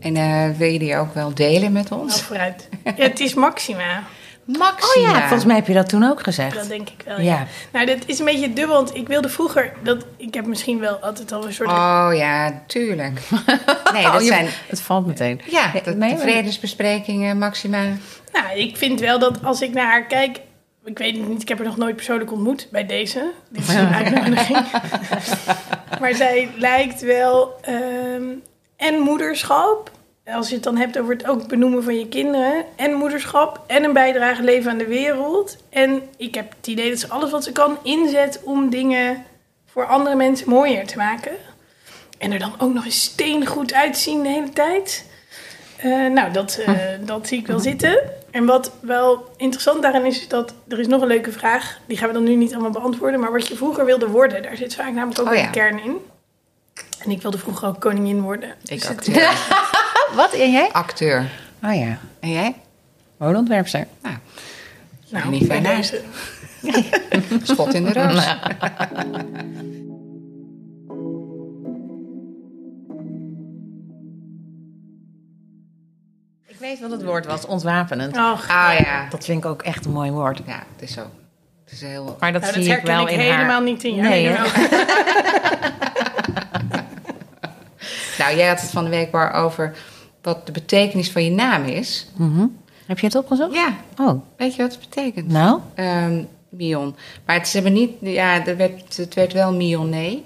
En 0.00 0.16
eh, 0.16 0.48
wil 0.56 0.68
je 0.68 0.78
die 0.78 0.96
ook 0.96 1.14
wel 1.14 1.34
delen 1.34 1.72
met 1.72 1.88
Nou, 1.90 2.02
ons? 2.02 2.22
vooruit. 2.22 2.68
Ja, 2.84 2.92
het 2.96 3.20
is 3.20 3.34
Maxima. 3.34 4.02
Maxima. 4.44 5.08
Oh 5.08 5.12
ja, 5.12 5.20
volgens 5.20 5.44
mij 5.44 5.56
heb 5.56 5.66
je 5.66 5.74
dat 5.74 5.88
toen 5.88 6.04
ook 6.04 6.22
gezegd. 6.22 6.54
Dat 6.54 6.68
denk 6.68 6.88
ik 6.88 7.02
wel, 7.04 7.16
ja. 7.20 7.22
Ja. 7.24 7.46
Nou, 7.72 7.86
dat 7.86 7.98
is 8.06 8.18
een 8.18 8.24
beetje 8.24 8.52
dubbel, 8.52 8.74
want 8.76 8.94
ik 8.94 9.08
wilde 9.08 9.28
vroeger... 9.28 9.72
Dat, 9.82 10.06
ik 10.16 10.34
heb 10.34 10.46
misschien 10.46 10.78
wel 10.78 10.94
altijd 10.96 11.32
al 11.32 11.46
een 11.46 11.52
soort... 11.52 11.68
Oh 11.68 12.08
ja, 12.14 12.62
tuurlijk. 12.66 13.20
Nee, 13.92 14.02
dat 14.02 14.14
Oh, 14.14 14.26
zijn... 14.26 14.46
Het 14.68 14.80
valt 14.80 15.06
meteen. 15.06 15.40
Ja, 15.50 15.72
nee, 15.96 16.14
de 16.14 16.18
vredesbesprekingen, 16.20 17.38
Maxima. 17.38 17.82
Nou, 18.32 18.58
ik 18.58 18.76
vind 18.76 19.00
wel 19.00 19.18
dat 19.18 19.44
als 19.44 19.60
ik 19.60 19.72
naar 19.72 19.86
haar 19.86 20.06
kijk... 20.06 20.40
Ik 20.84 20.98
weet 20.98 21.16
het 21.16 21.28
niet, 21.28 21.42
ik 21.42 21.48
heb 21.48 21.58
haar 21.58 21.66
nog 21.66 21.76
nooit 21.76 21.96
persoonlijk 21.96 22.32
ontmoet 22.32 22.68
bij 22.70 22.86
deze. 22.86 23.30
Dit 23.48 23.62
is 23.68 23.74
een 23.74 23.94
uitnodiging. 23.94 24.66
maar 26.00 26.14
zij 26.14 26.50
lijkt 26.56 27.00
wel... 27.00 27.54
ehm, 27.60 28.24
en 28.76 29.00
moederschap, 29.00 29.90
als 30.24 30.48
je 30.48 30.54
het 30.54 30.64
dan 30.64 30.76
hebt 30.76 30.98
over 30.98 31.14
het 31.14 31.26
ook 31.26 31.48
benoemen 31.48 31.82
van 31.82 31.98
je 31.98 32.08
kinderen... 32.08 32.64
en 32.76 32.92
moederschap 32.92 33.60
en 33.66 33.84
een 33.84 33.92
bijdrage 33.92 34.42
leven 34.42 34.70
aan 34.70 34.78
de 34.78 34.86
wereld. 34.86 35.56
En 35.70 36.02
ik 36.16 36.34
heb 36.34 36.54
het 36.56 36.66
idee 36.66 36.90
dat 36.90 36.98
ze 36.98 37.08
alles 37.08 37.30
wat 37.30 37.44
ze 37.44 37.52
kan 37.52 37.78
inzet 37.82 38.40
om 38.44 38.70
dingen 38.70 39.24
voor 39.66 39.86
andere 39.86 40.16
mensen 40.16 40.48
mooier 40.48 40.86
te 40.86 40.96
maken. 40.96 41.32
En 42.18 42.32
er 42.32 42.38
dan 42.38 42.54
ook 42.58 42.72
nog 42.72 42.84
eens 42.84 43.02
steengoed 43.02 43.74
uitzien 43.74 44.22
de 44.22 44.28
hele 44.28 44.50
tijd. 44.50 45.10
Eh, 45.82 46.06
nou, 46.12 46.32
dat, 46.32 46.56
eh, 46.66 46.72
dat 47.00 47.26
zie 47.26 47.38
ik 47.38 47.46
wel 47.46 47.58
zitten. 47.60 47.98
En 48.30 48.44
wat 48.44 48.72
wel 48.80 49.32
interessant 49.36 49.82
daarin 49.82 50.04
is, 50.04 50.20
is 50.20 50.28
dat 50.28 50.54
er 50.68 50.78
is 50.78 50.86
nog 50.86 51.00
een 51.02 51.08
leuke 51.08 51.32
vraag. 51.32 51.78
Die 51.86 51.96
gaan 51.96 52.08
we 52.08 52.14
dan 52.14 52.22
nu 52.24 52.34
niet 52.34 52.52
allemaal 52.52 52.70
beantwoorden. 52.70 53.20
Maar 53.20 53.32
wat 53.32 53.48
je 53.48 53.56
vroeger 53.56 53.84
wilde 53.84 54.06
worden, 54.08 54.42
daar 54.42 54.56
zit 54.56 54.74
vaak 54.74 54.92
namelijk 54.92 55.20
ook 55.20 55.28
Oh 55.28 55.34
ja. 55.34 55.44
een 55.44 55.50
kern 55.50 55.82
in. 55.84 55.96
En 57.04 57.10
ik 57.10 57.22
wilde 57.22 57.38
vroeger 57.38 57.68
ook 57.68 57.80
koningin 57.80 58.20
worden. 58.20 58.48
Ik 58.48 58.68
Dus 58.68 58.88
het- 58.88 58.96
acteur. 58.96 59.32
Wat? 60.16 60.32
En 60.32 60.50
jij? 60.52 60.68
acteur. 60.72 61.30
Oh 61.62 61.74
ja. 61.74 61.98
En 62.20 62.30
jij? 62.30 62.54
Modeontwerpster. 63.16 63.86
Nou, 64.02 64.14
nou, 65.08 65.28
niet 65.30 65.46
fijn 65.46 65.62
deze. 65.62 66.00
schot 67.42 67.74
in 67.74 67.84
de 67.84 67.92
roos. 67.92 68.24
Wat 76.80 76.90
het 76.90 77.02
woord 77.04 77.26
was, 77.26 77.46
ontwapenend. 77.46 78.16
Ach, 78.16 78.48
Ah 78.48 78.78
ja. 78.78 79.06
Dat 79.10 79.24
vind 79.24 79.44
ik 79.44 79.50
ook 79.50 79.62
echt 79.62 79.84
een 79.84 79.92
mooi 79.92 80.10
woord. 80.10 80.40
Ja, 80.46 80.62
het 80.72 80.82
is 80.88 80.92
zo. 80.92 81.00
Het 81.64 81.72
is 81.72 81.80
heel... 81.80 82.16
Maar 82.20 82.32
dat 82.32 82.40
nou, 82.42 82.52
zie 82.54 82.68
dat 82.68 82.78
ik 82.78 82.84
wel 82.84 82.96
herken 82.96 83.14
ik 83.14 83.20
in 83.20 83.30
helemaal 83.30 83.48
haar. 83.50 83.62
niet 83.62 83.84
in 83.84 83.94
jou. 83.94 84.08
Nee. 84.08 84.36
Nou, 88.18 88.36
jij 88.36 88.48
had 88.48 88.60
het 88.60 88.70
van 88.70 88.84
de 88.84 88.90
week 88.90 89.10
maar 89.10 89.32
over 89.32 89.74
wat 90.22 90.46
de 90.46 90.52
betekenis 90.52 91.10
van 91.10 91.24
je 91.24 91.30
naam 91.30 91.64
is. 91.64 92.06
Mhm. 92.16 92.46
Heb 92.86 92.98
je 92.98 93.06
het 93.06 93.14
opgezocht? 93.14 93.54
Ja, 93.54 93.74
Oh, 94.00 94.22
weet 94.36 94.54
je 94.54 94.62
wat 94.62 94.70
het 94.70 94.80
betekent? 94.80 95.28
nou? 95.28 95.60
Ehm, 95.74 96.22
Mion. 96.48 96.96
Maar 97.26 97.36
het, 97.36 97.48
ze 97.48 97.54
hebben 97.54 97.72
niet... 97.72 97.90
Ja, 98.00 98.46
er 98.46 98.56
werd, 98.56 98.96
het 98.96 99.14
werd 99.14 99.32
wel 99.32 99.52
Mionné. 99.52 100.18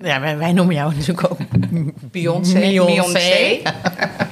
Ja, 0.00 0.20
wij, 0.20 0.36
wij 0.38 0.52
noemen 0.52 0.74
jou 0.74 0.94
natuurlijk 0.94 1.30
ook 1.30 1.38
Beyoncé. 2.10 2.58
Beyoncé. 2.58 3.60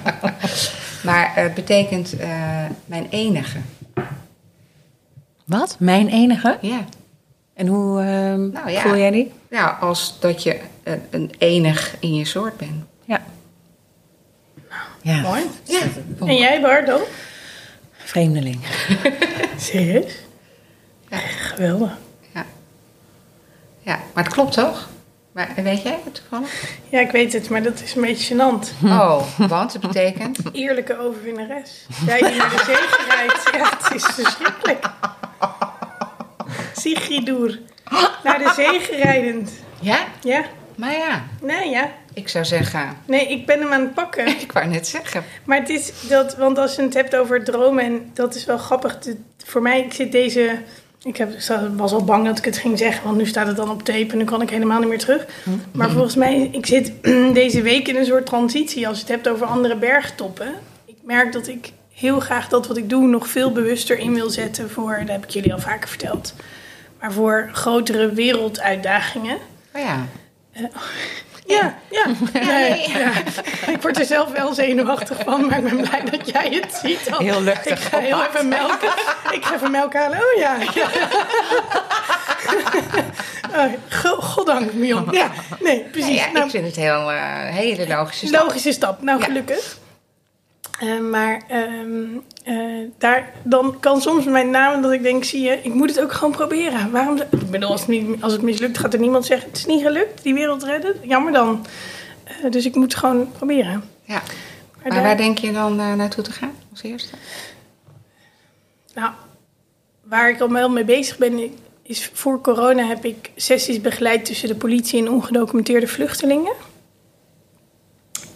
Maar 1.04 1.34
het 1.34 1.54
betekent 1.54 2.16
eh, 2.16 2.64
mijn 2.86 3.06
enige. 3.10 3.58
Wat? 5.44 5.76
Mijn 5.78 6.08
enige? 6.08 6.58
Ja. 6.60 6.84
En 7.54 7.66
hoe 7.66 8.00
ehm, 8.00 8.50
Nou 8.50 8.70
ja. 8.70 8.80
voel 8.80 8.96
jij 8.96 9.10
die? 9.10 9.32
Ja, 9.50 9.66
als 9.80 10.20
dat 10.20 10.42
je 10.42 10.60
een, 10.82 11.02
een 11.10 11.30
enig 11.38 11.96
in 12.00 12.14
je 12.14 12.24
soort 12.24 12.56
bent. 12.56 12.84
Ja. 13.04 13.22
Ja, 15.02 15.20
Mooi. 15.20 15.42
Ja. 15.64 15.80
En 16.26 16.36
jij, 16.36 16.60
Bardo? 16.60 17.00
vreemdeling. 17.96 18.58
Serieus? 19.56 20.12
Ja. 21.08 21.18
Geweldig. 21.18 21.98
Ja. 22.34 22.46
ja, 23.82 23.98
maar 24.14 24.24
het 24.24 24.32
klopt 24.32 24.52
toch? 24.52 24.88
Maar 25.34 25.52
weet 25.62 25.82
jij 25.82 25.98
het 26.04 26.14
toevallig? 26.14 26.64
Ja, 26.88 27.00
ik 27.00 27.10
weet 27.10 27.32
het, 27.32 27.48
maar 27.48 27.62
dat 27.62 27.80
is 27.80 27.94
een 27.94 28.02
beetje 28.02 28.34
gênant. 28.34 28.84
Oh, 28.84 29.22
want 29.38 29.72
het 29.72 29.82
betekent... 29.82 30.38
Eerlijke 30.52 30.98
overwinnares. 30.98 31.86
Jij 32.06 32.18
die 32.22 32.36
naar 32.36 32.50
de 32.50 32.62
zee 32.66 33.06
rijdt. 33.16 33.50
Ja, 33.52 33.78
het 33.78 33.94
is 33.94 34.04
verschrikkelijk. 34.04 34.90
Sigridoer. 36.76 37.58
Naar 38.24 38.38
de 38.38 38.52
zee 38.54 38.80
gerijdend. 38.80 39.50
Ja? 39.80 39.98
Ja, 40.20 40.44
Maar 40.74 40.92
ja, 40.92 41.22
nee, 41.40 41.70
ja. 41.70 41.90
ik 42.12 42.28
zou 42.28 42.44
zeggen... 42.44 42.96
Nee, 43.06 43.28
ik 43.28 43.46
ben 43.46 43.60
hem 43.60 43.72
aan 43.72 43.80
het 43.80 43.94
pakken. 43.94 44.26
Ik 44.40 44.52
wou 44.52 44.66
net 44.66 44.88
zeggen. 44.88 45.24
Maar 45.44 45.58
het 45.58 45.68
is 45.68 45.92
dat, 46.08 46.36
want 46.36 46.58
als 46.58 46.74
je 46.74 46.82
het 46.82 46.94
hebt 46.94 47.16
over 47.16 47.44
dromen, 47.44 47.84
en 47.84 48.10
dat 48.12 48.34
is 48.34 48.44
wel 48.44 48.58
grappig. 48.58 48.98
Voor 49.44 49.62
mij, 49.62 49.80
ik 49.80 49.92
zit 49.92 50.12
deze. 50.12 50.58
Ik 51.04 51.16
heb, 51.16 51.40
was 51.76 51.92
al 51.92 52.04
bang 52.04 52.26
dat 52.26 52.38
ik 52.38 52.44
het 52.44 52.58
ging 52.58 52.78
zeggen, 52.78 53.04
want 53.04 53.16
nu 53.16 53.26
staat 53.26 53.46
het 53.46 53.56
dan 53.56 53.70
op 53.70 53.82
tape 53.82 54.12
en 54.12 54.18
nu 54.18 54.24
kan 54.24 54.42
ik 54.42 54.50
helemaal 54.50 54.80
niet 54.80 54.88
meer 54.88 54.98
terug. 54.98 55.26
Maar 55.72 55.90
volgens 55.90 56.14
mij, 56.14 56.48
ik 56.52 56.66
zit 56.66 56.92
deze 57.42 57.62
week 57.62 57.88
in 57.88 57.96
een 57.96 58.04
soort 58.04 58.26
transitie 58.26 58.88
als 58.88 58.96
je 58.96 59.02
het 59.02 59.12
hebt 59.12 59.28
over 59.28 59.46
andere 59.46 59.76
bergtoppen. 59.76 60.54
Ik 60.84 60.96
merk 61.02 61.32
dat 61.32 61.46
ik 61.46 61.72
heel 61.92 62.20
graag 62.20 62.48
dat 62.48 62.66
wat 62.66 62.76
ik 62.76 62.88
doe 62.90 63.06
nog 63.06 63.28
veel 63.28 63.52
bewuster 63.52 63.98
in 63.98 64.14
wil 64.14 64.30
zetten 64.30 64.70
voor, 64.70 64.96
dat 64.98 65.08
heb 65.08 65.24
ik 65.24 65.30
jullie 65.30 65.52
al 65.52 65.60
vaker 65.60 65.88
verteld, 65.88 66.34
maar 67.00 67.12
voor 67.12 67.48
grotere 67.52 68.12
werelduitdagingen. 68.12 69.36
Oh 69.74 69.80
ja. 69.80 70.06
Ja, 71.46 71.74
ja. 71.90 72.04
Nee, 72.46 72.90
ja. 72.90 73.10
Ik 73.72 73.82
word 73.82 73.98
er 73.98 74.04
zelf 74.04 74.30
wel 74.30 74.54
zenuwachtig 74.54 75.16
van, 75.24 75.46
maar 75.46 75.58
ik 75.58 75.64
ben 75.64 75.76
blij 75.88 76.02
dat 76.10 76.28
jij 76.30 76.48
het 76.62 76.80
ziet. 76.82 77.10
al. 77.12 77.18
Heel 77.18 77.42
luchtig 77.42 77.78
Ik 77.78 77.84
ga 77.84 77.98
heel 77.98 78.22
even 78.24 78.48
melken. 78.48 78.88
Ik 79.32 79.44
ga 79.44 79.54
even 79.54 79.70
melk 79.70 79.94
halen. 79.94 80.18
Oh 80.18 80.38
ja. 80.38 80.56
ja. 80.74 80.86
Oh, 83.56 83.72
go- 83.88 84.20
goddank, 84.20 84.72
Mion. 84.72 85.08
Ja, 85.10 85.30
nee, 85.60 85.80
precies. 85.92 86.18
ja, 86.18 86.30
Nou, 86.32 86.44
ik 86.44 86.50
vind 86.50 86.66
het 86.66 86.76
heel 86.76 87.12
eh, 87.12 87.18
hele 87.48 87.86
logische 87.88 88.26
stap. 88.26 88.42
logische 88.42 88.72
stap. 88.72 89.02
Nou, 89.02 89.22
gelukkig. 89.22 89.76
Eh, 90.84 91.00
maar 91.00 91.42
ehm, 91.48 92.04
eh, 92.44 92.88
daar, 92.98 93.32
dan 93.42 93.76
kan 93.80 94.00
soms 94.00 94.24
mijn 94.24 94.50
naam 94.50 94.82
dat 94.82 94.92
ik 94.92 95.02
denk, 95.02 95.24
zie 95.24 95.42
je, 95.42 95.58
ik 95.62 95.74
moet 95.74 95.88
het 95.88 96.00
ook 96.00 96.12
gewoon 96.12 96.32
proberen. 96.32 96.90
Waarom? 96.90 97.20
Ik 97.30 97.50
bedoel, 97.50 97.70
als 97.70 97.80
het, 97.80 97.88
niet, 97.88 98.22
als 98.22 98.32
het 98.32 98.42
mislukt, 98.42 98.78
gaat 98.78 98.92
er 98.94 99.00
niemand 99.00 99.26
zeggen, 99.26 99.48
het 99.48 99.56
is 99.58 99.66
niet 99.66 99.82
gelukt, 99.82 100.22
die 100.22 100.34
wereld 100.34 100.62
redden. 100.62 100.94
Jammer 101.02 101.32
dan. 101.32 101.66
Eh, 102.24 102.50
dus 102.50 102.66
ik 102.66 102.74
moet 102.74 102.84
het 102.92 102.94
gewoon 103.00 103.32
proberen. 103.32 103.84
Ja. 104.02 104.14
Maar 104.14 104.22
Maar 104.82 104.92
daar- 104.92 105.02
waar 105.02 105.16
denk 105.16 105.38
je 105.38 105.52
dan 105.52 105.76
naartoe 105.76 106.24
te 106.24 106.32
gaan 106.32 106.52
als 106.70 106.82
eerste? 106.82 107.14
Nou, 108.94 109.10
waar 110.02 110.30
ik 110.30 110.40
al 110.40 110.50
wel 110.52 110.68
mee 110.70 110.84
bezig 110.84 111.18
ben, 111.18 111.50
is 111.82 112.10
voor 112.12 112.40
corona 112.40 112.86
heb 112.86 113.04
ik 113.04 113.30
sessies 113.36 113.80
begeleid 113.80 114.24
tussen 114.24 114.48
de 114.48 114.54
politie 114.54 114.98
en 115.00 115.10
ongedocumenteerde 115.10 115.86
vluchtelingen. 115.88 116.52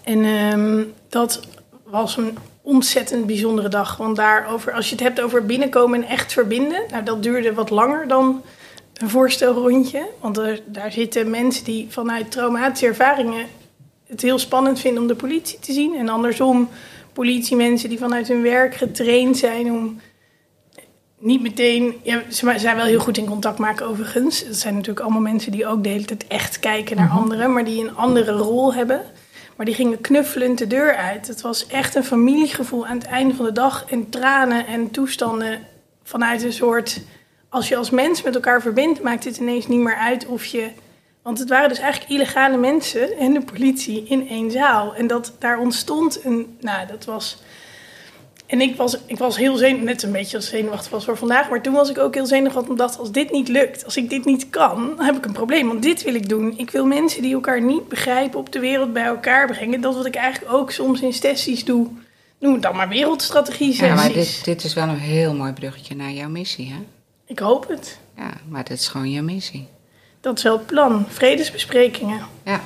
En 0.04 0.24
ehm, 0.24 0.84
dat 1.08 1.40
was 1.90 2.16
een 2.16 2.38
ontzettend 2.62 3.26
bijzondere 3.26 3.68
dag. 3.68 3.96
Want 3.96 4.16
daarover, 4.16 4.72
als 4.72 4.88
je 4.88 4.94
het 4.94 5.04
hebt 5.04 5.20
over 5.20 5.46
binnenkomen 5.46 6.02
en 6.02 6.08
echt 6.08 6.32
verbinden, 6.32 6.82
nou, 6.90 7.04
dat 7.04 7.22
duurde 7.22 7.54
wat 7.54 7.70
langer 7.70 8.08
dan 8.08 8.42
een 8.94 9.08
voorstelrondje. 9.08 10.08
Want 10.20 10.38
er, 10.38 10.60
daar 10.66 10.92
zitten 10.92 11.30
mensen 11.30 11.64
die 11.64 11.86
vanuit 11.90 12.30
traumatische 12.30 12.86
ervaringen 12.86 13.46
het 14.06 14.22
heel 14.22 14.38
spannend 14.38 14.80
vinden 14.80 15.02
om 15.02 15.08
de 15.08 15.14
politie 15.14 15.58
te 15.58 15.72
zien. 15.72 15.94
En 15.94 16.08
andersom 16.08 16.68
politiemensen 17.12 17.88
die 17.88 17.98
vanuit 17.98 18.28
hun 18.28 18.42
werk 18.42 18.74
getraind 18.74 19.36
zijn 19.36 19.72
om 19.72 20.00
niet 21.18 21.42
meteen. 21.42 21.94
Ja, 22.02 22.22
ze 22.30 22.54
zijn 22.56 22.76
wel 22.76 22.84
heel 22.84 23.00
goed 23.00 23.18
in 23.18 23.26
contact 23.26 23.58
maken, 23.58 23.86
overigens. 23.86 24.44
Dat 24.44 24.56
zijn 24.56 24.74
natuurlijk 24.74 25.00
allemaal 25.00 25.20
mensen 25.20 25.52
die 25.52 25.66
ook 25.66 25.82
de 25.82 25.88
hele 25.88 26.04
tijd 26.04 26.26
echt 26.26 26.58
kijken 26.58 26.96
naar 26.96 27.10
anderen, 27.10 27.52
maar 27.52 27.64
die 27.64 27.80
een 27.80 27.96
andere 27.96 28.32
rol 28.32 28.74
hebben. 28.74 29.02
Maar 29.58 29.66
die 29.66 29.76
gingen 29.76 30.00
knuffelend 30.00 30.58
de 30.58 30.66
deur 30.66 30.96
uit. 30.96 31.26
Het 31.26 31.40
was 31.40 31.66
echt 31.66 31.94
een 31.94 32.04
familiegevoel 32.04 32.86
aan 32.86 32.96
het 32.96 33.06
einde 33.06 33.34
van 33.34 33.44
de 33.44 33.52
dag. 33.52 33.84
En 33.90 34.08
tranen 34.08 34.66
en 34.66 34.90
toestanden 34.90 35.66
vanuit 36.02 36.42
een 36.42 36.52
soort. 36.52 37.00
Als 37.48 37.68
je 37.68 37.76
als 37.76 37.90
mens 37.90 38.22
met 38.22 38.34
elkaar 38.34 38.62
verbindt, 38.62 39.02
maakt 39.02 39.24
het 39.24 39.36
ineens 39.36 39.66
niet 39.66 39.80
meer 39.80 39.96
uit 39.96 40.26
of 40.26 40.44
je. 40.44 40.70
Want 41.22 41.38
het 41.38 41.48
waren 41.48 41.68
dus 41.68 41.78
eigenlijk 41.78 42.10
illegale 42.10 42.56
mensen 42.56 43.16
en 43.16 43.32
de 43.32 43.42
politie 43.42 44.04
in 44.08 44.28
één 44.28 44.50
zaal. 44.50 44.94
En 44.94 45.06
dat 45.06 45.32
daar 45.38 45.58
ontstond 45.58 46.24
een. 46.24 46.56
Nou, 46.60 46.86
dat 46.86 47.04
was. 47.04 47.42
En 48.48 48.60
ik 48.60 48.76
was, 48.76 48.98
ik 49.06 49.18
was 49.18 49.36
heel 49.36 49.56
zenuwachtig, 49.56 49.84
net 49.92 50.02
een 50.02 50.12
beetje 50.12 50.36
als 50.36 50.48
zenuwachtig 50.48 50.90
was 50.90 51.04
voor 51.04 51.16
vandaag. 51.16 51.48
Maar 51.50 51.62
toen 51.62 51.72
was 51.74 51.90
ik 51.90 51.98
ook 51.98 52.14
heel 52.14 52.26
zenuwachtig 52.26 52.62
omdat 52.62 52.78
dacht, 52.78 52.98
als 52.98 53.12
dit 53.12 53.30
niet 53.30 53.48
lukt, 53.48 53.84
als 53.84 53.96
ik 53.96 54.10
dit 54.10 54.24
niet 54.24 54.50
kan, 54.50 54.92
dan 54.96 55.04
heb 55.06 55.16
ik 55.16 55.24
een 55.24 55.32
probleem. 55.32 55.68
Want 55.68 55.82
dit 55.82 56.02
wil 56.02 56.14
ik 56.14 56.28
doen. 56.28 56.54
Ik 56.58 56.70
wil 56.70 56.86
mensen 56.86 57.22
die 57.22 57.34
elkaar 57.34 57.62
niet 57.62 57.88
begrijpen 57.88 58.38
op 58.38 58.52
de 58.52 58.58
wereld 58.58 58.92
bij 58.92 59.04
elkaar 59.04 59.46
brengen. 59.46 59.80
Dat 59.80 59.94
wat 59.94 60.06
ik 60.06 60.14
eigenlijk 60.14 60.54
ook 60.54 60.70
soms 60.70 61.00
in 61.00 61.12
sessies 61.12 61.64
doe. 61.64 61.86
Noem 62.38 62.52
het 62.52 62.62
dan 62.62 62.76
maar 62.76 62.88
wereldstrategie 62.88 63.76
Ja, 63.84 63.94
maar 63.94 64.04
sessies. 64.04 64.36
dit, 64.36 64.44
dit 64.44 64.64
is 64.64 64.74
wel 64.74 64.88
een 64.88 64.98
heel 64.98 65.34
mooi 65.34 65.52
bruggetje 65.52 65.96
naar 65.96 66.10
jouw 66.10 66.28
missie, 66.28 66.68
hè? 66.72 66.78
Ik 67.26 67.38
hoop 67.38 67.68
het. 67.68 67.98
Ja, 68.16 68.30
maar 68.48 68.64
dit 68.64 68.78
is 68.78 68.88
gewoon 68.88 69.10
jouw 69.10 69.22
missie. 69.22 69.68
Dat 70.20 70.36
is 70.36 70.42
wel 70.42 70.56
het 70.56 70.66
plan. 70.66 71.04
Vredesbesprekingen. 71.08 72.20
Ja. 72.44 72.60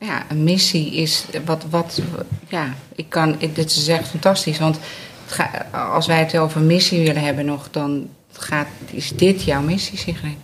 Ja, 0.00 0.24
een 0.28 0.44
missie 0.44 0.94
is 0.94 1.24
wat, 1.44 1.64
wat 1.70 2.00
ja, 2.48 2.74
ik 2.94 3.08
kan, 3.08 3.36
dit 3.38 3.70
is 3.70 3.88
echt 3.88 4.08
fantastisch, 4.08 4.58
want 4.58 4.78
ga- 5.26 5.68
als 5.72 6.06
wij 6.06 6.18
het 6.18 6.38
over 6.38 6.60
missie 6.60 7.02
willen 7.04 7.22
hebben 7.22 7.44
nog, 7.44 7.70
dan 7.70 8.08
gaat, 8.32 8.66
is 8.90 9.10
dit 9.16 9.42
jouw 9.44 9.60
missie, 9.60 9.98
Sigrid? 9.98 10.36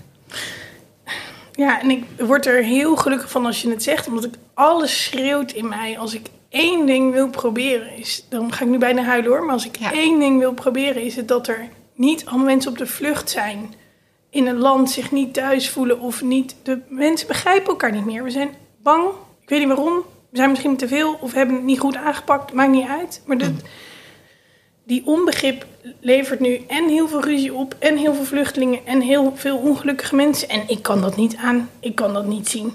Ja, 1.53 1.81
en 1.81 1.91
ik 1.91 2.05
word 2.19 2.47
er 2.47 2.63
heel 2.65 2.97
gelukkig 2.97 3.31
van 3.31 3.47
als 3.47 3.63
je 3.63 3.71
het 3.71 3.83
zegt, 3.83 4.09
omdat 4.09 4.25
ik 4.25 4.35
alles 4.55 5.05
schreeuwt 5.05 5.53
in 5.53 5.69
mij. 5.69 5.99
Als 5.99 6.15
ik 6.15 6.27
één 6.49 6.87
ding 6.87 7.13
wil 7.13 7.29
proberen, 7.29 7.97
is, 7.97 8.25
dan 8.29 8.53
ga 8.53 8.65
ik 8.65 8.71
nu 8.71 8.79
bijna 8.79 9.03
huilen 9.03 9.31
hoor, 9.31 9.43
maar 9.45 9.55
als 9.55 9.67
ik 9.67 9.77
Ja. 9.77 9.93
één 9.93 10.19
ding 10.19 10.39
wil 10.39 10.53
proberen, 10.53 11.03
is 11.03 11.17
het 11.17 11.29
dat 11.29 11.49
er 11.49 11.69
niet 11.95 12.27
allemaal 12.27 12.47
mensen 12.47 12.71
op 12.71 12.79
de 12.79 12.87
vlucht 12.87 13.31
zijn. 13.31 13.75
In 14.31 14.47
een 14.47 14.59
land 14.59 14.91
zich 14.91 15.11
niet 15.13 15.35
thuis 15.35 15.71
voelen 15.71 16.01
of 16.01 16.23
niet. 16.23 16.55
De 16.63 16.79
mensen 16.89 17.27
begrijpen 17.27 17.69
elkaar 17.69 17.93
niet 17.93 18.05
meer. 18.05 18.25
We 18.25 18.31
zijn 18.31 18.51
bang, 18.83 19.05
ik 19.47 19.53
weet 19.53 19.67
niet 19.67 19.77
waarom. 19.77 20.05
We 20.31 20.37
zijn 20.37 20.51
misschien 20.51 20.77
te 20.77 20.89
veel 20.89 21.17
of 21.21 21.33
hebben 21.33 21.55
het 21.55 21.65
niet 21.65 21.79
goed 21.79 21.97
aangepakt, 21.97 22.53
maakt 22.53 22.71
niet 22.71 22.89
uit. 22.89 23.23
Maar 23.27 23.39
de, 23.39 23.55
die 24.85 25.03
onbegrip 25.07 25.67
levert 26.01 26.41
nu 26.41 26.61
en 26.69 26.89
heel 26.89 27.09
veel 27.09 27.25
ruzie 27.25 27.55
op, 27.55 27.77
en 27.79 27.97
heel 27.97 28.15
veel 28.15 28.25
vluchtelingen, 28.25 28.87
en 28.87 29.01
heel 29.01 29.33
veel 29.37 29.57
ongelukkige 29.57 30.15
mensen. 30.15 30.49
En 30.49 30.63
ik 30.67 30.83
kan 30.83 31.01
dat 31.01 31.17
niet 31.17 31.37
aan, 31.37 31.71
ik 31.81 31.95
kan 31.95 32.13
dat 32.13 32.27
niet 32.27 32.49
zien. 32.49 32.73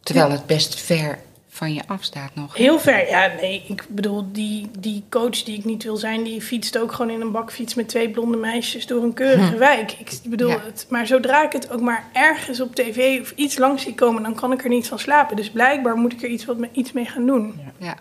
Terwijl 0.00 0.30
het 0.30 0.46
best 0.46 0.80
ver 0.80 1.18
van 1.54 1.74
je 1.74 1.82
afstaat 1.86 2.30
nog. 2.34 2.56
Heel 2.56 2.78
ver, 2.80 3.08
ja, 3.08 3.30
nee, 3.40 3.64
ik 3.68 3.84
bedoel, 3.88 4.28
die, 4.32 4.70
die 4.78 5.04
coach 5.08 5.42
die 5.42 5.58
ik 5.58 5.64
niet 5.64 5.82
wil 5.82 5.96
zijn, 5.96 6.22
die 6.22 6.42
fietst 6.42 6.78
ook 6.78 6.92
gewoon 6.92 7.10
in 7.10 7.20
een 7.20 7.30
bakfiets 7.32 7.74
met 7.74 7.88
twee 7.88 8.10
blonde 8.10 8.36
meisjes 8.36 8.86
door 8.86 9.02
een 9.02 9.12
keurige 9.14 9.56
wijk. 9.56 9.92
Ik 9.92 10.18
bedoel 10.24 10.48
Ja. 10.48 10.60
het, 10.64 10.86
maar 10.88 11.06
zodra 11.06 11.44
ik 11.44 11.52
het 11.52 11.70
ook 11.70 11.80
maar 11.80 12.04
ergens 12.12 12.60
op 12.60 12.74
tv 12.74 13.20
of 13.20 13.32
iets 13.36 13.58
langs 13.58 13.82
zie 13.82 13.94
komen, 13.94 14.22
dan 14.22 14.34
kan 14.34 14.52
ik 14.52 14.62
er 14.62 14.68
niet 14.68 14.88
van 14.88 14.98
slapen. 14.98 15.36
Dus 15.36 15.50
blijkbaar 15.50 15.96
moet 15.96 16.12
ik 16.12 16.22
er 16.22 16.28
iets, 16.28 16.44
wat 16.44 16.56
me, 16.58 16.68
iets 16.72 16.92
mee 16.92 17.04
gaan 17.04 17.26
doen. 17.26 17.60
Ja. 17.78 17.94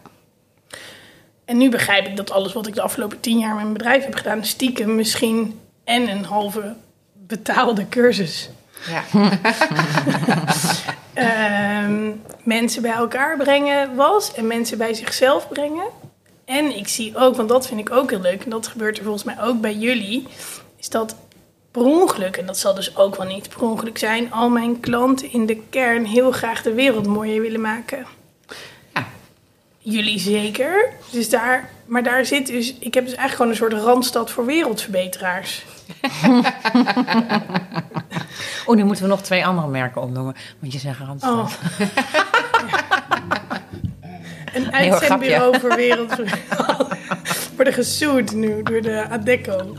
En 1.45 1.57
nu 1.57 1.69
begrijp 1.69 2.07
ik 2.07 2.15
dat 2.17 2.31
alles 2.31 2.53
wat 2.53 2.67
ik 2.67 2.73
de 2.75 2.81
afgelopen 2.81 3.19
tien 3.19 3.39
jaar 3.39 3.53
met 3.53 3.61
mijn 3.61 3.73
bedrijf 3.73 4.03
heb 4.03 4.15
gedaan, 4.15 4.45
stiekem 4.45 4.95
misschien 4.95 5.59
en 5.83 6.09
een 6.09 6.23
halve 6.25 6.75
betaalde 7.13 7.89
cursus. 7.89 8.49
Ja. 8.89 9.03
ehm, 11.21 12.11
mensen 12.43 12.81
bij 12.81 12.91
elkaar 12.91 13.37
brengen 13.37 13.95
was 13.95 14.33
en 14.33 14.47
mensen 14.47 14.77
bij 14.77 14.93
zichzelf 14.93 15.47
brengen. 15.47 15.85
En 16.45 16.77
ik 16.77 16.87
zie 16.87 17.17
ook, 17.17 17.35
want 17.35 17.49
dat 17.49 17.67
vind 17.67 17.79
ik 17.79 17.91
ook 17.91 18.09
heel 18.09 18.21
leuk, 18.21 18.43
en 18.43 18.49
dat 18.49 18.67
gebeurt 18.67 18.97
er 18.97 19.03
volgens 19.03 19.23
mij 19.23 19.41
ook 19.41 19.61
bij 19.61 19.75
jullie, 19.75 20.27
is 20.77 20.89
dat 20.89 21.15
per 21.71 21.81
ongeluk, 21.81 22.37
en 22.37 22.45
dat 22.45 22.57
zal 22.57 22.73
dus 22.73 22.97
ook 22.97 23.15
wel 23.15 23.27
niet 23.27 23.49
per 23.49 23.61
ongeluk 23.61 23.97
zijn, 23.97 24.31
al 24.31 24.49
mijn 24.49 24.79
klanten 24.79 25.31
in 25.31 25.45
de 25.45 25.61
kern 25.69 26.05
heel 26.05 26.31
graag 26.31 26.61
de 26.61 26.73
wereld 26.73 27.07
mooier 27.07 27.41
willen 27.41 27.61
maken. 27.61 28.05
Ja. 28.93 29.07
Jullie 29.77 30.19
zeker. 30.19 30.89
Dus 31.11 31.29
daar, 31.29 31.69
maar 31.85 32.03
daar 32.03 32.25
zit 32.25 32.47
dus, 32.47 32.75
ik 32.79 32.93
heb 32.93 33.05
dus 33.05 33.15
eigenlijk 33.15 33.35
gewoon 33.35 33.51
een 33.51 33.57
soort 33.57 33.73
randstad 33.73 34.31
voor 34.31 34.45
wereldverbeteraars. 34.45 35.65
Oh, 38.71 38.77
nu 38.77 38.83
moeten 38.83 39.03
we 39.03 39.09
nog 39.09 39.21
twee 39.21 39.45
andere 39.45 39.67
merken 39.67 40.01
opnoemen. 40.01 40.35
Moet 40.59 40.73
je 40.73 40.79
zeggen, 40.79 41.05
Randstad. 41.05 41.33
Oh. 41.33 41.49
Een 44.53 44.73
uitzendbureau 44.73 45.59
voor 45.59 45.75
wereld. 45.75 46.15
Worden 47.55 47.73
gesued 47.73 48.33
nu 48.33 48.63
door 48.63 48.81
de 48.81 49.05
Adecco. 49.09 49.75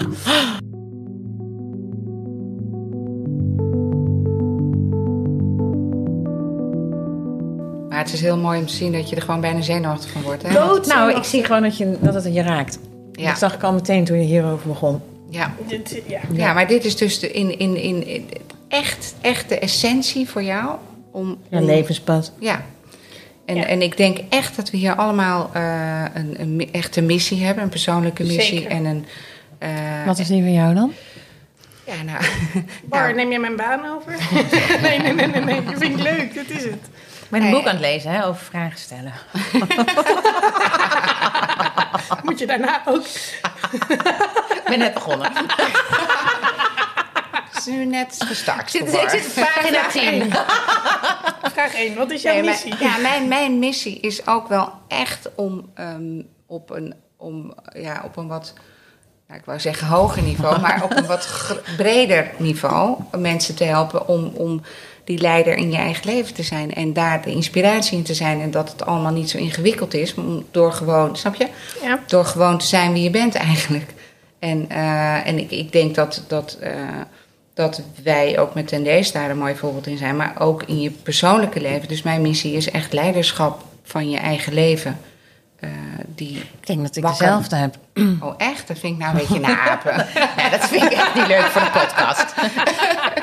Maar 7.88 7.98
het 7.98 8.12
is 8.12 8.20
heel 8.20 8.36
mooi 8.38 8.58
om 8.58 8.66
te 8.66 8.74
zien 8.74 8.92
dat 8.92 9.08
je 9.08 9.16
er 9.16 9.22
gewoon 9.22 9.40
bijna 9.40 9.60
zenuwachtig 9.60 10.10
van 10.10 10.22
wordt. 10.22 10.42
Hè? 10.42 10.52
Dood. 10.52 10.86
Nou, 10.86 11.12
ik 11.16 11.24
zie 11.24 11.44
gewoon 11.44 11.62
dat, 11.62 11.76
je, 11.76 11.96
dat 12.00 12.14
het 12.14 12.34
je 12.34 12.42
raakt. 12.42 12.78
Ja. 13.12 13.28
Dat 13.28 13.38
zag 13.38 13.54
ik 13.54 13.62
al 13.62 13.72
meteen 13.72 14.04
toen 14.04 14.18
je 14.18 14.24
hierover 14.24 14.68
begon. 14.68 15.00
Ja. 15.30 15.52
Ja. 16.06 16.20
Ja, 16.32 16.52
maar 16.52 16.66
dit 16.66 16.84
is 16.84 16.96
dus 16.96 17.18
de, 17.18 17.30
in, 17.30 17.58
in, 17.58 17.76
in- 17.76 18.28
echt, 18.72 19.14
echt 19.20 19.48
de 19.48 19.58
essentie 19.58 20.28
voor 20.28 20.42
jou. 20.42 20.76
Om, 21.10 21.38
Je 21.48 21.56
om- 21.58 21.64
levenspad. 21.64 22.32
Ja. 22.38 22.62
En, 23.46 23.56
Ja. 23.56 23.64
en 23.64 23.82
ik 23.82 23.96
denk 23.96 24.18
echt 24.28 24.56
dat 24.56 24.70
we 24.70 24.76
hier 24.76 24.94
allemaal 24.94 25.50
eh, 25.52 26.04
een, 26.14 26.40
een 26.40 26.68
echte 26.72 27.00
missie 27.02 27.44
hebben. 27.44 27.64
Een 27.64 27.70
persoonlijke 27.70 28.22
missie. 28.24 28.58
Zeker. 28.58 28.70
En 28.70 28.84
een... 28.84 29.06
eh, 29.58 29.70
Wat 30.06 30.18
is 30.18 30.26
die 30.28 30.42
van 30.42 30.52
jou 30.52 30.74
dan? 30.74 30.92
Ja, 31.86 32.02
nou... 32.02 32.24
Bar, 32.84 33.00
nou, 33.02 33.14
neem 33.14 33.30
jij 33.30 33.38
mijn 33.38 33.56
baan 33.56 33.86
over? 33.86 34.14
nee, 34.82 34.98
nee, 34.98 35.12
nee, 35.12 35.26
nee, 35.26 35.42
nee. 35.42 35.64
Dat 35.64 35.74
vind 35.78 35.98
ik 35.98 36.02
leuk. 36.02 36.34
Dat 36.34 36.48
is 36.48 36.64
het. 36.64 36.74
Ik 37.22 37.38
ben 37.38 37.42
een 37.42 37.50
boek 37.50 37.66
aan 37.66 37.72
het 37.72 37.80
lezen 37.80 38.10
hè, 38.10 38.26
over 38.26 38.44
vragen 38.44 38.78
stellen. 38.78 39.12
Moet 42.24 42.38
je 42.38 42.46
daarna 42.46 42.82
ook... 42.86 43.04
Ik 44.54 44.62
ben 44.66 44.78
net 44.78 44.94
begonnen. 44.94 45.32
Is 47.66 47.72
nu 47.74 47.84
net 47.84 48.16
gestart. 48.18 48.74
Ik 48.74 48.80
voor 48.88 49.00
Bar. 49.00 49.10
zit 49.10 49.34
pagina 49.34 49.88
10. 49.88 50.30
Vraag 51.52 51.74
1. 51.74 51.94
Wat 51.96 52.10
is 52.10 52.22
jouw 52.22 52.32
Nee, 52.32 52.42
maar- 52.42 52.50
missie? 52.52 52.74
ja, 52.80 52.96
mijn, 52.96 53.28
mijn 53.28 53.58
missie 53.58 54.00
is 54.00 54.26
ook 54.26 54.48
wel 54.48 54.72
echt 54.88 55.28
om 55.34 55.70
ehm, 55.74 56.22
op, 56.46 56.70
een, 56.70 56.94
om, 57.16 57.54
ja, 57.74 58.02
op 58.04 58.16
een 58.16 58.28
wat, 58.28 58.52
nou, 59.28 59.40
ik 59.40 59.46
wou 59.46 59.60
zeggen 59.60 59.86
hoger 59.86 60.22
niveau, 60.22 60.60
maar 60.60 60.82
op 60.84 60.96
een 60.96 61.06
wat 61.06 61.28
breder 61.76 62.30
niveau 62.38 62.96
mensen 63.18 63.54
te 63.54 63.64
helpen 63.64 64.08
om, 64.08 64.32
om 64.34 64.62
die 65.04 65.18
leider 65.18 65.54
in 65.56 65.70
je 65.70 65.76
eigen 65.76 66.06
leven 66.14 66.34
te 66.34 66.42
zijn 66.42 66.74
en 66.74 66.92
daar 66.92 67.22
de 67.22 67.30
inspiratie 67.30 67.98
in 67.98 68.04
te 68.04 68.14
zijn 68.14 68.40
en 68.40 68.50
dat 68.50 68.70
het 68.72 68.86
allemaal 68.86 69.12
niet 69.12 69.30
zo 69.30 69.38
ingewikkeld 69.38 69.94
is, 69.94 70.14
door 70.50 70.72
gewoon, 70.72 71.16
snap 71.16 71.34
je? 71.34 71.48
Ja. 71.82 71.98
Door 72.06 72.24
gewoon 72.24 72.58
te 72.58 72.66
zijn 72.66 72.92
wie 72.92 73.02
je 73.02 73.10
bent 73.10 73.34
eigenlijk. 73.34 73.94
En, 74.38 74.70
eh, 74.70 75.26
en 75.26 75.38
ik, 75.38 75.50
ik 75.50 75.72
denk 75.72 75.94
dat, 75.94 76.24
dat, 76.28 76.56
eh, 76.60 76.72
dat 77.54 77.82
wij 78.02 78.38
ook 78.38 78.54
met 78.54 78.68
Tendees 78.68 79.12
daar 79.12 79.30
een 79.30 79.38
mooi 79.38 79.54
voorbeeld 79.54 79.86
in 79.86 79.98
zijn. 79.98 80.16
Maar 80.16 80.34
ook 80.38 80.62
in 80.62 80.80
je 80.80 80.90
persoonlijke 80.90 81.60
leven. 81.60 81.88
Dus 81.88 82.02
mijn 82.02 82.22
missie 82.22 82.52
is 82.52 82.70
echt 82.70 82.92
leiderschap 82.92 83.64
van 83.82 84.10
je 84.10 84.18
eigen 84.18 84.52
leven. 84.52 84.98
Eh, 85.60 85.70
die, 86.06 86.36
Ik 86.36 86.66
denk 86.66 86.82
dat 86.82 86.96
ik 86.96 87.02
Wakker. 87.02 87.20
dezelfde 87.26 87.56
heb. 87.56 87.76
oh 88.24 88.34
echt? 88.36 88.68
Dat 88.68 88.78
vind 88.78 88.92
ik 88.92 88.98
nou 88.98 89.12
een 89.12 89.18
beetje 89.18 89.40
naapen. 89.40 89.94
ja, 90.36 90.48
dat 90.48 90.64
vind 90.68 90.82
ik 90.82 90.92
echt 90.92 91.14
niet 91.14 91.26
leuk 91.26 91.46
voor 91.46 91.60
de 91.60 91.70
podcast. 91.70 92.34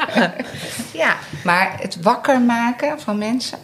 ja, 1.03 1.15
maar 1.43 1.75
het 1.81 2.01
wakker 2.01 2.41
maken 2.41 2.99
van 2.99 3.17
mensen... 3.17 3.57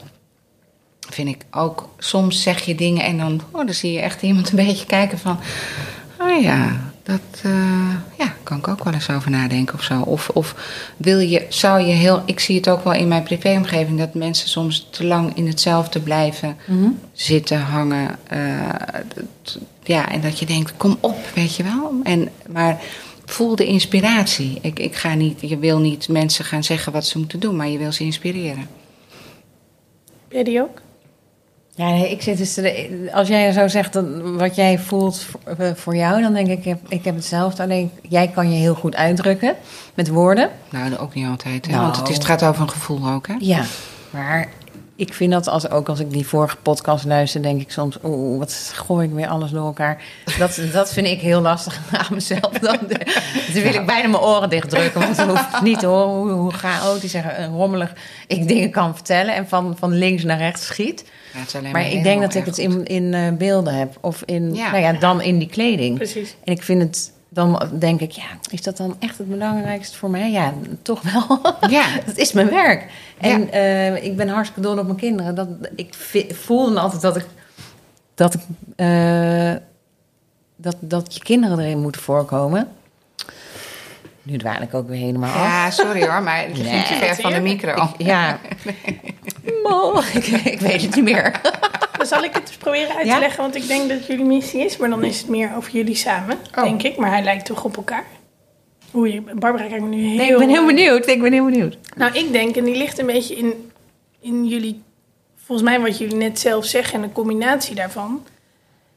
vind 1.09 1.27
ik 1.27 1.45
ook... 1.51 1.89
Soms 1.97 2.41
zeg 2.41 2.61
je 2.61 2.75
dingen 2.75 3.03
en 3.03 3.17
dan, 3.17 3.41
oh, 3.51 3.65
dan 3.65 3.73
zie 3.73 3.91
je 3.91 3.99
echt 3.99 4.21
iemand 4.21 4.49
een 4.49 4.65
beetje 4.65 4.85
kijken 4.85 5.19
van... 5.19 5.39
Oh 6.19 6.41
ja, 6.41 6.93
dat 7.05 7.41
eh, 7.43 7.95
ja, 8.17 8.33
kan 8.43 8.57
ik 8.57 8.67
ook 8.67 8.83
wel 8.83 8.93
eens 8.93 9.09
over 9.09 9.31
nadenken 9.31 9.75
of 9.75 9.83
zo. 9.83 10.01
Of, 10.01 10.29
of 10.29 10.55
wil 10.97 11.19
je, 11.19 11.45
zou 11.49 11.79
je 11.79 11.93
heel... 11.93 12.21
Ik 12.25 12.39
zie 12.39 12.55
het 12.55 12.69
ook 12.69 12.83
wel 12.83 12.93
in 12.93 13.07
mijn 13.07 13.23
privéomgeving... 13.23 13.97
dat 13.97 14.13
mensen 14.13 14.49
soms 14.49 14.87
te 14.89 15.05
lang 15.05 15.35
in 15.35 15.47
hetzelfde 15.47 15.99
blijven 15.99 16.57
zitten, 17.13 17.59
hangen. 17.59 18.19
eh, 18.27 18.69
ja, 19.83 20.09
en 20.11 20.21
dat 20.21 20.39
je 20.39 20.45
denkt, 20.45 20.77
kom 20.77 20.97
op, 20.99 21.17
weet 21.35 21.55
je 21.55 21.63
wel. 21.63 21.91
En, 22.03 22.29
maar 22.49 22.81
voel 23.25 23.55
de 23.55 23.65
inspiratie. 23.65 24.57
Ik, 24.61 24.79
ik 24.79 24.95
ga 24.95 25.13
niet, 25.13 25.41
je 25.41 25.57
wil 25.57 25.79
niet 25.79 26.07
mensen 26.07 26.45
gaan 26.45 26.63
zeggen 26.63 26.91
wat 26.91 27.05
ze 27.05 27.17
moeten 27.17 27.39
doen... 27.39 27.55
maar 27.55 27.67
je 27.67 27.77
wil 27.77 27.91
ze 27.91 28.03
inspireren. 28.03 28.67
Jij 30.29 30.43
die 30.43 30.61
ook? 30.61 30.81
Ja, 31.77 31.89
nee, 31.89 32.11
ik 32.11 32.21
zit 32.21 32.37
dus 32.37 32.53
te- 32.53 33.09
als 33.13 33.27
jij 33.27 33.51
zo 33.51 33.67
zegt 33.67 33.93
dat, 33.93 34.05
wat 34.21 34.55
jij 34.55 34.79
voelt 34.79 35.19
voor, 35.23 35.39
eh, 35.57 35.73
voor 35.75 35.95
jou, 35.95 36.21
dan 36.21 36.33
denk 36.33 36.47
ik, 36.47 36.57
ik 36.57 36.65
heb, 36.65 36.79
ik 36.87 37.05
heb 37.05 37.15
hetzelfde. 37.15 37.63
Alleen 37.63 37.91
jij 38.09 38.27
kan 38.27 38.51
je 38.51 38.57
heel 38.57 38.75
goed 38.75 38.95
uitdrukken 38.95 39.55
met 39.93 40.07
woorden. 40.07 40.49
Nou, 40.69 40.97
ook 40.97 41.13
niet 41.13 41.27
altijd. 41.27 41.65
Hè? 41.65 41.71
Nou. 41.71 41.83
Want 41.83 41.97
het, 41.97 42.09
is, 42.09 42.15
het 42.15 42.25
gaat 42.25 42.43
over 42.43 42.61
een 42.61 42.69
gevoel 42.69 43.09
ook, 43.09 43.27
hè? 43.27 43.33
Ja, 43.39 43.63
maar 44.09 44.47
ik 44.95 45.13
vind 45.13 45.31
dat 45.31 45.47
als, 45.47 45.69
ook 45.69 45.89
als 45.89 45.99
ik 45.99 46.11
die 46.11 46.27
vorige 46.27 46.55
podcast 46.55 47.05
luister, 47.05 47.41
denk 47.41 47.61
ik 47.61 47.71
soms, 47.71 47.97
oeh, 48.03 48.39
wat 48.39 48.71
gooi 48.75 49.07
ik 49.07 49.13
weer 49.13 49.27
alles 49.27 49.51
door 49.51 49.65
elkaar. 49.65 50.03
Dat, 50.37 50.59
dat 50.71 50.93
vind 50.93 51.07
ik 51.07 51.19
heel 51.19 51.41
lastig 51.41 51.79
aan 51.91 52.13
mezelf. 52.13 52.51
Dan, 52.59 52.77
dan 53.53 53.63
wil 53.63 53.73
ik 53.73 53.85
bijna 53.85 54.07
mijn 54.07 54.23
oren 54.23 54.49
dichtdrukken, 54.49 55.01
want 55.01 55.15
dan 55.15 55.29
hoef 55.29 55.47
ik 55.55 55.61
niet 55.61 55.79
te 55.79 55.85
horen 55.85 56.15
hoe, 56.15 56.31
hoe 56.31 56.53
chaotisch 56.53 57.13
en 57.13 57.47
rommelig 57.55 57.93
ik 58.27 58.47
dingen 58.47 58.71
kan 58.71 58.95
vertellen 58.95 59.35
en 59.35 59.47
van, 59.47 59.75
van 59.79 59.91
links 59.91 60.23
naar 60.23 60.37
rechts 60.37 60.65
schiet. 60.65 61.05
Ja, 61.53 61.61
Maar 61.71 61.91
ik 61.91 62.03
denk 62.03 62.21
dat 62.21 62.35
ik 62.35 62.45
het 62.45 62.57
in, 62.57 62.85
in 62.85 63.13
eh, 63.13 63.31
beelden 63.31 63.73
heb. 63.75 63.97
Of 64.01 64.21
in, 64.25 64.53
Ja. 64.53 64.71
nou 64.71 64.81
ja, 64.83 64.93
dan 64.93 65.21
in 65.21 65.37
die 65.39 65.49
kleding. 65.49 65.95
Precies. 65.95 66.35
En 66.43 66.53
ik 66.53 66.63
vind 66.63 66.81
het, 66.81 67.11
dan 67.35 67.69
denk 67.79 67.99
ik, 68.01 68.11
ja, 68.11 68.23
is 68.51 68.61
dat 68.61 68.77
dan 68.77 68.95
echt 68.99 69.17
het 69.17 69.29
belangrijkste 69.29 69.97
voor 69.97 70.09
mij? 70.09 70.31
Ja, 70.31 70.53
toch 70.81 71.01
wel. 71.01 71.39
Ja. 71.69 71.85
dat 72.05 72.17
is 72.17 72.31
mijn 72.33 72.49
werk. 72.49 72.91
En 73.17 73.51
eh, 73.51 74.03
ik 74.03 74.15
ben 74.17 74.27
hartstikke 74.29 74.61
dol 74.67 74.77
op 74.77 74.85
mijn 74.85 74.97
kinderen. 74.97 75.35
Dat, 75.35 75.47
ik 75.75 75.93
vi- 75.93 76.33
voel 76.33 76.65
dan 76.65 76.77
altijd 76.77 77.01
dat 77.01 77.15
ik, 77.15 77.25
dat 78.15 78.33
ik, 78.33 78.41
eh, 78.75 79.53
dat, 80.55 80.75
dat 80.79 81.13
je 81.13 81.19
kinderen 81.19 81.59
erin 81.59 81.81
moeten 81.81 82.01
voorkomen. 82.01 82.67
Nu 84.25 84.37
dwaal 84.37 84.61
ik 84.61 84.73
ook 84.73 84.87
weer 84.87 84.97
helemaal 84.97 85.29
af. 85.33 85.35
Ja, 85.43 85.71
sorry 85.71 86.07
hoor, 86.07 86.23
maar 86.23 86.39
je 86.49 86.55
ging 86.55 86.83
te 86.85 86.93
Nee. 86.93 86.99
ver 86.99 87.15
van 87.15 87.33
de 87.33 87.39
micro. 87.39 87.83
Ik- 87.97 88.05
ja. 88.05 88.39
Mo, 89.63 89.99
ik, 90.13 90.25
ik 90.27 90.59
weet 90.59 90.81
het 90.81 90.95
niet 90.95 91.03
meer. 91.03 91.41
dan 91.97 92.05
zal 92.05 92.23
ik 92.23 92.33
het 92.33 92.47
eens 92.47 92.57
proberen 92.57 92.95
uit 92.95 93.05
Ja? 93.05 93.13
te 93.13 93.19
leggen, 93.19 93.41
want 93.41 93.55
ik 93.55 93.67
denk 93.67 93.89
dat 93.89 94.05
jullie 94.07 94.25
missie 94.25 94.65
is. 94.65 94.77
Maar 94.77 94.89
dan 94.89 95.03
is 95.03 95.17
het 95.19 95.29
meer 95.29 95.51
over 95.55 95.71
jullie 95.71 95.95
samen, 95.95 96.37
Oh. 96.55 96.63
denk 96.63 96.83
ik. 96.83 96.97
Maar 96.97 97.09
hij 97.09 97.23
lijkt 97.23 97.45
toch 97.45 97.63
op 97.63 97.75
elkaar. 97.77 98.05
Oei, 98.95 99.21
Barbara 99.21 99.67
kijkt 99.67 99.83
me 99.83 99.89
nu 99.89 100.01
heel... 100.07 100.15
Nee, 100.17 100.31
ik 100.31 100.37
ben 100.37 100.49
heel 100.49 100.65
benieuwd. 100.65 101.07
Ik 101.07 101.21
ben 101.21 101.33
heel 101.33 101.45
benieuwd. 101.45 101.77
Nou, 101.95 102.13
ik 102.13 102.31
denk, 102.31 102.55
en 102.55 102.63
die 102.63 102.75
ligt 102.75 102.99
een 102.99 103.05
beetje 103.05 103.35
in, 103.35 103.71
in 104.19 104.45
jullie... 104.47 104.83
Volgens 105.45 105.69
mij 105.69 105.79
wat 105.79 105.97
jullie 105.97 106.15
net 106.15 106.39
zelf 106.39 106.65
zeggen 106.65 106.93
en 106.93 107.01
de 107.01 107.11
combinatie 107.13 107.75
daarvan. 107.75 108.25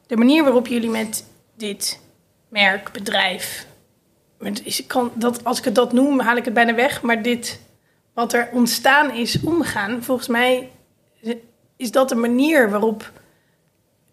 De 0.06 0.16
manier 0.16 0.42
waarop 0.42 0.66
jullie 0.66 0.88
met 0.90 1.24
dit 1.56 2.00
merk, 2.48 2.92
bedrijf... 2.92 3.66
ik 4.40 4.84
kan 4.86 5.10
dat, 5.14 5.44
als 5.44 5.58
ik 5.58 5.64
het 5.64 5.74
dat 5.74 5.92
noem, 5.92 6.20
haal 6.20 6.36
ik 6.36 6.44
het 6.44 6.54
bijna 6.54 6.74
weg. 6.74 7.02
Maar 7.02 7.22
dit, 7.22 7.60
wat 8.12 8.32
er 8.32 8.48
ontstaan 8.52 9.14
is, 9.14 9.40
omgaan... 9.40 10.02
Volgens 10.02 10.28
mij 10.28 10.70
is 11.76 11.90
dat 11.90 12.08
de 12.08 12.14
manier 12.14 12.70
waarop 12.70 13.12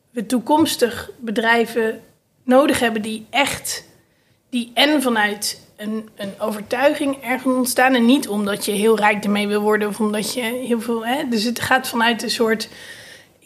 we 0.10 0.26
toekomstig 0.26 1.10
bedrijven 1.18 2.02
nodig 2.44 2.80
hebben... 2.80 3.02
die 3.02 3.26
echt 3.30 3.86
die 4.50 4.72
en 4.74 5.02
vanuit 5.02 5.62
een, 5.76 6.10
een 6.16 6.34
overtuiging 6.40 7.24
ergens 7.24 7.56
ontstaan. 7.56 7.96
En 7.96 8.06
niet 8.06 8.28
omdat 8.28 8.66
je 8.66 8.72
heel 8.72 8.98
rijk 8.98 9.24
ermee 9.24 9.48
wil 9.48 9.62
worden 9.62 9.88
of 9.88 10.00
omdat 10.00 10.34
je 10.34 10.42
heel 10.42 10.82
veel. 10.82 11.06
Hè? 11.06 11.28
Dus 11.30 11.44
het 11.44 11.60
gaat 11.60 11.88
vanuit 11.88 12.24
een 12.24 12.30
soort. 12.30 12.70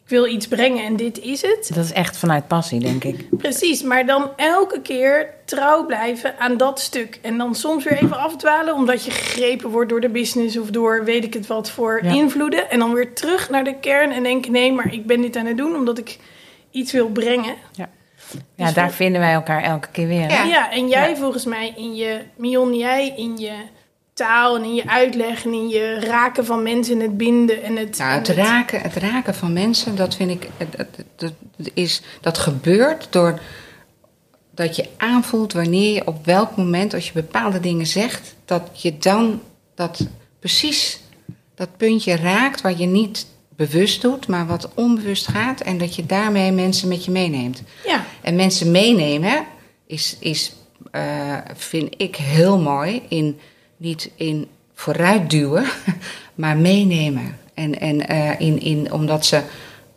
Wil 0.09 0.25
iets 0.25 0.47
brengen 0.47 0.83
en 0.85 0.95
dit 0.95 1.19
is 1.19 1.41
het. 1.41 1.71
Dat 1.73 1.83
is 1.83 1.91
echt 1.91 2.17
vanuit 2.17 2.47
passie, 2.47 2.79
denk 2.79 3.03
ik. 3.03 3.25
Precies, 3.37 3.83
maar 3.83 4.05
dan 4.05 4.29
elke 4.35 4.81
keer 4.81 5.33
trouw 5.45 5.85
blijven 5.85 6.39
aan 6.39 6.57
dat 6.57 6.79
stuk. 6.79 7.19
En 7.21 7.37
dan 7.37 7.55
soms 7.55 7.83
weer 7.83 7.97
even 8.03 8.17
afdwalen 8.17 8.73
omdat 8.73 9.05
je 9.05 9.11
gegrepen 9.11 9.69
wordt 9.69 9.89
door 9.89 10.01
de 10.01 10.09
business 10.09 10.57
of 10.57 10.69
door 10.69 11.03
weet 11.03 11.23
ik 11.23 11.33
het 11.33 11.47
wat 11.47 11.69
voor 11.69 11.99
Ja. 12.03 12.11
invloeden. 12.13 12.69
En 12.69 12.79
dan 12.79 12.93
weer 12.93 13.13
terug 13.13 13.49
naar 13.49 13.63
de 13.63 13.75
kern 13.79 14.11
en 14.11 14.23
denken: 14.23 14.51
nee, 14.51 14.71
maar 14.71 14.93
ik 14.93 15.05
ben 15.05 15.21
dit 15.21 15.35
aan 15.35 15.45
het 15.45 15.57
doen 15.57 15.75
omdat 15.75 15.97
ik 15.97 16.17
iets 16.71 16.91
wil 16.91 17.07
brengen. 17.09 17.55
Ja, 17.71 17.89
Dus 18.55 18.73
daar 18.73 18.85
voor- 18.87 18.95
vinden 18.95 19.21
wij 19.21 19.33
elkaar 19.33 19.63
elke 19.63 19.87
keer 19.91 20.07
weer. 20.07 20.29
Ja. 20.29 20.43
Ja, 20.43 20.71
en 20.71 20.87
jij 20.87 21.09
Ja. 21.09 21.15
volgens 21.15 21.45
mij 21.45 21.73
in 21.75 21.95
je, 21.95 22.19
Mion, 22.37 22.75
jij 22.77 23.13
in 23.17 23.37
je 23.37 23.51
taal 24.19 24.55
en 24.55 24.63
in 24.63 24.75
je 24.75 24.87
uitleg 24.87 25.45
en 25.45 25.53
in 25.53 25.69
je 25.69 25.99
raken 25.99 26.45
van 26.45 26.63
mensen 26.63 26.93
en 26.93 27.01
het 27.01 27.17
binden 27.17 27.63
en 27.63 27.75
het... 27.75 27.97
Nou, 27.97 28.11
en 28.11 28.17
het 28.17 28.27
raken, 28.27 28.81
het 28.81 28.95
raken 28.95 29.35
van 29.35 29.53
mensen, 29.53 29.95
dat 29.95 30.15
vind 30.15 30.31
ik, 30.31 30.49
dat, 30.57 30.87
dat, 31.15 31.33
dat 31.55 31.69
is, 31.73 32.01
dat 32.21 32.37
gebeurt 32.37 33.07
door 33.09 33.39
dat 34.51 34.75
je 34.75 34.85
aanvoelt 34.97 35.53
wanneer 35.53 35.93
je 35.93 36.07
op 36.07 36.25
welk 36.25 36.55
moment, 36.55 36.93
als 36.93 37.05
je 37.05 37.13
bepaalde 37.13 37.59
dingen 37.59 37.87
zegt, 37.87 38.35
dat 38.45 38.81
je 38.81 38.97
dan 38.97 39.41
dat 39.75 40.07
precies 40.39 40.99
dat 41.55 41.77
puntje 41.77 42.15
raakt 42.15 42.61
waar 42.61 42.77
je 42.77 42.85
niet 42.85 43.27
bewust 43.55 44.01
doet, 44.01 44.27
maar 44.27 44.47
wat 44.47 44.69
onbewust 44.73 45.27
gaat 45.27 45.61
en 45.61 45.77
dat 45.77 45.95
je 45.95 46.05
daarmee 46.05 46.51
mensen 46.51 46.87
met 46.87 47.05
je 47.05 47.11
meeneemt. 47.11 47.63
Ja, 47.85 48.05
En 48.21 48.35
mensen 48.35 48.71
meenemen 48.71 49.45
is, 49.87 50.17
is 50.19 50.53
eh, 50.91 51.37
vind 51.55 51.93
ik 51.97 52.15
heel 52.15 52.59
mooi. 52.59 53.01
In, 53.09 53.39
niet 53.79 54.11
in 54.15 54.47
vooruitduwen, 54.73 55.65
maar 56.35 56.57
meenemen. 56.57 57.37
En, 57.53 57.79
en 57.79 58.07
eh, 58.07 58.39
in, 58.39 58.59
in, 58.61 58.91
omdat 58.91 59.25
ze 59.25 59.41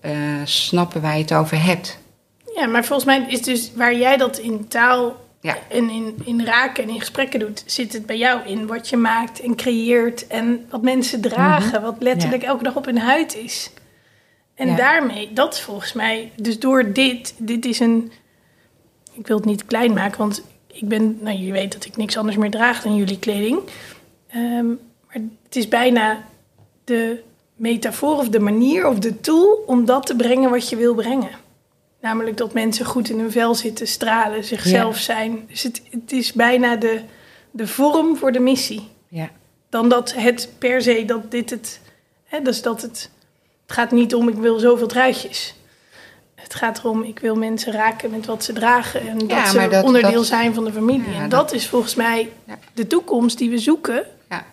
eh, 0.01 0.13
snappen 0.45 1.01
waar 1.01 1.15
je 1.17 1.23
het 1.23 1.33
over 1.35 1.63
hebt. 1.65 1.99
ja, 2.55 2.67
maar 2.67 2.85
volgens 2.85 3.07
mij 3.07 3.25
is 3.29 3.43
dus 3.43 3.73
waar 3.75 3.97
jij 3.97 4.17
dat 4.17 4.39
in 4.39 4.69
taal 4.69 5.21
Ja. 5.41 5.57
en 5.69 5.91
in, 5.91 6.15
in 6.25 6.45
raken 6.45 6.83
en 6.83 6.89
in 6.89 6.99
gesprekken 7.01 7.41
doet, 7.41 7.63
zit 7.67 7.93
het 7.93 8.07
bij 8.07 8.19
jou 8.19 8.47
in 8.47 8.67
wat 8.67 8.89
je 8.89 8.97
maakt 8.97 9.41
en 9.41 9.57
creëert 9.57 10.27
en 10.27 10.67
wat 10.71 10.83
mensen 10.83 11.21
dragen, 11.21 11.83
wat 11.83 11.97
letterlijk 11.99 12.43
elke 12.43 12.65
dag 12.65 12.77
op 12.77 12.85
hun 12.85 12.99
huid 12.99 13.37
is. 13.37 13.71
En 14.55 14.67
Ja. 14.69 14.77
daarmee, 14.77 15.33
dat 15.33 15.61
volgens 15.61 15.93
mij, 15.93 16.33
dus 16.37 16.59
door 16.59 16.93
dit, 16.93 17.35
dit 17.39 17.65
is 17.65 17.81
een, 17.81 18.13
ik 19.13 19.27
wil 19.27 19.37
het 19.37 19.47
niet 19.47 19.67
klein 19.67 19.93
maken, 19.93 20.19
want 20.19 20.43
ik 20.73 20.89
ben, 20.89 21.19
nou 21.21 21.39
je 21.39 21.53
weet 21.53 21.73
dat 21.73 21.85
ik 21.85 21.97
niks 21.97 22.17
anders 22.17 22.37
meer 22.37 22.51
draag 22.51 22.83
dan 22.83 22.97
jullie 22.97 23.19
kleding. 23.19 23.59
Ehm, 24.29 24.67
maar 25.07 25.17
het 25.43 25.57
is 25.57 25.69
bijna 25.69 26.25
de 26.85 27.23
metafoor 27.57 28.17
of 28.17 28.29
de 28.29 28.41
manier 28.41 28.87
of 28.87 28.99
de 28.99 29.21
tool 29.21 29.63
om 29.67 29.85
dat 29.85 30.07
te 30.07 30.17
brengen 30.17 30.51
wat 30.51 30.69
je 30.69 30.77
wil 30.77 30.95
brengen. 30.95 31.31
Namelijk 32.01 32.37
dat 32.37 32.53
mensen 32.53 32.85
goed 32.85 33.09
in 33.09 33.19
hun 33.19 33.31
vel 33.31 33.55
zitten, 33.55 33.87
stralen, 33.87 34.45
zichzelf 34.45 34.97
zijn. 34.97 35.45
Dus 35.49 35.63
het, 35.63 35.83
het 35.91 36.13
is 36.13 36.33
bijna 36.33 36.77
de, 36.77 37.01
de 37.51 37.67
vorm 37.67 38.17
voor 38.17 38.33
de 38.33 38.41
missie. 38.41 38.89
Ja. 39.09 39.31
Dan 39.69 39.89
dat 39.89 40.15
het 40.15 40.49
per 40.59 40.83
se, 40.83 41.05
dat 41.05 41.31
dit 41.31 41.51
het... 41.51 41.81
Hè, 42.25 42.43
dus 42.43 42.63
dat 42.63 42.83
het... 42.83 43.11
Het 43.63 43.81
gaat 43.81 43.91
niet 43.91 44.15
om, 44.15 44.29
ik 44.29 44.35
wil 44.35 44.59
zoveel 44.59 44.87
truitjes. 44.87 45.55
Het 46.43 46.55
gaat 46.55 46.79
erom, 46.79 47.03
ik 47.03 47.19
wil 47.19 47.35
mensen 47.37 47.73
raken 47.73 48.11
met 48.11 48.27
wat 48.27 48.45
ze 48.45 48.53
dragen. 48.53 49.09
En 49.09 49.19
dat 49.19 49.31
Ja, 49.31 49.47
ze 49.47 49.69
dat- 49.69 49.85
onderdeel 49.85 50.13
dat- 50.13 50.27
zijn 50.27 50.55
van 50.55 50.65
de 50.65 50.73
familie. 50.73 51.11
Ja, 51.11 51.15
en 51.23 51.29
dat- 51.29 51.31
dat, 51.49 51.53
is 51.53 51.69
volgens 51.69 51.95
mij 51.95 52.31
Ja. 52.45 52.59
de 52.75 52.87
toekomst 52.87 53.39
die 53.39 53.51
we 53.51 53.59
zoeken. 53.59 54.05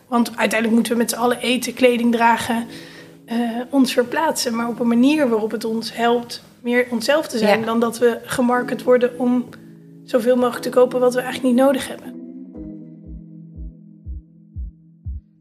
Want 0.08 0.28
uiteindelijk 0.28 0.72
moeten 0.74 0.92
we 0.92 0.98
met 0.98 1.10
z'n 1.10 1.16
allen 1.18 1.40
eten, 1.40 1.74
kleding 1.74 2.12
dragen, 2.12 2.68
eh, 3.26 3.38
ons 3.70 3.94
verplaatsen. 3.94 4.56
Maar 4.56 4.68
op 4.68 4.80
een 4.80 4.88
manier 4.88 5.30
waarop 5.30 5.52
het 5.52 5.66
ons 5.66 5.96
helpt 5.96 6.44
meer 6.62 6.88
onszelf 6.90 7.28
te 7.28 7.38
zijn. 7.38 7.66
Dan 7.66 7.80
dat 7.80 7.98
we 7.98 8.20
gemarket 8.24 8.84
worden 8.84 9.20
om 9.20 9.46
zoveel 10.04 10.36
mogelijk 10.36 10.64
te 10.64 10.70
kopen 10.70 11.00
wat 11.00 11.14
we 11.14 11.22
eigenlijk 11.22 11.56
niet 11.56 11.64
nodig 11.66 11.88
hebben. 11.88 12.14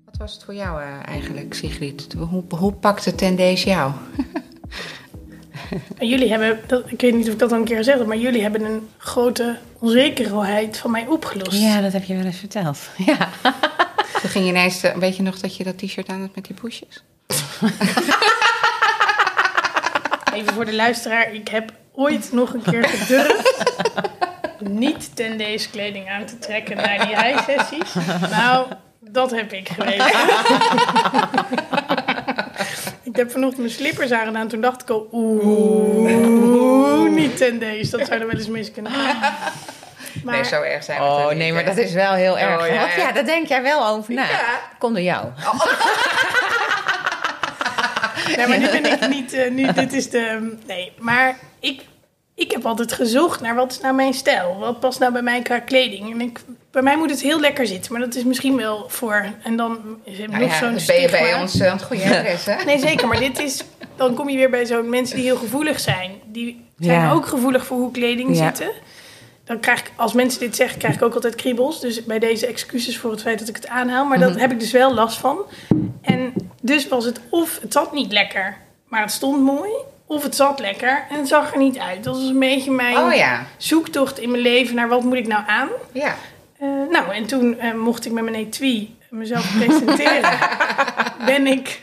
Wat 0.05 0.17
was 0.17 0.33
het 0.35 0.45
voor 0.45 0.55
jou 0.55 0.81
eh, 0.83 0.89
eigenlijk, 1.05 1.55
Sigrid? 1.55 2.07
Hoe, 2.31 2.43
hoe 2.49 2.73
pakte 2.73 3.15
Ten 3.15 3.37
Days 3.37 3.63
jou? 3.65 3.93
En 5.99 6.09
jullie 6.09 6.31
hebben, 6.31 6.61
dat, 6.67 6.83
ik 6.87 7.01
weet 7.01 7.15
niet 7.15 7.27
of 7.27 7.33
ik 7.33 7.39
dat 7.39 7.53
al 7.53 7.59
een 7.59 7.65
keer 7.65 7.77
gezegd 7.77 7.99
heb, 7.99 8.07
maar 8.07 8.17
jullie 8.17 8.43
hebben 8.43 8.65
een 8.65 8.89
grote 8.97 9.57
onzekerheid 9.79 10.79
van 10.79 10.91
mij 10.91 11.07
opgelost. 11.07 11.61
ja, 11.61 11.81
dat 11.81 11.93
heb 11.93 12.05
je 12.05 12.15
wel 12.17 12.25
eens 12.25 12.39
verteld. 12.39 12.79
Ja. 13.07 13.29
Toen 14.21 14.31
ging 14.31 14.45
je 14.45 14.51
ineens, 14.51 14.83
eh, 14.83 14.97
weet 14.97 15.17
je 15.17 15.23
nog 15.23 15.39
dat 15.39 15.57
je 15.57 15.65
dat 15.65 15.79
t-shirt 15.79 16.09
aan 16.09 16.21
had 16.21 16.35
met 16.35 16.45
die 16.45 16.55
poesjes? 16.55 17.03
Even 20.35 20.55
voor 20.55 20.65
de 20.65 20.75
luisteraar, 20.75 21.33
ik 21.35 21.49
heb 21.49 21.73
ooit 21.93 22.33
nog 22.33 22.55
een 22.55 22.63
keer 22.63 22.85
gedurfd 22.89 23.67
niet 24.61 25.17
ten 25.17 25.39
deze 25.39 25.71
kleding 25.71 26.09
aan 26.09 26.25
te 26.27 26.39
trekken 26.39 26.77
naar 26.77 27.07
die 27.07 27.17
high-sessies. 27.17 27.95
Nou, 28.31 28.67
dat 29.01 29.31
heb 29.31 29.53
ik 29.53 29.69
geweten. 29.69 30.07
ik 33.09 33.17
heb 33.17 33.31
vanochtend 33.31 33.61
mijn 33.63 33.71
slippers 33.73 34.13
aangedaan. 34.13 34.49
Toen 34.49 34.61
dacht 34.61 34.83
ik 34.83 34.91
al, 34.91 35.09
oeh, 35.13 37.11
niet 37.11 37.37
ten 37.37 37.59
deze. 37.59 37.97
Dat 37.97 38.07
zou 38.07 38.21
er 38.21 38.27
wel 38.27 38.37
eens 38.37 38.49
mis 38.49 38.73
kunnen 38.73 38.93
gaan. 38.93 39.17
Maar, 40.25 40.35
nee, 40.35 40.45
zo 40.45 40.63
erg 40.63 40.85
zijn 40.85 41.01
we 41.01 41.05
Oh 41.07 41.31
nee, 41.31 41.53
maar 41.53 41.63
hè? 41.65 41.69
dat 41.69 41.77
is 41.85 41.93
wel 41.93 42.13
heel 42.13 42.39
erg. 42.39 42.61
Oh, 42.61 42.67
ja, 42.67 42.81
Want 42.81 42.93
ja. 42.93 42.99
ja, 42.99 43.13
daar 43.13 43.25
denk 43.25 43.47
jij 43.47 43.63
wel 43.63 43.87
over 43.87 44.15
na. 44.15 44.23
Ja. 44.23 44.61
Komt 44.79 44.95
door 44.95 45.05
jou. 45.05 45.27
Nee, 48.37 48.47
maar 48.47 48.59
nu 48.59 48.71
ben 48.81 48.85
ik 48.93 49.09
niet. 49.09 49.33
eh, 49.33 49.51
nu, 49.51 49.73
dit 49.73 49.93
is 49.93 50.11
de. 50.11 50.57
Nee, 50.67 50.93
maar 50.99 51.37
ik, 51.61 51.83
ik 52.39 52.51
heb 52.53 52.67
altijd 52.67 52.93
gezocht 52.93 53.41
naar 53.41 53.55
wat 53.55 53.71
is 53.73 53.81
nou 53.81 53.95
mijn 53.95 54.15
stijl? 54.15 54.57
Wat 54.59 54.81
past 54.81 54.99
nou 54.99 55.13
bij 55.13 55.23
mij 55.23 55.43
qua 55.43 55.59
kleding? 55.59 56.13
En 56.13 56.21
ik, 56.21 56.41
bij 56.71 56.83
mij 56.83 56.97
moet 56.97 57.11
het 57.11 57.23
heel 57.23 57.41
lekker 57.41 57.67
zitten, 57.67 57.93
maar 57.93 58.01
dat 58.01 58.15
is 58.15 58.25
misschien 58.25 58.57
wel 58.57 58.85
voor. 58.89 59.27
En 59.43 59.57
dan 59.57 59.79
is 60.05 60.19
het 60.19 60.31
Nou 60.31 60.41
nog 60.43 60.51
ja, 60.51 60.59
zo'n 60.59 60.75
dan 60.75 60.83
ben 60.87 61.01
je 61.01 61.09
bij 61.11 61.19
stigma. 61.21 61.41
ons 61.41 61.61
eh, 61.61 61.67
aan 61.71 61.77
het 61.77 61.87
goede 61.87 62.03
adres, 62.03 62.45
hè? 62.45 62.65
Nee, 62.65 62.79
zeker, 62.79 63.09
maar 63.09 63.19
dit 63.19 63.39
is. 63.39 63.65
Dan 63.97 64.15
kom 64.15 64.29
je 64.29 64.37
weer 64.37 64.51
bij 64.51 64.67
zo'n 64.67 64.89
mensen 64.89 65.17
die 65.17 65.25
heel 65.25 65.37
gevoelig 65.37 65.81
zijn. 65.81 66.11
Die 66.27 66.65
zijn 66.79 67.01
Ja. 67.01 67.13
ook 67.13 67.27
gevoelig 67.27 67.67
voor 67.67 67.77
hoe 67.79 67.91
kleding 67.91 68.37
Ja. 68.37 68.45
zitten. 68.45 68.71
Dan 69.45 69.61
krijg 69.61 69.81
ik, 69.81 69.93
als 69.97 70.13
mensen 70.13 70.41
dit 70.41 70.57
zeggen, 70.57 70.79
krijg 70.79 70.95
ik 70.95 71.03
ook 71.03 71.15
altijd 71.15 71.35
kriebels. 71.35 71.81
Dus 71.81 72.05
bij 72.05 72.19
deze 72.19 72.47
excuses 72.47 72.99
voor 72.99 73.11
het 73.11 73.21
feit 73.23 73.39
dat 73.39 73.49
ik 73.49 73.57
het 73.57 73.69
aanhaal. 73.69 74.05
Maar 74.05 74.19
Mhm. 74.19 74.29
dat 74.29 74.39
heb 74.41 74.53
ik 74.53 74.61
dus 74.61 74.71
wel 74.71 74.95
last 74.95 75.19
van. 75.19 75.39
En 76.03 76.33
dus 76.63 76.89
was 76.89 77.05
het 77.05 77.21
of 77.31 77.59
het 77.61 77.73
zat 77.73 77.93
niet 77.93 78.13
lekker, 78.13 78.57
maar 78.89 79.01
het 79.01 79.11
stond 79.13 79.43
mooi. 79.43 79.71
Of 80.09 80.23
het 80.23 80.37
zat 80.37 80.59
lekker 80.61 81.07
en 81.11 81.19
het 81.19 81.29
zag 81.29 81.53
er 81.53 81.59
niet 81.59 81.79
uit. 81.79 82.05
Dat 82.05 82.17
was 82.17 82.29
een 82.29 82.39
beetje 82.39 82.71
mijn 82.71 82.97
Oh 82.97 83.15
ja, 83.15 83.47
zoektocht 83.57 84.19
in 84.19 84.31
mijn 84.31 84.43
leven 84.43 84.75
naar 84.75 84.89
wat 84.89 85.03
moet 85.03 85.17
ik 85.17 85.27
nou 85.27 85.43
aan. 85.47 85.69
ja. 85.93 86.17
Eh, 86.59 86.69
nou, 86.91 87.13
en 87.15 87.27
toen 87.27 87.59
eh, 87.59 87.75
mocht 87.75 88.07
ik 88.07 88.13
met 88.13 88.25
mijn 88.25 88.37
etui 88.37 88.97
mezelf 89.11 89.57
presenteren. 89.59 90.39
ben, 91.27 91.47
ik, 91.47 91.81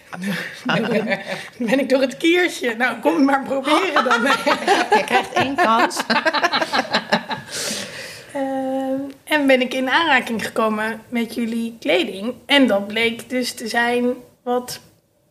ben 1.57 1.80
ik 1.80 1.89
door 1.89 2.01
het 2.01 2.17
kiertje. 2.17 2.76
Nou, 2.76 2.99
kom 2.99 3.23
maar 3.23 3.43
proberen 3.43 4.03
dan. 4.03 4.21
Je 4.97 5.03
krijgt 5.05 5.34
één 5.34 5.55
kans. 5.55 6.01
Eh, 8.34 8.43
en 9.23 9.47
ben 9.47 9.61
ik 9.61 9.73
in 9.73 9.89
aanraking 9.89 10.45
gekomen 10.45 11.01
met 11.09 11.34
jullie 11.36 11.78
kleding. 11.80 12.34
En 12.45 12.67
dat 12.67 12.88
bleek 12.88 13.30
dus 13.30 13.53
te 13.53 13.67
zijn 13.67 14.13
wat... 14.43 14.80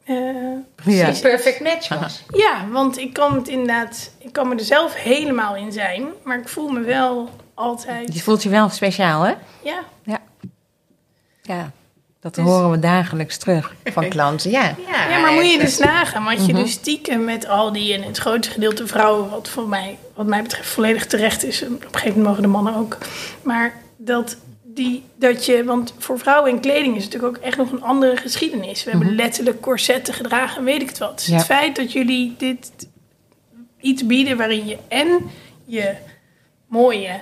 eh, 0.05 0.15
Ja. 0.15 0.63
precies 0.75 1.21
Perfect 1.21 1.61
match 1.61 1.89
was. 1.89 2.23
Ja, 2.35 2.65
want 2.71 2.99
ik 2.99 3.13
kan 3.13 3.35
het 3.37 3.49
inderdaad... 3.49 4.11
Ik 4.19 4.33
kan 4.33 4.49
me 4.49 4.55
er 4.55 4.65
zelf 4.65 4.95
helemaal 4.95 5.57
in 5.57 5.73
zijn. 5.73 6.07
Maar 6.25 6.39
ik 6.39 6.49
voel 6.49 6.69
me 6.69 6.81
wel 6.81 7.31
altijd... 7.55 8.15
Je 8.15 8.23
voelt 8.23 8.43
je 8.43 8.49
wel 8.49 8.69
speciaal, 8.69 9.23
hè? 9.23 9.33
Ja, 9.63 9.81
Ja. 10.03 10.19
Ja. 11.43 11.71
Dat 12.21 12.35
Dus- 12.35 12.45
horen 12.45 12.71
we 12.71 12.79
dagelijks 12.79 13.37
terug 13.39 13.75
van 13.85 14.09
klanten. 14.15 14.51
Ja, 14.51 14.75
Ja, 15.11 15.19
maar 15.21 15.33
moet 15.33 15.51
je 15.53 15.59
dus 15.59 15.79
nagaan, 15.79 16.25
want 16.25 16.47
je 16.47 16.53
Mhm. 16.53 16.63
dus 16.63 16.73
stiekem 16.73 17.25
met 17.25 17.47
al 17.49 17.73
die 17.73 17.95
en 17.95 18.03
het 18.03 18.19
grootste 18.19 18.53
gedeelte 18.53 18.87
vrouwen, 18.87 19.31
wat 19.31 19.49
voor 19.49 19.69
mij, 19.69 19.99
wat 20.15 20.27
mij 20.27 20.43
betreft 20.43 20.69
volledig 20.69 21.07
terecht 21.07 21.45
is. 21.45 21.63
Op 21.63 21.69
een 21.69 21.79
gegeven 21.81 22.09
moment 22.09 22.25
mogen 22.27 22.43
de 22.43 22.49
mannen 22.49 22.75
ook. 22.77 22.99
Maar 23.43 23.75
dat, 23.97 24.37
die, 24.75 25.03
dat 25.17 25.47
je, 25.47 25.65
want 25.65 25.95
voor 25.99 26.19
vrouwen 26.19 26.51
in 26.51 26.61
kleding 26.61 26.97
is 26.97 27.05
natuurlijk 27.05 27.37
ook 27.37 27.43
echt 27.43 27.57
nog 27.57 27.71
een 27.73 27.83
andere 27.83 28.17
geschiedenis. 28.17 28.85
We 28.85 28.91
hebben 28.91 29.15
letterlijk 29.15 29.61
corsetten 29.61 30.15
gedragen 30.15 30.59
en 30.59 30.65
weet 30.65 30.83
ik 30.83 30.89
het 30.89 30.99
wat. 30.99 31.19
Dus 31.19 31.27
Ja. 31.27 31.37
het 31.37 31.45
feit 31.45 31.77
dat 31.77 31.93
jullie 31.93 32.35
dit 32.39 32.71
iets 33.81 34.07
bieden 34.07 34.37
waarin 34.37 34.67
je 34.67 34.79
en 34.89 35.31
je 35.65 35.95
mooie 36.67 37.21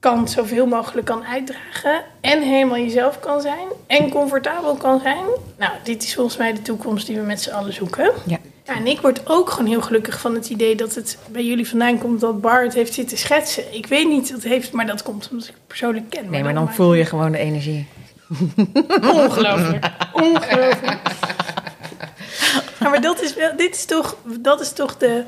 kant 0.00 0.30
zoveel 0.30 0.66
mogelijk 0.66 1.06
kan 1.06 1.24
uitdragen. 1.24 2.04
En 2.20 2.42
helemaal 2.42 2.78
jezelf 2.78 3.20
kan 3.20 3.40
zijn. 3.40 3.68
En 3.86 4.10
comfortabel 4.10 4.74
kan 4.74 5.00
zijn. 5.00 5.24
Nou, 5.58 5.72
dit 5.82 6.02
is 6.02 6.14
volgens 6.14 6.36
mij 6.36 6.52
de 6.52 6.62
toekomst 6.62 7.06
die 7.06 7.16
we 7.16 7.22
met 7.22 7.42
z'n 7.42 7.50
allen 7.50 7.72
zoeken. 7.72 8.12
Ja. 8.26 8.38
Ja, 8.64 8.76
en 8.76 8.86
ik 8.86 9.00
word 9.00 9.20
ook 9.28 9.50
gewoon 9.50 9.66
heel 9.70 9.82
gelukkig 9.82 10.20
van 10.20 10.34
het 10.34 10.48
idee 10.48 10.76
dat 10.76 10.94
het 10.94 11.18
bij 11.30 11.44
jullie 11.44 11.68
vandaan 11.68 11.98
komt 11.98 12.20
dat 12.20 12.40
Bart 12.40 12.74
heeft 12.74 12.94
zitten 12.94 13.18
schetsen. 13.18 13.74
Ik 13.74 13.86
weet 13.86 14.08
niet, 14.08 14.30
dat 14.30 14.42
heeft, 14.42 14.72
maar 14.72 14.86
dat 14.86 15.02
komt 15.02 15.28
omdat 15.30 15.46
ik 15.48 15.54
het 15.54 15.66
persoonlijk 15.66 16.10
ken. 16.10 16.30
nee, 16.30 16.42
maar 16.42 16.54
dan 16.54 16.72
voel 16.72 16.94
je 16.94 17.04
gewoon 17.04 17.32
de 17.32 17.38
energie. 17.38 17.86
Ongelooflijk. 19.00 19.90
Ongelooflijk. 20.12 20.98
Ja, 22.80 22.88
maar 22.90 23.00
dat 23.00 23.22
is 23.22 23.34
wel, 23.34 23.56
dit 23.56 23.74
is 23.74 23.84
toch, 23.84 24.16
dat 24.40 24.60
is 24.60 24.72
toch 24.72 24.96
de, 24.96 25.24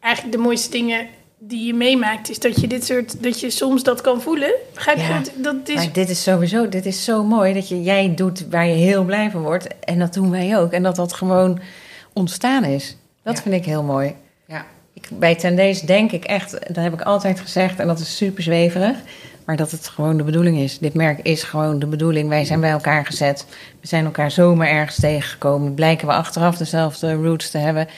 eigenlijk 0.00 0.36
de 0.36 0.42
mooiste 0.42 0.70
dingen 0.70 1.06
die 1.38 1.66
je 1.66 1.74
meemaakt. 1.74 2.30
Is 2.30 2.38
dat 2.38 2.60
je 2.60 2.66
dit 2.66 2.84
soort, 2.84 3.22
dat 3.22 3.40
je 3.40 3.50
soms 3.50 3.82
dat 3.82 4.00
kan 4.00 4.22
voelen. 4.22 4.52
Begrijp 4.74 4.96
je? 4.96 5.02
Ja. 5.02 5.18
Dat, 5.18 5.32
dat 5.36 5.68
is, 5.68 5.74
Maar 5.74 5.92
dit 5.92 6.08
is 6.08 6.22
sowieso, 6.22 6.68
dit 6.68 6.86
is 6.86 7.04
zo 7.04 7.24
mooi 7.24 7.54
dat 7.54 7.68
je, 7.68 7.82
jij 7.82 8.12
doet 8.14 8.46
waar 8.50 8.66
je 8.66 8.74
heel 8.74 9.04
blij 9.04 9.30
van 9.30 9.42
wordt. 9.42 9.66
En 9.80 9.98
dat 9.98 10.14
doen 10.14 10.30
wij 10.30 10.58
ook. 10.58 10.72
En 10.72 10.82
dat 10.82 10.96
dat 10.96 11.12
gewoon 11.12 11.60
ontstaan 12.20 12.64
is. 12.64 12.96
Dat 13.22 13.36
Ja. 13.36 13.42
vind 13.42 13.54
ik 13.54 13.64
heel 13.64 13.82
mooi. 13.82 14.14
Ja. 14.46 14.64
Ik, 14.92 15.08
bij 15.12 15.34
Tendees 15.34 15.80
denk 15.80 16.12
ik 16.12 16.24
echt, 16.24 16.50
dat 16.66 16.84
heb 16.84 16.92
ik 16.92 17.00
altijd 17.02 17.40
gezegd, 17.40 17.78
en 17.78 17.86
dat 17.86 17.98
is 17.98 18.16
super 18.16 18.42
zweverig, 18.42 18.96
maar 19.44 19.56
dat 19.56 19.70
het 19.70 19.88
gewoon 19.88 20.16
de 20.16 20.22
bedoeling 20.22 20.56
is. 20.58 20.78
Dit 20.78 20.94
merk 20.94 21.18
is 21.22 21.42
gewoon 21.42 21.78
de 21.78 21.86
bedoeling. 21.86 22.28
Wij 22.28 22.44
zijn 22.44 22.60
bij 22.60 22.70
elkaar 22.70 23.06
gezet. 23.06 23.46
We 23.80 23.86
zijn 23.86 24.04
elkaar 24.04 24.30
zomaar 24.30 24.68
ergens 24.68 25.00
tegengekomen. 25.00 25.74
Blijken 25.74 26.06
we 26.06 26.12
achteraf 26.12 26.56
dezelfde 26.56 27.14
roots 27.14 27.50
te 27.50 27.58
hebben. 27.58 27.88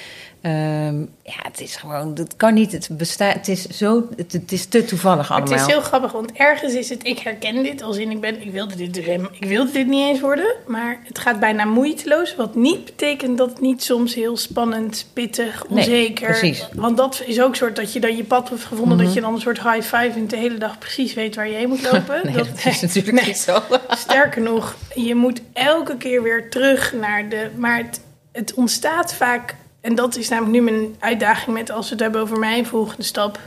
Ehm, 0.43 1.01
ja, 1.22 1.38
het 1.43 1.61
is 1.61 1.76
gewoon, 1.76 2.14
het 2.14 2.36
kan 2.36 2.55
niet. 2.55 2.72
Het 2.72 2.88
bestaat, 2.90 3.34
het 3.34 3.49
is 3.49 3.66
zo, 3.66 4.09
het, 4.16 4.32
het 4.32 4.53
is 4.53 4.66
te 4.66 4.84
toevallig 4.84 5.28
Maar 5.28 5.38
allemaal. 5.38 5.59
het 5.59 5.66
is 5.68 5.72
heel 5.74 5.82
grappig, 5.82 6.12
want 6.12 6.32
ergens 6.32 6.74
is 6.74 6.88
het, 6.88 7.07
ik 7.07 7.18
herken 7.18 7.62
dit 7.62 7.82
als 7.82 7.97
in 7.97 8.11
ik 8.11 8.20
ben, 8.20 8.43
ik 8.43 8.51
wilde 8.53 8.74
dit, 8.76 8.97
rem- 8.97 9.28
ik 9.40 9.45
wilde 9.49 9.72
dit 9.72 9.86
niet 9.86 10.09
eens 10.09 10.20
worden, 10.20 10.55
maar 10.66 11.01
het 11.05 11.18
gaat 11.18 11.40
bijna 11.40 11.64
moeiteloos, 11.64 12.36
wat 12.36 12.55
niet 12.55 12.84
betekent 12.84 13.38
dat 13.38 13.49
het 13.51 13.61
niet 13.61 13.82
soms 13.82 14.14
heel 14.14 14.36
spannend, 14.36 15.07
pittig, 15.12 15.64
Nee, 15.68 15.78
onzeker. 15.78 16.26
precies. 16.26 16.68
Want 16.74 16.97
dat 16.97 17.22
is 17.26 17.40
ook 17.40 17.57
soort 17.57 17.76
dat 17.76 17.93
je 17.93 18.01
dan 18.01 18.16
je 18.16 18.24
pad 18.24 18.49
hebt 18.49 18.64
gevonden, 18.64 18.97
Mhm. 18.97 19.05
dat 19.05 19.14
je 19.14 19.20
dan 19.20 19.34
een 19.34 19.40
soort 19.40 19.62
high 19.62 19.80
five 19.97 20.11
en 20.14 20.26
de 20.28 20.36
hele 20.36 20.59
dag 20.59 20.78
precies 20.78 21.14
weet 21.14 21.34
waar 21.34 21.49
je 21.49 21.55
heen 21.57 21.68
moet 21.68 21.82
lopen. 21.93 22.20
Nee, 22.24 22.34
dat, 22.34 22.47
is 22.64 22.80
natuurlijk 22.80 23.16
nee. 23.16 23.26
niet 23.26 23.36
zo. 23.38 23.59
Sterker 23.88 24.43
nog, 24.43 24.76
je 24.95 25.14
moet 25.14 25.40
elke 25.53 25.97
keer 25.97 26.22
weer 26.22 26.51
terug 26.51 26.93
naar 27.01 27.28
de. 27.28 27.51
Maar 27.57 27.76
het, 27.76 28.01
het 28.32 28.55
ontstaat 28.55 29.14
vaak. 29.14 29.55
En 29.83 29.95
dat 29.95 30.16
is 30.16 30.28
namelijk 30.28 30.53
nu 30.55 30.61
mijn 30.62 30.95
uitdaging 30.99 31.57
met 31.57 31.70
als 31.70 31.87
we 31.87 31.93
het 31.93 32.01
hebben 32.03 32.20
over 32.20 32.39
mijn 32.39 32.66
volgende 32.66 33.03
stap. 33.03 33.39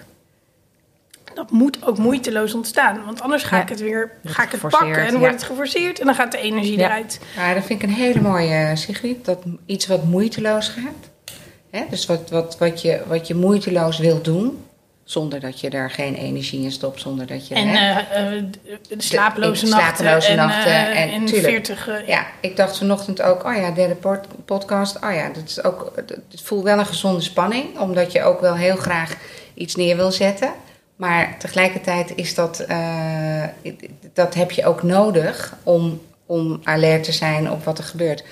Dat 1.33 1.51
moet 1.51 1.85
ook 1.85 1.97
moeiteloos 1.97 2.53
ontstaan. 2.53 3.05
Want 3.05 3.21
anders 3.21 3.43
ga 3.43 3.55
Ja. 3.55 3.61
ik 3.61 3.69
het 3.69 3.79
weer 3.79 4.11
ga 4.23 4.43
ik 4.43 4.51
het 4.51 4.61
pakken 4.61 4.95
en 4.97 5.03
dan 5.05 5.13
ja. 5.13 5.19
wordt 5.19 5.33
het 5.33 5.43
geforceerd 5.43 5.99
en 5.99 6.05
dan 6.05 6.15
gaat 6.15 6.31
de 6.31 6.37
energie 6.37 6.77
Ja. 6.77 6.85
eruit. 6.85 7.19
Ja, 7.35 7.53
dat 7.53 7.63
vind 7.65 7.81
ik 7.83 7.89
een 7.89 7.95
hele 7.95 8.21
mooie, 8.21 8.75
Sigrid. 8.75 9.25
Dat 9.25 9.43
iets 9.65 9.87
wat 9.87 10.03
moeiteloos 10.03 10.67
gaat. 10.67 11.09
Hè? 11.69 11.85
Dus 11.89 12.05
wat, 12.05 12.29
wat, 12.29 12.57
wat, 12.57 12.81
je, 12.81 13.01
wat 13.07 13.27
je 13.27 13.35
moeiteloos 13.35 13.97
wilt 13.97 14.25
doen. 14.25 14.64
Zonder 15.05 15.39
dat 15.39 15.59
je 15.59 15.69
er 15.69 15.89
geen 15.91 16.15
energie 16.15 16.63
in 16.63 16.71
stopt. 16.71 17.01
Zonder 17.01 17.27
dat 17.27 17.47
je... 17.47 17.55
En 17.55 17.67
hè? 17.67 17.99
eh, 17.99 18.37
eh, 18.37 18.43
de 18.87 18.95
slapeloze 18.97 19.65
de 19.65 19.71
nachten. 19.71 19.95
slapeloze 19.95 20.27
en, 20.27 20.35
nachten 20.35 20.71
eh, 20.71 21.01
en 21.01 21.09
en 21.11 21.25
tuurlijk. 21.25 21.47
40. 21.47 21.87
eh, 21.87 22.07
Ja, 22.07 22.25
ik 22.41 22.55
dacht 22.55 22.77
vanochtend 22.77 23.21
ook, 23.21 23.45
oh 23.45 23.55
ja, 23.55 23.71
derde 23.71 23.95
pod- 23.95 24.27
podcast. 24.45 24.95
Oh 25.03 25.13
ja, 25.13 25.29
dat 25.29 25.43
is 25.47 25.63
ook, 25.63 25.91
het 25.95 26.41
voelt 26.43 26.63
wel 26.63 26.79
een 26.79 26.85
gezonde 26.85 27.21
spanning, 27.21 27.79
omdat 27.79 28.11
je 28.11 28.23
ook 28.23 28.41
wel 28.41 28.55
heel 28.55 28.75
graag 28.75 29.15
iets 29.53 29.75
neer 29.75 29.95
wil 29.95 30.11
zetten. 30.11 30.51
Maar 30.95 31.35
tegelijkertijd 31.39 32.11
is 32.15 32.35
dat, 32.35 32.65
dat 34.13 34.33
heb 34.33 34.51
je 34.51 34.65
ook 34.65 34.83
nodig 34.83 35.53
om, 35.63 36.01
om 36.25 36.59
alert 36.63 37.03
te 37.03 37.11
zijn 37.11 37.51
op 37.51 37.63
wat 37.63 37.77
er 37.77 37.83
gebeurt. 37.83 38.23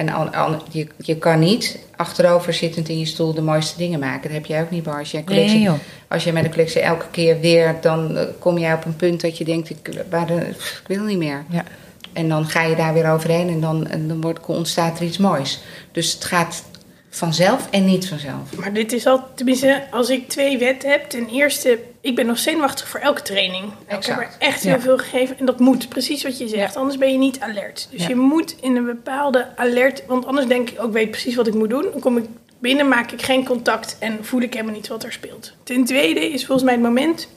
En 0.00 0.08
al, 0.08 0.28
al- 0.28 0.62
je, 0.70 0.86
je 0.96 1.16
kan 1.16 1.38
niet 1.38 1.78
achterover 1.96 2.52
zittend 2.52 2.88
in 2.88 2.98
je 2.98 3.04
stoel 3.04 3.34
de 3.34 3.42
mooiste 3.42 3.76
dingen 3.78 4.00
maken. 4.00 4.22
Dat 4.22 4.32
heb 4.32 4.46
jij 4.46 4.62
ook 4.62 4.70
niet, 4.70 4.82
Bar. 4.82 4.98
Als 4.98 5.10
je, 5.10 5.24
collectie, 5.24 5.58
Nee, 5.68 5.78
als 6.08 6.24
je 6.24 6.32
met 6.32 6.44
een 6.44 6.50
collectie 6.50 6.80
elke 6.80 7.04
keer 7.10 7.40
weer, 7.40 7.76
dan 7.80 8.16
eh, 8.16 8.26
kom 8.38 8.58
jij 8.58 8.74
op 8.74 8.84
een 8.84 8.96
punt 8.96 9.20
dat 9.20 9.38
je 9.38 9.44
denkt, 9.44 9.70
ik, 9.70 9.90
waar 10.10 10.26
de, 10.26 10.34
ik 10.46 10.84
wil 10.86 11.04
niet 11.04 11.18
meer. 11.18 11.44
Ja. 11.50 11.64
En 12.12 12.28
dan 12.28 12.48
ga 12.48 12.62
je 12.62 12.76
daar 12.76 12.92
weer 12.94 13.10
overheen 13.10 13.48
en 13.48 13.60
dan, 13.60 13.86
en 13.86 14.08
dan 14.08 14.20
wordt, 14.20 14.46
ontstaat 14.46 14.98
er 14.98 15.04
iets 15.04 15.18
moois. 15.18 15.60
Dus 15.92 16.12
het 16.12 16.24
gaat 16.24 16.64
vanzelf 17.10 17.68
en 17.70 17.84
niet 17.84 18.08
vanzelf. 18.08 18.56
Maar 18.56 18.72
dit 18.72 18.92
is 18.92 19.06
al, 19.06 19.22
tenminste, 19.34 19.84
als 19.90 20.10
ik 20.10 20.28
twee 20.28 20.58
wetten 20.58 20.90
heb. 20.90 21.08
Ten 21.08 21.28
eerste, 21.28 21.78
ik 22.00 22.14
ben 22.16 22.26
nog 22.26 22.38
zenuwachtig 22.38 22.88
voor 22.88 23.00
elke 23.00 23.22
training. 23.22 23.64
Ik 23.64 23.72
heb 23.88 24.04
er 24.04 24.28
echt 24.38 24.62
Ja. 24.62 24.70
heel 24.70 24.80
veel 24.80 24.98
gegeven. 24.98 25.38
En 25.38 25.44
dat 25.46 25.58
moet, 25.60 25.88
precies 25.88 26.22
wat 26.22 26.38
je 26.38 26.48
zegt. 26.48 26.76
Anders 26.76 26.98
ben 26.98 27.12
je 27.12 27.18
niet 27.18 27.40
alert. 27.40 27.88
Dus 27.90 28.00
Ja. 28.02 28.08
je 28.08 28.14
moet 28.16 28.56
in 28.60 28.76
een 28.76 28.84
bepaalde 28.84 29.56
alert... 29.56 30.06
Want 30.06 30.26
anders 30.26 30.46
denk 30.46 30.70
ik, 30.70 30.82
ook 30.82 30.92
weet 30.92 31.10
precies 31.10 31.34
wat 31.34 31.46
ik 31.46 31.54
moet 31.54 31.70
doen. 31.70 31.82
Dan 31.92 32.00
kom 32.00 32.16
ik 32.16 32.24
binnen, 32.58 32.88
maak 32.88 33.10
ik 33.12 33.22
geen 33.22 33.44
contact 33.44 33.96
en 33.98 34.18
voel 34.24 34.40
ik 34.40 34.52
helemaal 34.54 34.74
niet 34.74 34.88
wat 34.88 35.04
er 35.04 35.12
speelt. 35.12 35.52
Ten 35.62 35.84
tweede 35.84 36.20
is 36.30 36.44
volgens 36.46 36.62
mij 36.66 36.74
het 36.74 36.82
moment... 36.82 37.28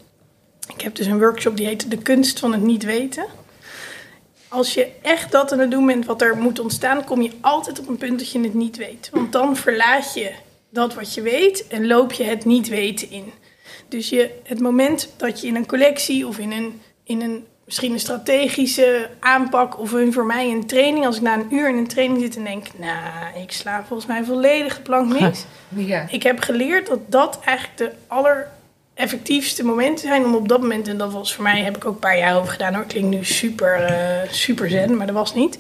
Ik 0.76 0.82
heb 0.82 0.95
dus 0.95 1.05
een 1.05 1.20
workshop 1.20 1.57
die 1.57 1.66
heet 1.66 1.89
De 1.91 1.97
kunst 1.97 2.39
van 2.39 2.51
het 2.51 2.61
niet 2.61 2.84
weten. 2.84 3.26
Als 4.47 4.74
je 4.74 4.88
echt 5.01 5.32
dat 5.32 5.51
aan 5.51 5.59
het 5.59 5.72
doen 5.72 5.86
bent 5.86 6.05
wat 6.05 6.22
er 6.22 6.38
moet 6.38 6.59
ontstaan, 6.59 7.03
kom 7.03 7.22
je 7.22 7.32
altijd 7.41 7.80
op 7.80 7.88
een 7.88 7.97
punt 7.97 8.20
dat 8.20 8.32
je 8.32 8.39
het 8.39 8.53
niet 8.53 8.78
weet. 8.78 9.09
Want 9.11 9.32
dan 9.32 9.55
verlaat 9.57 10.14
je 10.14 10.32
dat 10.70 10.93
wat 10.93 11.14
je 11.14 11.22
weet 11.22 11.68
en 11.68 11.88
loop 11.88 12.11
je 12.11 12.24
het 12.24 12.45
niet 12.45 12.68
weten 12.68 13.11
in. 13.11 13.34
Dus 13.93 14.09
je, 14.09 14.29
het 14.43 14.59
moment 14.59 15.09
dat 15.17 15.41
je 15.41 15.47
in 15.47 15.55
een 15.55 15.65
collectie 15.65 16.27
of 16.27 16.37
in 16.37 16.51
een, 16.51 16.81
in 17.03 17.21
een 17.21 17.45
misschien 17.65 17.91
een 17.91 17.99
strategische 17.99 19.09
aanpak 19.19 19.79
of 19.79 19.91
een, 19.91 20.13
voor 20.13 20.25
mij 20.25 20.51
een 20.51 20.67
training, 20.67 21.05
als 21.05 21.15
ik 21.15 21.21
na 21.21 21.33
een 21.33 21.53
uur 21.53 21.69
in 21.69 21.77
een 21.77 21.87
training 21.87 22.21
zit 22.21 22.35
en 22.35 22.43
denk, 22.43 22.67
nou, 22.77 23.41
ik 23.41 23.51
sla 23.51 23.83
volgens 23.87 24.07
mij 24.07 24.23
volledig 24.23 24.81
plank 24.81 25.19
mis. 25.19 25.45
Ja. 25.75 26.05
Ik 26.09 26.23
heb 26.23 26.39
geleerd 26.39 26.87
dat 26.87 26.99
dat 27.07 27.39
eigenlijk 27.45 27.77
de 27.77 27.91
allereffectiefste 28.07 29.65
momenten 29.65 30.07
zijn 30.07 30.25
om 30.25 30.35
op 30.35 30.47
dat 30.47 30.61
moment, 30.61 30.87
en 30.87 30.97
dat 30.97 31.11
was 31.11 31.35
voor 31.35 31.43
mij, 31.43 31.61
heb 31.61 31.75
ik 31.75 31.85
ook 31.85 31.93
een 31.93 31.99
paar 31.99 32.17
jaar 32.17 32.37
over 32.37 32.51
gedaan 32.51 32.73
hoor, 32.73 32.85
klinkt 32.85 33.09
nu 33.09 33.25
super, 33.25 33.75
eh, 33.75 34.31
super 34.31 34.69
zen, 34.69 34.97
maar 34.97 35.05
dat 35.05 35.15
was 35.15 35.33
niet. 35.33 35.57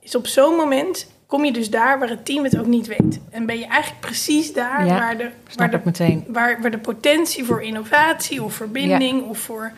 Is 0.00 0.14
op 0.14 0.26
zo'n 0.26 0.56
moment 0.56 1.06
kom 1.28 1.44
je 1.44 1.52
dus 1.52 1.70
daar 1.70 1.98
waar 1.98 2.08
het 2.08 2.24
team 2.24 2.44
het 2.44 2.58
ook 2.58 2.66
niet 2.66 2.86
weet. 2.86 3.20
En 3.30 3.46
ben 3.46 3.58
je 3.58 3.66
eigenlijk 3.66 4.00
precies 4.00 4.52
daar 4.52 4.86
Ja, 4.86 4.98
waar, 4.98 5.18
de, 5.18 5.30
waar, 5.56 5.70
de, 5.70 5.80
meteen. 5.84 6.24
waar, 6.28 6.60
waar 6.60 6.70
de 6.70 6.78
potentie 6.78 7.44
voor 7.44 7.62
innovatie 7.62 8.42
of 8.42 8.54
verbinding 8.54 9.22
of 9.28 9.38
voor 9.38 9.72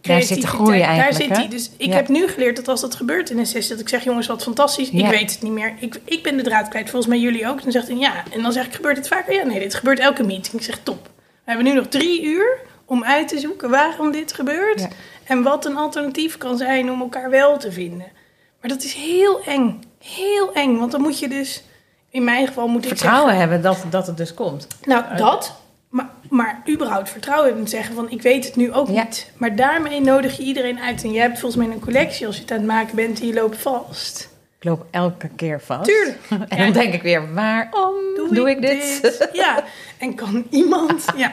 Daar 0.00 0.22
zit 0.22 0.40
de 0.40 0.46
groei 0.46 0.78
daar 0.78 0.88
eigenlijk, 0.88 1.16
zit 1.24 1.28
hè? 1.28 1.36
die. 1.42 1.48
Dus 1.48 1.70
ik 1.76 1.86
Ja. 1.88 1.94
heb 1.94 2.08
nu 2.08 2.28
geleerd 2.28 2.56
dat 2.56 2.68
als 2.68 2.80
dat 2.80 2.94
gebeurt 2.94 3.30
in 3.30 3.38
een 3.38 3.46
sessie, 3.46 3.70
dat 3.72 3.80
ik 3.80 3.88
zeg, 3.88 4.04
jongens, 4.04 4.26
wat 4.26 4.42
fantastisch, 4.42 4.88
Ja. 4.92 5.04
ik 5.04 5.10
weet 5.18 5.32
het 5.32 5.42
niet 5.42 5.52
meer. 5.52 5.74
Ik, 5.78 6.00
ik 6.04 6.22
ben 6.22 6.36
de 6.36 6.42
draad 6.42 6.68
kwijt, 6.68 6.90
volgens 6.90 7.12
mij 7.12 7.20
jullie 7.20 7.48
ook. 7.48 7.62
Dan 7.62 7.72
zegt 7.72 7.88
hij, 7.88 7.96
ja. 7.96 8.12
En 8.32 8.42
dan 8.42 8.52
zeg 8.52 8.66
ik, 8.66 8.74
gebeurt 8.74 8.96
het 8.96 9.08
vaker? 9.08 9.34
Ja, 9.34 9.44
nee, 9.44 9.58
dit 9.58 9.74
gebeurt 9.74 9.98
elke 9.98 10.22
meeting. 10.22 10.54
Ik 10.54 10.62
zeg, 10.62 10.78
top. 10.82 11.04
We 11.16 11.50
hebben 11.50 11.64
nu 11.64 11.72
nog 11.72 11.86
drie 11.88 12.22
uur 12.24 12.58
om 12.84 13.04
uit 13.04 13.28
te 13.28 13.38
zoeken 13.38 13.70
waarom 13.70 14.12
dit 14.12 14.32
gebeurt. 14.32 14.80
Ja. 14.80 14.88
En 15.24 15.42
wat 15.42 15.64
een 15.66 15.76
alternatief 15.76 16.38
kan 16.38 16.56
zijn 16.56 16.90
om 16.90 17.00
elkaar 17.00 17.30
wel 17.30 17.58
te 17.58 17.72
vinden. 17.72 18.06
Maar 18.60 18.70
dat 18.70 18.82
is 18.82 18.92
heel 18.94 19.42
eng. 19.44 19.83
Heel 20.04 20.52
eng, 20.52 20.78
want 20.78 20.92
dan 20.92 21.00
moet 21.00 21.18
je 21.18 21.28
dus... 21.28 21.62
In 22.10 22.24
mijn 22.24 22.46
geval 22.46 22.68
moet 22.68 22.82
ik 22.82 22.88
Vertrouwen 22.88 23.22
zeggen... 23.34 23.40
hebben 23.50 23.62
dat, 23.62 23.84
dat 23.90 24.06
het 24.06 24.16
dus 24.16 24.34
komt. 24.34 24.66
Nou, 24.84 25.16
dat. 25.16 25.54
Maar, 25.88 26.08
maar 26.30 26.62
überhaupt 26.68 27.10
vertrouwen 27.10 27.46
hebben 27.46 27.64
en 27.64 27.70
zeggen 27.70 27.94
van 27.94 28.10
ik 28.10 28.22
weet 28.22 28.44
het 28.44 28.56
nu 28.56 28.72
ook 28.72 28.88
Ja. 28.88 29.02
niet. 29.02 29.30
Maar 29.36 29.56
daarmee 29.56 30.00
nodig 30.00 30.36
je 30.36 30.42
iedereen 30.42 30.80
uit. 30.80 31.02
En 31.02 31.12
jij 31.12 31.22
hebt 31.22 31.38
volgens 31.38 31.64
mij 31.66 31.74
een 31.74 31.80
collectie 31.80 32.26
als 32.26 32.34
je 32.36 32.42
het 32.42 32.50
aan 32.50 32.56
het 32.56 32.66
maken 32.66 32.96
bent 32.96 33.20
en 33.20 33.26
je 33.26 33.34
loopt 33.34 33.56
vast. 33.58 34.28
Ik 34.58 34.64
loop 34.64 34.86
elke 34.90 35.28
keer 35.28 35.60
vast. 35.60 35.84
Tuurlijk. 35.84 36.18
En 36.48 36.58
dan 36.58 36.72
denk 36.72 36.94
ik 36.94 37.02
weer, 37.02 37.34
waarom 37.34 37.94
doe, 38.30 38.50
ik 38.50 38.60
dit? 38.60 39.28
Ja, 39.32 39.64
en 39.98 40.14
kan 40.14 40.46
iemand. 40.50 41.04
Ja. 41.16 41.32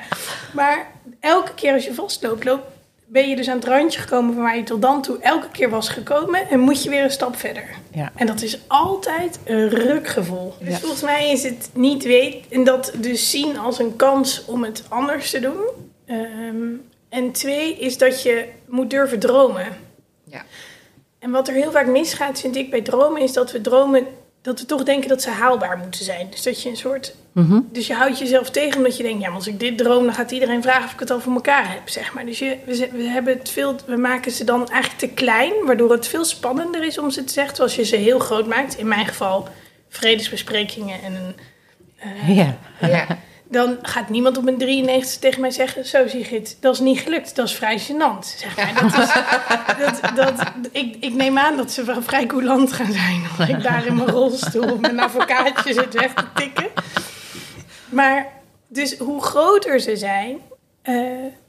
Maar 0.53 0.87
elke 1.19 1.53
keer 1.53 1.73
als 1.73 1.85
je 1.85 1.93
vastloopt, 1.93 2.43
loop, 2.43 2.67
ben 3.11 3.29
je 3.29 3.35
dus 3.35 3.47
aan 3.49 3.55
het 3.55 3.65
randje 3.67 3.99
gekomen 3.99 4.33
van 4.33 4.43
waar 4.43 4.57
je 4.57 4.63
tot 4.63 4.81
dan 4.81 5.01
toe 5.01 5.17
elke 5.19 5.49
keer 5.51 5.69
was 5.69 5.89
gekomen. 5.89 6.49
En 6.49 6.59
moet 6.59 6.83
je 6.83 6.89
weer 6.89 7.03
een 7.03 7.11
stap 7.11 7.35
verder. 7.35 7.63
Ja. 7.93 8.11
En 8.15 8.27
dat 8.27 8.41
is 8.41 8.59
altijd 8.67 9.39
een 9.45 9.69
rukgevoel. 9.69 10.53
Dus 10.59 10.69
Ja. 10.73 10.79
volgens 10.79 11.01
mij 11.01 11.31
is 11.31 11.43
het 11.43 11.69
niet 11.73 12.03
weten 12.03 12.41
en 12.49 12.63
dat 12.63 12.91
dus 12.97 13.29
zien 13.29 13.57
als 13.57 13.79
een 13.79 13.95
kans 13.95 14.45
om 14.45 14.63
het 14.63 14.83
anders 14.89 15.29
te 15.29 15.39
doen. 15.39 15.61
Ehm, 16.05 16.65
en 17.09 17.31
twee 17.31 17.77
is 17.77 17.97
dat 17.97 18.21
je 18.21 18.45
moet 18.67 18.89
durven 18.89 19.19
dromen. 19.19 19.67
Ja. 20.23 20.43
En 21.19 21.31
wat 21.31 21.47
er 21.47 21.53
heel 21.53 21.71
vaak 21.71 21.87
misgaat, 21.87 22.39
vind 22.39 22.55
ik, 22.55 22.69
bij 22.69 22.81
dromen, 22.81 23.21
is 23.21 23.33
dat 23.33 23.51
we 23.51 23.61
dromen, 23.61 24.05
dat 24.41 24.59
we 24.59 24.65
toch 24.65 24.83
denken 24.83 25.09
dat 25.09 25.21
ze 25.21 25.29
haalbaar 25.29 25.77
moeten 25.77 26.05
zijn. 26.05 26.27
Dus 26.29 26.43
dat 26.43 26.61
je 26.61 26.69
een 26.69 26.77
soort. 26.77 27.15
Mhm. 27.31 27.59
Dus 27.71 27.87
je 27.87 27.93
houdt 27.93 28.19
jezelf 28.19 28.49
tegen 28.49 28.77
omdat 28.77 28.97
je 28.97 29.03
denkt, 29.03 29.21
ja, 29.21 29.27
maar 29.27 29.37
als 29.37 29.47
ik 29.47 29.59
dit 29.59 29.77
droom, 29.77 30.05
dan 30.05 30.13
gaat 30.13 30.31
iedereen 30.31 30.61
vragen 30.61 30.85
of 30.85 30.93
ik 30.93 30.99
het 30.99 31.11
al 31.11 31.19
voor 31.19 31.33
elkaar 31.33 31.71
heb, 31.71 31.89
zeg 31.89 32.13
maar. 32.13 32.25
Dus 32.25 32.39
je, 32.39 32.57
we, 32.65 33.03
hebben 33.03 33.37
het 33.37 33.49
veel, 33.49 33.75
we 33.85 33.97
maken 33.97 34.31
ze 34.31 34.43
dan 34.43 34.69
eigenlijk 34.69 34.99
te 34.99 35.23
klein, 35.23 35.53
waardoor 35.65 35.91
het 35.91 36.07
veel 36.07 36.25
spannender 36.25 36.83
is 36.83 36.97
om 36.97 37.11
ze 37.11 37.23
te 37.23 37.33
zeggen. 37.33 37.59
Als 37.59 37.75
je 37.75 37.83
ze 37.83 37.95
heel 37.95 38.19
groot 38.19 38.47
maakt, 38.47 38.77
in 38.77 38.87
mijn 38.87 39.05
geval 39.05 39.47
vredesbesprekingen 39.89 41.01
en 41.01 41.13
een 41.15 41.35
Ja. 42.35 42.57
Ja. 42.81 43.07
dan 43.51 43.77
gaat 43.81 44.09
niemand 44.09 44.37
op 44.37 44.47
een 44.47 44.57
93 44.57 45.19
tegen 45.19 45.41
mij 45.41 45.51
zeggen... 45.51 45.85
zo 45.85 46.07
Sigrid, 46.07 46.57
dat 46.59 46.73
is 46.73 46.79
niet 46.79 46.99
gelukt, 46.99 47.35
dat 47.35 47.47
is 47.47 47.55
vrij 47.55 47.79
gênant. 47.79 48.25
Zeg 48.37 48.55
dat 49.75 50.15
dat, 50.15 50.51
ik, 50.71 50.95
ik 50.99 51.13
neem 51.13 51.37
aan 51.37 51.57
dat 51.57 51.71
ze 51.71 51.83
wel 51.83 52.01
vrij 52.01 52.25
coulant 52.25 52.71
gaan 52.71 52.91
zijn... 52.91 53.23
als 53.37 53.49
ik 53.49 53.63
daar 53.63 53.85
in 53.85 53.95
mijn 53.95 54.09
rolstoel 54.09 54.77
met 54.77 54.91
een 54.91 54.99
advocaatje 54.99 55.73
zit 55.73 55.93
weg 55.93 56.13
te 56.13 56.25
tikken. 56.35 56.67
Maar 57.89 58.27
dus 58.67 58.97
hoe 58.97 59.21
groter 59.21 59.79
ze 59.79 59.95
zijn... 59.95 60.37
eh, 60.81 60.95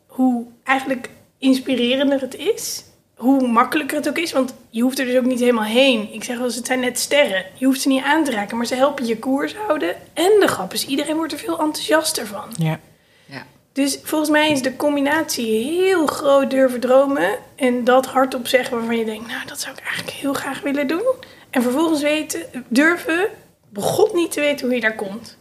hoe 0.07 0.47
eigenlijk 0.65 1.09
inspirerender 1.39 2.21
het 2.21 2.37
is... 2.37 2.85
hoe 3.23 3.49
makkelijker 3.49 3.97
het 3.97 4.09
ook 4.09 4.19
is, 4.19 4.33
want 4.33 4.55
je 4.71 4.83
hoeft 4.83 4.99
er 4.99 5.05
dus 5.05 5.17
ook 5.17 5.25
niet 5.25 5.41
helemaal 5.41 5.65
heen. 5.65 6.13
Ik 6.13 6.25
zeg 6.25 6.37
wel 6.37 6.45
eens, 6.45 6.57
het 6.57 6.67
zijn 6.67 6.81
net 6.81 6.99
sterren. 6.99 7.45
Je 7.55 7.65
hoeft 7.65 7.81
ze 7.81 7.89
niet 7.89 8.03
aan 8.05 8.25
te 8.25 8.31
raken, 8.31 8.57
maar 8.57 8.67
ze 8.67 8.75
helpen 8.75 9.07
je 9.07 9.19
koers 9.19 9.57
houden. 9.57 9.95
En 10.13 10.41
de 10.41 10.47
grap 10.47 10.73
is, 10.73 10.87
iedereen 10.87 11.17
wordt 11.17 11.33
er 11.33 11.39
veel 11.39 11.59
enthousiaster 11.59 12.27
van. 12.27 12.45
Ja. 12.57 12.81
Ja. 13.27 13.47
Dus 13.73 13.99
volgens 14.03 14.31
mij 14.31 14.51
is 14.51 14.63
de 14.63 14.77
combinatie 14.77 15.47
heel 15.47 16.07
groot 16.07 16.51
durven 16.51 16.81
dromen 16.81 17.39
en 17.57 17.85
dat 17.85 18.07
hardop 18.07 18.47
zeggen 18.47 18.77
waarvan 18.77 18.99
je 18.99 19.05
denkt, 19.05 19.27
nou, 19.27 19.47
dat 19.47 19.61
zou 19.61 19.77
ik 19.77 19.85
eigenlijk 19.85 20.17
heel 20.17 20.35
graag 20.35 20.61
willen 20.61 20.87
doen. 20.87 21.15
En 21.51 21.63
vervolgens 21.63 22.03
weten, 22.03 22.43
durven, 22.69 23.29
begot 23.69 24.15
niet 24.15 24.33
te 24.33 24.41
weten 24.41 24.67
hoe 24.67 24.75
je 24.75 24.81
daar 24.81 24.95
komt. 24.95 25.39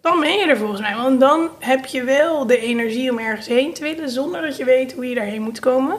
Dan 0.00 0.20
ben 0.20 0.32
je 0.32 0.46
er 0.46 0.56
volgens 0.56 0.80
mij, 0.80 0.94
want 0.96 1.20
dan 1.20 1.48
heb 1.58 1.86
je 1.86 2.04
wel 2.04 2.46
de 2.46 2.58
energie 2.58 3.10
om 3.10 3.18
ergens 3.18 3.46
heen 3.46 3.74
te 3.74 3.82
willen 3.82 4.10
zonder 4.10 4.42
dat 4.42 4.56
je 4.56 4.64
weet 4.64 4.92
hoe 4.92 5.08
je 5.08 5.14
daarheen 5.14 5.42
moet 5.42 5.60
komen. 5.60 5.98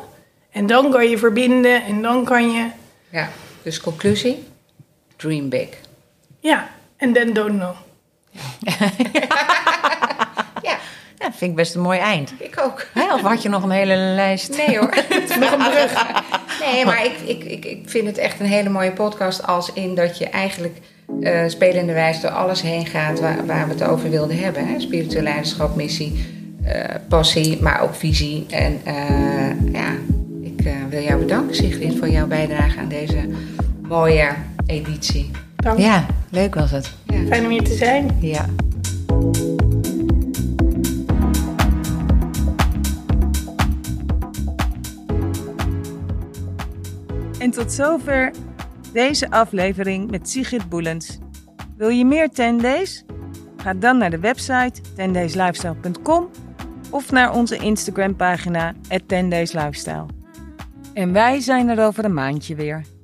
En 0.55 0.65
dan 0.65 0.91
kan 0.91 1.09
je 1.09 1.17
verbinden 1.17 1.83
en 1.83 2.01
dan 2.01 2.25
kan 2.25 2.51
je, 2.51 2.67
ja. 3.09 3.29
Dus 3.61 3.79
conclusie? 3.81 4.43
Dream 5.15 5.49
big. 5.49 5.67
ja, 6.39 6.69
en 6.97 7.13
then 7.13 7.33
don't 7.33 7.57
know. 7.59 7.75
Ja, 10.61 10.77
Ja, 11.17 11.31
vind 11.31 11.51
ik 11.51 11.55
best 11.55 11.75
een 11.75 11.81
mooi 11.81 11.99
eind. 11.99 12.33
ik 12.39 12.59
ook. 12.61 12.87
Of 13.13 13.21
had 13.21 13.41
je 13.41 13.49
nog 13.49 13.63
een 13.63 13.69
hele 13.69 13.95
lijst? 13.95 14.57
Nee 14.57 14.77
hoor. 14.77 14.89
Nog 15.39 15.51
een 15.51 15.57
brug. 15.57 16.05
Nee, 16.59 16.85
maar 16.85 17.05
ik, 17.05 17.19
ik, 17.25 17.43
ik, 17.43 17.65
ik 17.65 17.89
vind 17.89 18.07
het 18.07 18.17
echt 18.17 18.39
een 18.39 18.45
hele 18.45 18.69
mooie 18.69 18.91
podcast. 18.91 19.47
Als 19.47 19.73
in 19.73 19.95
dat 19.95 20.17
je 20.17 20.25
eigenlijk 20.29 20.77
eh 21.21 21.43
spelende 21.47 21.93
wijze 21.93 22.21
door 22.21 22.29
alles 22.29 22.61
heen 22.61 22.85
gaat 22.85 23.19
waar, 23.19 23.45
waar 23.45 23.67
we 23.67 23.73
het 23.73 23.83
over 23.83 24.09
wilden 24.09 24.37
hebben. 24.37 24.67
Hè? 24.67 24.79
Spiritueel 24.79 25.23
leiderschap, 25.23 25.75
missie, 25.75 26.25
eh, 26.63 26.95
passie, 27.09 27.61
maar 27.61 27.81
ook 27.81 27.95
visie. 27.95 28.45
En 28.49 28.81
eh, 28.83 29.73
ja, 29.73 29.95
ik 30.65 30.71
eh, 30.71 30.77
wil 30.89 31.01
jou 31.01 31.19
bedanken 31.19 31.55
Sigrid 31.55 31.97
voor 31.97 32.09
jouw 32.09 32.27
bijdrage 32.27 32.79
aan 32.79 32.87
deze 32.87 33.29
mooie 33.81 34.29
editie. 34.65 35.31
Dank. 35.55 35.79
Ja, 35.79 36.05
leuk 36.29 36.55
was 36.55 36.71
het. 36.71 36.93
Ja. 37.05 37.25
Fijn 37.25 37.43
om 37.43 37.49
hier 37.49 37.63
te 37.63 37.73
zijn. 37.73 38.17
Ja. 38.19 38.45
En 47.39 47.51
tot 47.51 47.71
zover 47.71 48.31
deze 48.93 49.29
aflevering 49.29 50.11
met 50.11 50.29
Sigrid 50.29 50.69
Boelens. 50.69 51.19
Wil 51.77 51.89
je 51.89 52.05
meer 52.05 52.29
10 52.29 52.57
Days? 52.57 53.05
Ga 53.57 53.73
dan 53.73 53.97
naar 53.97 54.09
de 54.09 54.19
website 54.19 54.81
10dayslifestyle.com 54.95 56.29
of 56.89 57.11
naar 57.11 57.33
onze 57.33 57.57
Instagram 57.57 58.15
pagina 58.15 58.73
at 58.89 59.01
10 59.07 59.29
Days 59.29 59.51
Lifestyle. 59.53 60.05
En 60.95 61.13
wij 61.13 61.39
zijn 61.39 61.69
er 61.69 61.85
over 61.85 62.05
een 62.05 62.13
maandje 62.13 62.55
weer. 62.55 62.94